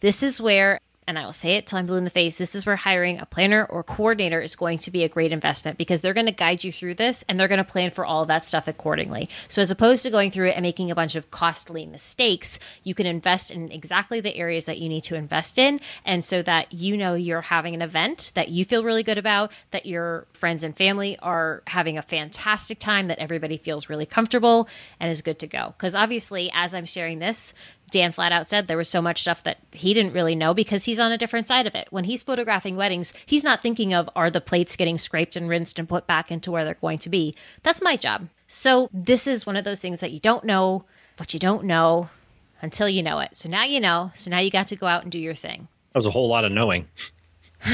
This 0.00 0.22
is 0.22 0.40
where, 0.40 0.80
and 1.10 1.18
I 1.18 1.24
will 1.24 1.32
say 1.32 1.56
it 1.56 1.66
till 1.66 1.76
I'm 1.76 1.86
blue 1.86 1.96
in 1.96 2.04
the 2.04 2.10
face, 2.10 2.38
this 2.38 2.54
is 2.54 2.64
where 2.64 2.76
hiring 2.76 3.18
a 3.18 3.26
planner 3.26 3.64
or 3.64 3.82
coordinator 3.82 4.40
is 4.40 4.54
going 4.54 4.78
to 4.78 4.92
be 4.92 5.02
a 5.02 5.08
great 5.08 5.32
investment 5.32 5.76
because 5.76 6.00
they're 6.00 6.14
going 6.14 6.26
to 6.26 6.32
guide 6.32 6.62
you 6.62 6.70
through 6.70 6.94
this 6.94 7.24
and 7.28 7.38
they're 7.38 7.48
going 7.48 7.58
to 7.58 7.64
plan 7.64 7.90
for 7.90 8.06
all 8.06 8.22
of 8.22 8.28
that 8.28 8.44
stuff 8.44 8.68
accordingly. 8.68 9.28
So 9.48 9.60
as 9.60 9.72
opposed 9.72 10.04
to 10.04 10.10
going 10.10 10.30
through 10.30 10.50
it 10.50 10.54
and 10.54 10.62
making 10.62 10.88
a 10.88 10.94
bunch 10.94 11.16
of 11.16 11.32
costly 11.32 11.84
mistakes, 11.84 12.60
you 12.84 12.94
can 12.94 13.06
invest 13.06 13.50
in 13.50 13.72
exactly 13.72 14.20
the 14.20 14.36
areas 14.36 14.66
that 14.66 14.78
you 14.78 14.88
need 14.88 15.02
to 15.04 15.16
invest 15.16 15.58
in. 15.58 15.80
And 16.04 16.24
so 16.24 16.42
that 16.42 16.72
you 16.72 16.96
know 16.96 17.14
you're 17.14 17.40
having 17.40 17.74
an 17.74 17.82
event 17.82 18.30
that 18.36 18.50
you 18.50 18.64
feel 18.64 18.84
really 18.84 19.02
good 19.02 19.18
about, 19.18 19.50
that 19.72 19.86
your 19.86 20.28
friends 20.32 20.62
and 20.62 20.76
family 20.76 21.18
are 21.18 21.64
having 21.66 21.98
a 21.98 22.02
fantastic 22.02 22.78
time, 22.78 23.08
that 23.08 23.18
everybody 23.18 23.56
feels 23.56 23.90
really 23.90 24.06
comfortable 24.06 24.68
and 25.00 25.10
is 25.10 25.22
good 25.22 25.40
to 25.40 25.48
go. 25.48 25.74
Because 25.76 25.96
obviously, 25.96 26.52
as 26.54 26.72
I'm 26.72 26.86
sharing 26.86 27.18
this, 27.18 27.52
Dan 27.90 28.12
flat 28.12 28.32
out 28.32 28.48
said 28.48 28.66
there 28.66 28.76
was 28.76 28.88
so 28.88 29.02
much 29.02 29.20
stuff 29.20 29.42
that 29.44 29.58
he 29.72 29.94
didn't 29.94 30.12
really 30.12 30.34
know 30.34 30.54
because 30.54 30.84
he's 30.84 31.00
on 31.00 31.12
a 31.12 31.18
different 31.18 31.46
side 31.46 31.66
of 31.66 31.74
it. 31.74 31.88
When 31.90 32.04
he's 32.04 32.22
photographing 32.22 32.76
weddings, 32.76 33.12
he's 33.26 33.44
not 33.44 33.62
thinking 33.62 33.94
of 33.94 34.08
are 34.14 34.30
the 34.30 34.40
plates 34.40 34.76
getting 34.76 34.98
scraped 34.98 35.36
and 35.36 35.48
rinsed 35.48 35.78
and 35.78 35.88
put 35.88 36.06
back 36.06 36.30
into 36.30 36.50
where 36.50 36.64
they're 36.64 36.74
going 36.74 36.98
to 36.98 37.08
be. 37.08 37.34
That's 37.62 37.82
my 37.82 37.96
job. 37.96 38.28
So 38.46 38.88
this 38.92 39.26
is 39.26 39.46
one 39.46 39.56
of 39.56 39.64
those 39.64 39.80
things 39.80 40.00
that 40.00 40.12
you 40.12 40.20
don't 40.20 40.44
know 40.44 40.84
what 41.16 41.34
you 41.34 41.40
don't 41.40 41.64
know 41.64 42.10
until 42.62 42.88
you 42.88 43.02
know 43.02 43.20
it. 43.20 43.36
So 43.36 43.48
now 43.48 43.64
you 43.64 43.80
know. 43.80 44.12
So 44.14 44.30
now 44.30 44.38
you 44.38 44.50
got 44.50 44.68
to 44.68 44.76
go 44.76 44.86
out 44.86 45.02
and 45.02 45.12
do 45.12 45.18
your 45.18 45.34
thing. 45.34 45.68
That 45.92 45.98
was 45.98 46.06
a 46.06 46.10
whole 46.10 46.28
lot 46.28 46.44
of 46.44 46.52
knowing. 46.52 46.88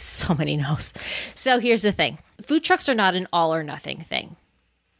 So 0.00 0.34
many 0.34 0.56
no's. 0.56 0.94
So 1.34 1.58
here's 1.58 1.82
the 1.82 1.92
thing 1.92 2.18
food 2.40 2.64
trucks 2.64 2.88
are 2.88 2.94
not 2.94 3.14
an 3.14 3.28
all 3.34 3.54
or 3.54 3.62
nothing 3.62 4.00
thing. 4.08 4.36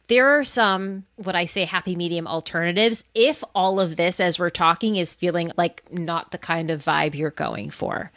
There 0.07 0.37
are 0.39 0.43
some, 0.43 1.05
what 1.15 1.35
I 1.35 1.45
say, 1.45 1.63
happy 1.63 1.95
medium 1.95 2.27
alternatives 2.27 3.05
if 3.15 3.43
all 3.55 3.79
of 3.79 3.95
this, 3.95 4.19
as 4.19 4.37
we're 4.37 4.49
talking, 4.49 4.97
is 4.97 5.13
feeling 5.13 5.51
like 5.57 5.83
not 5.91 6.31
the 6.31 6.37
kind 6.37 6.69
of 6.69 6.83
vibe 6.83 7.15
you're 7.15 7.31
going 7.31 7.69
for. 7.69 8.11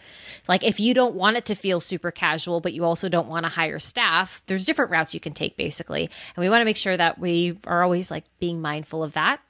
Like 0.48 0.64
if 0.64 0.80
you 0.80 0.92
don't 0.92 1.14
want 1.14 1.36
it 1.36 1.46
to 1.46 1.54
feel 1.54 1.80
super 1.80 2.10
casual, 2.10 2.60
but 2.60 2.72
you 2.72 2.84
also 2.84 3.08
don't 3.08 3.28
want 3.28 3.44
to 3.44 3.50
hire 3.50 3.78
staff, 3.78 4.42
there's 4.46 4.66
different 4.66 4.90
routes 4.90 5.14
you 5.14 5.20
can 5.20 5.34
take 5.34 5.56
basically. 5.56 6.02
And 6.02 6.42
we 6.42 6.48
want 6.48 6.62
to 6.62 6.66
make 6.66 6.76
sure 6.76 6.96
that 6.96 7.18
we 7.18 7.58
are 7.66 7.82
always 7.82 8.10
like 8.10 8.24
being 8.40 8.60
mindful 8.60 9.04
of 9.04 9.12
that. 9.12 9.40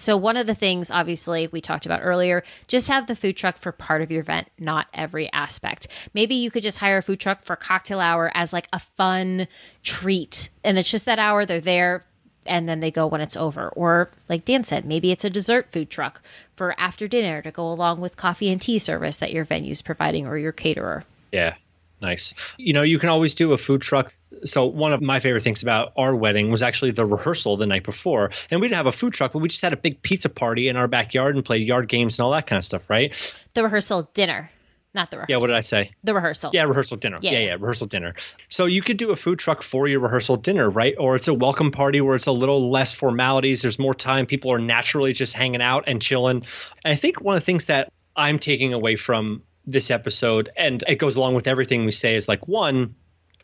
So, 0.00 0.16
one 0.16 0.36
of 0.36 0.46
the 0.46 0.54
things, 0.54 0.90
obviously, 0.90 1.48
we 1.48 1.60
talked 1.60 1.86
about 1.86 2.00
earlier, 2.02 2.42
just 2.66 2.88
have 2.88 3.06
the 3.06 3.14
food 3.14 3.36
truck 3.36 3.58
for 3.58 3.70
part 3.70 4.00
of 4.02 4.10
your 4.10 4.20
event, 4.20 4.48
not 4.58 4.86
every 4.94 5.30
aspect. 5.32 5.88
Maybe 6.14 6.34
you 6.34 6.50
could 6.50 6.62
just 6.62 6.78
hire 6.78 6.98
a 6.98 7.02
food 7.02 7.20
truck 7.20 7.42
for 7.42 7.54
cocktail 7.54 8.00
hour 8.00 8.30
as 8.34 8.52
like 8.52 8.68
a 8.72 8.78
fun 8.78 9.46
treat. 9.82 10.48
And 10.64 10.78
it's 10.78 10.90
just 10.90 11.04
that 11.04 11.18
hour, 11.18 11.44
they're 11.44 11.60
there 11.60 12.04
and 12.46 12.68
then 12.68 12.80
they 12.80 12.90
go 12.90 13.06
when 13.06 13.20
it's 13.20 13.36
over. 13.36 13.68
Or, 13.68 14.10
like 14.28 14.44
Dan 14.44 14.64
said, 14.64 14.84
maybe 14.84 15.12
it's 15.12 15.24
a 15.24 15.30
dessert 15.30 15.70
food 15.70 15.90
truck 15.90 16.22
for 16.56 16.74
after 16.78 17.06
dinner 17.06 17.42
to 17.42 17.50
go 17.50 17.70
along 17.70 18.00
with 18.00 18.16
coffee 18.16 18.50
and 18.50 18.60
tea 18.60 18.78
service 18.78 19.16
that 19.16 19.32
your 19.32 19.44
venue's 19.44 19.82
providing 19.82 20.26
or 20.26 20.38
your 20.38 20.52
caterer. 20.52 21.04
Yeah, 21.32 21.54
nice. 22.00 22.34
You 22.56 22.72
know, 22.72 22.82
you 22.82 22.98
can 22.98 23.08
always 23.08 23.34
do 23.34 23.52
a 23.52 23.58
food 23.58 23.82
truck. 23.82 24.12
So 24.44 24.66
one 24.66 24.92
of 24.92 25.02
my 25.02 25.20
favorite 25.20 25.42
things 25.42 25.62
about 25.62 25.92
our 25.96 26.14
wedding 26.14 26.50
was 26.50 26.62
actually 26.62 26.92
the 26.92 27.04
rehearsal 27.04 27.56
the 27.56 27.66
night 27.66 27.84
before, 27.84 28.30
and 28.50 28.60
we 28.60 28.68
didn't 28.68 28.76
have 28.76 28.86
a 28.86 28.92
food 28.92 29.12
truck, 29.12 29.32
but 29.32 29.40
we 29.40 29.48
just 29.48 29.62
had 29.62 29.72
a 29.72 29.76
big 29.76 30.02
pizza 30.02 30.28
party 30.28 30.68
in 30.68 30.76
our 30.76 30.88
backyard 30.88 31.34
and 31.34 31.44
played 31.44 31.66
yard 31.66 31.88
games 31.88 32.18
and 32.18 32.24
all 32.24 32.32
that 32.32 32.46
kind 32.46 32.58
of 32.58 32.64
stuff, 32.64 32.88
right? 32.88 33.12
The 33.54 33.64
rehearsal 33.64 34.08
dinner, 34.14 34.50
not 34.94 35.10
the 35.10 35.18
rehearsal. 35.18 35.32
Yeah. 35.32 35.36
What 35.38 35.46
did 35.48 35.56
I 35.56 35.60
say? 35.60 35.92
The 36.04 36.14
rehearsal. 36.14 36.50
Yeah, 36.54 36.64
rehearsal 36.64 36.96
dinner. 36.96 37.18
Yeah, 37.20 37.32
Yeah, 37.32 37.38
yeah. 37.38 37.52
rehearsal 37.54 37.88
dinner. 37.88 38.14
So 38.48 38.66
you 38.66 38.82
could 38.82 38.96
do 38.96 39.10
a 39.10 39.16
food 39.16 39.38
truck 39.38 39.62
for 39.62 39.88
your 39.88 40.00
rehearsal 40.00 40.36
dinner, 40.36 40.70
right? 40.70 40.94
Or 40.98 41.16
it's 41.16 41.28
a 41.28 41.34
welcome 41.34 41.72
party 41.72 42.00
where 42.00 42.16
it's 42.16 42.26
a 42.26 42.32
little 42.32 42.70
less 42.70 42.94
formalities. 42.94 43.62
There's 43.62 43.78
more 43.78 43.94
time. 43.94 44.26
People 44.26 44.52
are 44.52 44.58
naturally 44.58 45.12
just 45.12 45.32
hanging 45.32 45.62
out 45.62 45.84
and 45.86 46.00
chilling. 46.00 46.44
And 46.84 46.92
I 46.92 46.96
think 46.96 47.20
one 47.20 47.34
of 47.34 47.42
the 47.42 47.46
things 47.46 47.66
that 47.66 47.92
I'm 48.16 48.38
taking 48.38 48.72
away 48.72 48.96
from 48.96 49.42
this 49.66 49.90
episode, 49.90 50.50
and 50.56 50.82
it 50.88 50.96
goes 50.96 51.16
along 51.16 51.34
with 51.34 51.46
everything 51.46 51.84
we 51.84 51.92
say, 51.92 52.16
is 52.16 52.26
like 52.28 52.48
one, 52.48 52.94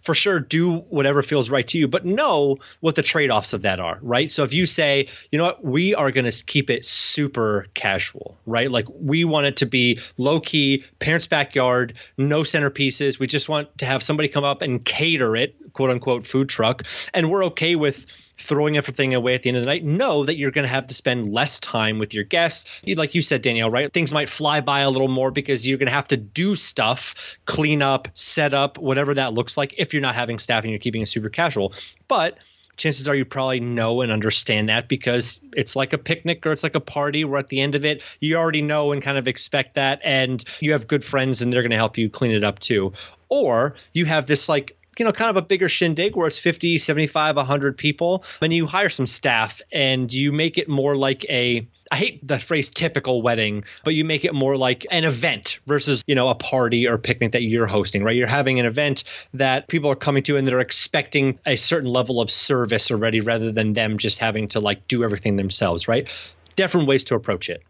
for 0.07 0.15
sure 0.15 0.39
do 0.39 0.77
whatever 0.77 1.21
feels 1.21 1.51
right 1.51 1.67
to 1.67 1.79
you, 1.79 1.89
but 1.89 2.05
know 2.07 2.59
what 2.79 2.95
the 2.95 3.03
trade 3.03 3.31
offs 3.31 3.53
of 3.53 3.63
that 3.63 3.81
are, 3.81 3.99
right? 4.01 4.31
So 4.31 4.45
if 4.45 4.55
you 4.55 4.65
say, 4.65 5.09
you 5.33 5.39
know 5.39 5.47
what, 5.47 5.65
we 5.65 5.97
are 5.97 6.13
going 6.13 6.31
to 6.31 6.45
keep 6.45 6.71
it 6.71 6.87
super 6.87 7.67
casual, 7.75 8.39
right? 8.47 8.71
Like 8.71 8.87
we 8.89 9.25
want 9.25 9.47
it 9.47 9.57
to 9.59 9.67
be 9.67 9.99
low 10.17 10.39
key, 10.39 10.85
parents' 11.01 11.27
backyard, 11.27 11.95
no 12.17 12.43
centerpieces. 12.43 13.19
We 13.19 13.27
just 13.27 13.49
want 13.49 13.79
to 13.79 13.87
have 13.87 14.01
somebody 14.01 14.29
come 14.29 14.45
up 14.45 14.63
and 14.63 14.85
cater 14.85 15.35
it, 15.35 15.57
quote 15.73 15.91
unquote, 15.91 16.25
food 16.25 16.49
truck. 16.49 16.85
And 17.13 17.29
we're 17.29 17.47
okay 17.47 17.75
with 17.75 18.07
throwing 18.39 18.77
everything 18.77 19.15
away 19.15 19.35
at 19.35 19.43
the 19.43 19.49
end 19.49 19.57
of 19.57 19.63
the 19.63 19.67
night, 19.67 19.85
know 19.85 20.25
that 20.25 20.37
you're 20.37 20.51
going 20.51 20.67
to 20.67 20.73
have 20.73 20.89
to 20.89 20.95
spend 20.95 21.33
less 21.33 21.59
time 21.59 21.99
with 21.99 22.15
your 22.15 22.25
guests. 22.25 22.67
Like 22.87 23.15
you 23.15 23.23
said, 23.23 23.43
Danielle, 23.43 23.71
right? 23.71 23.93
Things 23.93 24.13
might 24.13 24.29
fly 24.29 24.61
by 24.61 24.81
a 24.81 24.91
little 24.91 25.09
more 25.09 25.31
because 25.31 25.67
you're 25.67 25.79
going 25.79 25.89
to 25.89 25.93
have 25.93 26.09
to 26.09 26.17
do 26.17 26.55
stuff, 26.55 27.37
clean 27.47 27.83
up, 27.83 28.09
set 28.15 28.55
up, 28.55 28.79
whatever 28.79 29.15
that 29.15 29.33
looks 29.35 29.57
like 29.57 29.75
if 29.79 29.95
you're 29.95 30.03
not 30.03 30.15
having 30.15 30.39
staff 30.39 30.65
and 30.65 30.71
you're 30.71 30.81
keeping 30.81 31.03
it 31.03 31.09
super 31.09 31.31
casual. 31.31 31.73
But 32.09 32.37
chances 32.77 33.09
are 33.09 33.15
you 33.15 33.25
probably 33.25 33.61
know 33.61 34.03
and 34.03 34.13
understand 34.13 34.69
that 34.69 34.89
because 34.89 35.41
it's 35.55 35.75
like 35.75 35.93
a 35.93 35.99
picnic 35.99 36.45
or 36.47 36.53
it's 36.53 36.63
like 36.63 36.75
a 36.75 36.81
party 36.81 37.25
where 37.25 37.39
at 37.39 37.49
the 37.49 37.61
end 37.61 37.75
of 37.75 37.85
it 37.85 38.03
you 38.21 38.37
already 38.37 38.63
know 38.63 38.93
and 38.93 39.03
kind 39.03 39.19
of 39.19 39.27
expect 39.27 39.75
that 39.75 40.01
and 40.05 40.45
you 40.61 40.73
have 40.73 40.87
good 40.87 41.05
friends 41.05 41.41
and 41.41 41.53
they're 41.53 41.63
going 41.63 41.71
to 41.71 41.77
help 41.77 41.97
you 41.97 42.11
clean 42.11 42.33
it 42.33 42.45
up 42.45 42.59
too 42.59 42.93
or 43.29 43.75
you 43.93 44.05
have 44.05 44.27
this 44.27 44.49
like 44.49 44.77
you 44.99 45.05
know, 45.05 45.13
kind 45.13 45.31
of 45.31 45.37
a 45.37 45.43
bigger 45.43 45.69
shindig 45.69 46.17
where 46.17 46.27
it's 46.27 46.39
50, 46.39 46.79
75, 46.79 47.37
100 47.37 47.77
people, 47.77 48.25
and 48.41 48.53
you 48.53 48.67
hire 48.67 48.91
some 48.91 49.07
staff 49.07 49.61
and 49.73 50.13
you 50.13 50.33
make 50.33 50.59
it 50.59 50.69
more 50.69 50.97
like 50.97 51.25
a 51.29 51.67
I 51.91 51.97
hate 51.97 52.27
the 52.27 52.39
phrase 52.39 52.71
typical 52.71 53.23
wedding, 53.23 53.65
but 53.85 53.95
you 53.95 54.05
make 54.05 54.25
it 54.25 54.35
more 54.35 54.57
like 54.57 54.87
an 54.91 55.05
event 55.05 55.61
versus, 55.67 56.03
you 56.07 56.15
know, 56.15 56.29
a 56.29 56.35
party 56.35 56.89
or 56.89 56.99
picnic 56.99 57.33
that 57.33 57.43
you're 57.43 57.67
hosting, 57.67 58.03
right? 58.03 58.17
You're 58.17 58.27
having 58.27 58.59
an 58.59 58.67
event 58.67 59.05
that 59.35 59.69
people 59.69 59.91
are 59.91 59.97
coming 59.97 60.23
to 60.25 60.37
and 60.37 60.47
they're 60.47 60.61
expecting 60.61 61.39
a 61.47 61.57
certain 61.57 61.89
level 61.89 62.21
of 62.21 62.31
service 62.31 62.91
already 62.91 63.21
rather 63.21 63.53
than 63.53 63.73
them 63.73 63.99
just 63.99 64.19
having 64.19 64.49
to 64.49 64.61
like 64.61 64.89
do 64.89 65.05
everything 65.05 65.37
themselves, 65.37 65.87
right? 65.87 66.09
Different 66.57 66.89
ways 66.89 67.05
to 67.05 67.15
approach 67.15 67.49
it. 67.49 67.63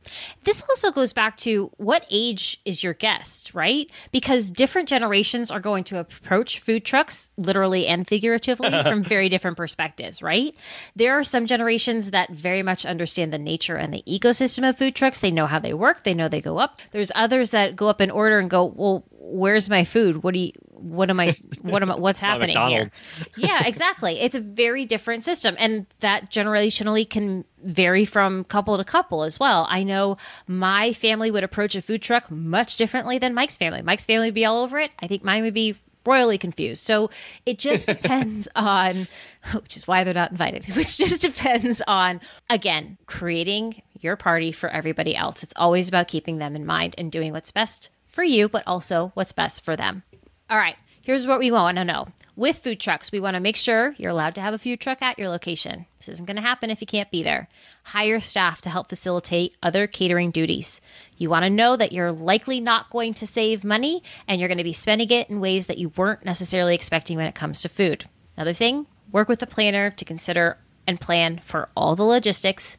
This 0.45 0.62
also 0.68 0.91
goes 0.91 1.12
back 1.12 1.37
to 1.39 1.70
what 1.76 2.07
age 2.11 2.61
is 2.64 2.82
your 2.82 2.95
guest, 2.95 3.55
right? 3.55 3.91
Because 4.12 4.51
different 4.51 4.89
generations 4.89 5.51
are 5.51 5.61
going 5.61 5.84
to 5.84 5.99
approach 5.99 6.61
food 6.61 6.84
trucks 6.84 7.30
literally 7.37 7.87
and 7.87 8.07
figuratively 8.07 8.70
from 8.82 9.03
very 9.03 9.28
different 9.28 9.57
perspectives, 9.57 10.22
right? 10.22 10.55
There 10.95 11.18
are 11.18 11.24
some 11.24 11.47
generations 11.47 12.12
that 12.12 12.30
very 12.30 12.62
much 12.62 12.87
understand 12.87 13.32
the 13.32 13.39
nature 13.39 13.76
and 13.76 13.93
the 13.93 14.05
ecosystem 14.09 14.68
of 14.68 14.78
food 14.78 14.95
trucks. 14.95 15.20
They 15.20 15.30
know 15.30 15.47
how 15.47 15.59
they 15.59 15.74
work, 15.74 16.05
they 16.05 16.14
know 16.14 16.28
they 16.28 16.41
go 16.41 16.59
up. 16.59 16.80
There's 16.93 17.12
others 17.14 17.51
that 17.51 17.76
go 17.76 17.89
up 17.89 18.01
in 18.01 18.11
order 18.11 18.39
and 18.39 18.49
go, 18.49 18.64
well, 18.64 19.05
where's 19.11 19.68
my 19.68 19.84
food? 19.84 20.22
What 20.22 20.34
do 20.34 20.41
you 20.41 20.53
what 20.79 21.11
am 21.11 21.20
I 21.20 21.37
what 21.62 21.83
am 21.83 21.91
I 21.91 21.97
what's 21.97 22.20
happening 22.29 22.57
here? 22.68 22.89
yeah, 23.37 23.62
exactly. 23.66 24.20
It's 24.20 24.35
a 24.35 24.41
very 24.41 24.85
different 24.85 25.24
system 25.24 25.57
and 25.59 25.87
that 26.01 26.31
generationally 26.31 27.09
can 27.09 27.45
vary 27.62 28.05
from 28.05 28.45
couple 28.45 28.77
to 28.77 28.85
couple 28.85 29.22
as 29.22 29.41
well. 29.41 29.66
I 29.68 29.83
know 29.83 30.16
my 30.47 30.93
family 30.93 31.31
would 31.31 31.45
approach 31.45 31.74
a 31.74 31.83
food 31.83 32.03
truck 32.03 32.31
much 32.31 32.77
differently 32.77 33.18
than 33.18 33.35
Mike's 33.35 33.57
family. 33.57 33.83
Mike's 33.83 34.07
family 34.07 34.29
would 34.29 34.35
be 34.35 34.45
all 34.45 34.62
over 34.62 34.79
it. 34.79 34.91
I 35.01 35.07
think 35.07 35.24
mine 35.24 35.43
would 35.43 35.55
be 35.55 35.77
royally 36.07 36.39
confused. 36.39 36.83
So 36.83 37.11
it 37.45 37.59
just 37.59 37.89
depends 37.89 38.49
on, 38.55 39.09
which 39.53 39.77
is 39.77 39.87
why 39.87 40.05
they're 40.05 40.14
not 40.14 40.31
invited, 40.31 40.64
which 40.77 40.97
just 40.97 41.22
depends 41.22 41.83
on, 41.87 42.20
again, 42.49 42.99
creating 43.07 43.83
your 44.01 44.16
party 44.16 44.53
for 44.53 44.68
everybody 44.68 45.16
else. 45.16 45.43
It's 45.43 45.55
always 45.57 45.89
about 45.89 46.09
keeping 46.09 46.39
them 46.39 46.55
in 46.55 46.64
mind 46.64 46.95
and 46.97 47.11
doing 47.11 47.33
what's 47.33 47.51
best 47.51 47.91
for 48.07 48.22
you, 48.22 48.49
but 48.49 48.62
also 48.66 49.11
what's 49.14 49.33
best 49.33 49.64
for 49.64 49.77
them. 49.77 50.03
All 50.49 50.59
right, 50.59 50.76
here's 51.05 51.26
what 51.26 51.40
we 51.40 51.51
want 51.51 51.76
to 51.76 51.84
know. 51.84 52.07
With 52.36 52.59
food 52.59 52.78
trucks, 52.78 53.11
we 53.11 53.18
want 53.18 53.34
to 53.34 53.40
make 53.40 53.57
sure 53.57 53.97
you're 53.99 54.12
allowed 54.12 54.36
to 54.36 54.40
have 54.40 54.55
a 54.55 54.59
food 54.59 54.78
truck 54.78 55.03
at 55.03 55.18
your 55.18 55.28
location. 55.28 55.86
This 55.99 56.09
isn't 56.11 56.26
going 56.26 56.36
to 56.36 56.42
happen 56.42 56.70
if 56.70 56.80
you 56.80 56.86
can't 56.86 57.11
be 57.11 57.24
there. 57.24 57.49
Hire 57.82 58.20
staff 58.20 58.61
to 58.61 58.70
help 58.70 58.88
facilitate 58.88 59.57
other 59.61 59.88
catering 59.88 60.30
duties. 60.30 60.80
You 61.16 61.30
want 61.30 61.42
to 61.42 61.51
know 61.51 61.76
that 61.76 61.90
you're 61.90 62.12
likely 62.12 62.61
not 62.61 62.90
going 62.90 63.12
to 63.14 63.26
save 63.26 63.64
money 63.64 64.05
and 64.28 64.38
you're 64.38 64.49
going 64.49 64.59
to 64.59 64.64
be 64.64 64.72
spending 64.72 65.11
it 65.11 65.28
in 65.28 65.40
ways 65.40 65.66
that 65.66 65.78
you 65.78 65.88
weren't 65.97 66.24
necessarily 66.24 66.76
expecting 66.76 67.16
when 67.16 67.26
it 67.26 67.34
comes 67.34 67.62
to 67.62 67.68
food. 67.68 68.05
Another 68.36 68.53
thing, 68.53 68.86
work 69.11 69.28
with 69.28 69.42
a 69.42 69.49
planner 69.49 69.90
to 69.90 70.05
consider 70.05 70.59
and 70.86 71.01
plan 71.01 71.40
for 71.44 71.70
all 71.74 71.97
the 71.97 72.05
logistics. 72.05 72.78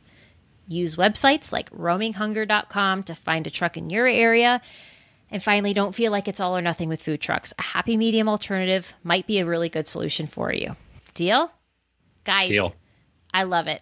Use 0.69 0.95
websites 0.95 1.51
like 1.51 1.69
roaminghunger.com 1.71 3.03
to 3.03 3.15
find 3.15 3.45
a 3.45 3.49
truck 3.49 3.75
in 3.75 3.89
your 3.89 4.07
area 4.07 4.61
and 5.29 5.43
finally, 5.43 5.73
don't 5.73 5.95
feel 5.95 6.11
like 6.11 6.27
it's 6.27 6.39
all 6.39 6.55
or 6.57 6.61
nothing 6.61 6.89
with 6.89 7.01
food 7.01 7.21
trucks. 7.21 7.53
A 7.59 7.61
happy 7.61 7.97
medium 7.97 8.29
alternative 8.29 8.93
might 9.03 9.27
be 9.27 9.39
a 9.39 9.45
really 9.45 9.69
good 9.69 9.87
solution 9.87 10.27
for 10.27 10.53
you. 10.53 10.75
Deal? 11.13 11.51
Guys, 12.23 12.49
Deal. 12.49 12.75
I 13.33 13.43
love 13.43 13.67
it. 13.67 13.81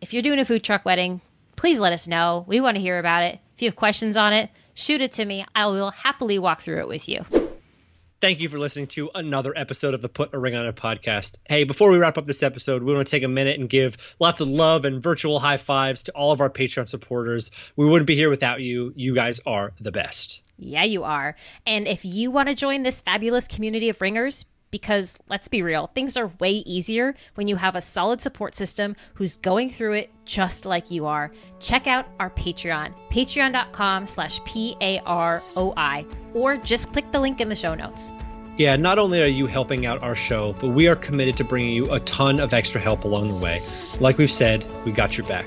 If 0.00 0.12
you're 0.12 0.22
doing 0.22 0.38
a 0.38 0.44
food 0.44 0.62
truck 0.62 0.84
wedding, 0.84 1.20
please 1.56 1.78
let 1.78 1.92
us 1.92 2.06
know. 2.06 2.44
We 2.46 2.60
want 2.60 2.76
to 2.76 2.80
hear 2.80 2.98
about 2.98 3.22
it. 3.22 3.38
If 3.54 3.62
you 3.62 3.68
have 3.68 3.76
questions 3.76 4.16
on 4.16 4.32
it, 4.32 4.50
shoot 4.74 5.00
it 5.00 5.12
to 5.14 5.24
me. 5.24 5.44
I 5.54 5.66
will 5.66 5.90
happily 5.90 6.38
walk 6.38 6.62
through 6.62 6.80
it 6.80 6.88
with 6.88 7.08
you. 7.08 7.24
Thank 8.20 8.38
you 8.38 8.48
for 8.48 8.58
listening 8.58 8.86
to 8.88 9.10
another 9.16 9.52
episode 9.56 9.94
of 9.94 10.02
the 10.02 10.08
Put 10.08 10.32
a 10.32 10.38
Ring 10.38 10.54
on 10.54 10.64
It 10.66 10.76
podcast. 10.76 11.34
Hey, 11.48 11.64
before 11.64 11.90
we 11.90 11.98
wrap 11.98 12.16
up 12.16 12.24
this 12.24 12.42
episode, 12.44 12.84
we 12.84 12.94
want 12.94 13.04
to 13.04 13.10
take 13.10 13.24
a 13.24 13.28
minute 13.28 13.58
and 13.58 13.68
give 13.68 13.96
lots 14.20 14.40
of 14.40 14.46
love 14.46 14.84
and 14.84 15.02
virtual 15.02 15.40
high 15.40 15.56
fives 15.56 16.04
to 16.04 16.12
all 16.12 16.30
of 16.30 16.40
our 16.40 16.48
Patreon 16.48 16.88
supporters. 16.88 17.50
We 17.74 17.84
wouldn't 17.84 18.06
be 18.06 18.14
here 18.14 18.30
without 18.30 18.60
you. 18.60 18.92
You 18.94 19.12
guys 19.14 19.40
are 19.44 19.72
the 19.80 19.90
best. 19.90 20.40
Yeah, 20.62 20.84
you 20.84 21.02
are. 21.02 21.34
And 21.66 21.88
if 21.88 22.04
you 22.04 22.30
want 22.30 22.48
to 22.48 22.54
join 22.54 22.82
this 22.82 23.00
fabulous 23.00 23.48
community 23.48 23.88
of 23.88 24.00
ringers, 24.00 24.44
because 24.70 25.16
let's 25.28 25.48
be 25.48 25.60
real, 25.60 25.88
things 25.88 26.16
are 26.16 26.32
way 26.38 26.52
easier 26.52 27.14
when 27.34 27.46
you 27.48 27.56
have 27.56 27.76
a 27.76 27.80
solid 27.80 28.22
support 28.22 28.54
system 28.54 28.96
who's 29.14 29.36
going 29.36 29.70
through 29.70 29.92
it 29.94 30.10
just 30.24 30.64
like 30.64 30.90
you 30.90 31.04
are. 31.04 31.30
Check 31.60 31.86
out 31.86 32.06
our 32.20 32.30
Patreon, 32.30 32.94
patreon.com 33.10 34.06
slash 34.06 34.42
P-A-R-O-I, 34.44 36.06
or 36.32 36.56
just 36.56 36.88
click 36.90 37.10
the 37.12 37.20
link 37.20 37.40
in 37.40 37.48
the 37.48 37.56
show 37.56 37.74
notes. 37.74 38.10
Yeah, 38.56 38.76
not 38.76 38.98
only 38.98 39.20
are 39.22 39.26
you 39.26 39.46
helping 39.46 39.84
out 39.84 40.02
our 40.02 40.14
show, 40.14 40.54
but 40.60 40.68
we 40.68 40.86
are 40.86 40.96
committed 40.96 41.36
to 41.38 41.44
bringing 41.44 41.74
you 41.74 41.92
a 41.92 42.00
ton 42.00 42.38
of 42.38 42.52
extra 42.54 42.80
help 42.80 43.04
along 43.04 43.28
the 43.28 43.34
way. 43.34 43.62
Like 43.98 44.16
we've 44.16 44.32
said, 44.32 44.64
we 44.84 44.92
got 44.92 45.18
your 45.18 45.26
back. 45.26 45.46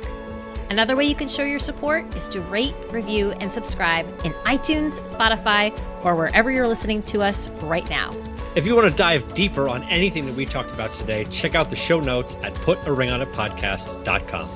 Another 0.70 0.96
way 0.96 1.06
you 1.06 1.16
can 1.16 1.30
show 1.30 1.44
your 1.44 1.60
support 1.60 2.16
is 2.16 2.28
to 2.30 2.42
rate, 2.42 2.74
review, 2.90 3.32
and 3.34 3.52
subscribe 3.54 4.08
in 4.24 4.32
iTunes, 4.44 4.94
Spotify, 5.12 5.72
or 6.04 6.16
wherever 6.16 6.50
you're 6.50 6.68
listening 6.68 7.04
to 7.04 7.22
us 7.22 7.48
right 7.64 7.88
now. 7.90 8.12
If 8.56 8.66
you 8.66 8.74
want 8.74 8.90
to 8.90 8.96
dive 8.96 9.36
deeper 9.36 9.70
on 9.70 9.84
anything 9.84 10.26
that 10.26 10.36
we 10.36 10.46
talked 10.46 10.74
about 10.74 10.94
today, 10.94 11.26
check 11.26 11.56
out 11.56 11.70
the 11.70 11.76
show 11.76 12.00
notes 12.00 12.36
at 12.42 12.54
putaringonitpodcast.com. 12.56 14.50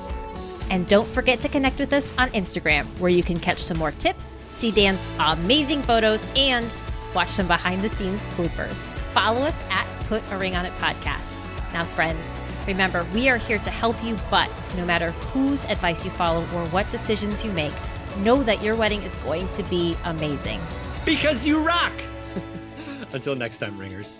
And 0.70 0.88
don't 0.88 1.08
forget 1.08 1.40
to 1.40 1.48
connect 1.48 1.78
with 1.78 1.92
us 1.92 2.10
on 2.16 2.30
Instagram, 2.30 2.86
where 2.98 3.10
you 3.10 3.22
can 3.22 3.38
catch 3.38 3.58
some 3.62 3.76
more 3.78 3.92
tips, 3.92 4.34
see 4.56 4.70
Dan's 4.70 5.00
amazing 5.18 5.82
photos, 5.82 6.24
and 6.34 6.66
watch 7.14 7.28
some 7.28 7.46
behind 7.46 7.82
the 7.82 7.88
scenes 7.90 8.20
bloopers. 8.36 8.74
Follow 9.12 9.42
us 9.42 9.56
at 9.70 9.86
Put 10.06 10.22
a 10.32 10.36
Ring 10.38 10.56
on 10.56 10.64
It 10.64 10.72
Podcast. 10.74 11.26
Now, 11.72 11.84
friends, 11.84 12.20
Remember, 12.70 13.04
we 13.12 13.28
are 13.28 13.36
here 13.36 13.58
to 13.58 13.70
help 13.70 13.96
you, 14.04 14.16
but 14.30 14.48
no 14.76 14.84
matter 14.84 15.10
whose 15.10 15.64
advice 15.64 16.04
you 16.04 16.10
follow 16.12 16.42
or 16.54 16.64
what 16.68 16.88
decisions 16.92 17.44
you 17.44 17.50
make, 17.50 17.72
know 18.18 18.44
that 18.44 18.62
your 18.62 18.76
wedding 18.76 19.02
is 19.02 19.12
going 19.24 19.48
to 19.54 19.64
be 19.64 19.96
amazing. 20.04 20.60
Because 21.04 21.44
you 21.44 21.58
rock! 21.58 21.92
Until 23.12 23.34
next 23.34 23.58
time, 23.58 23.76
ringers. 23.76 24.16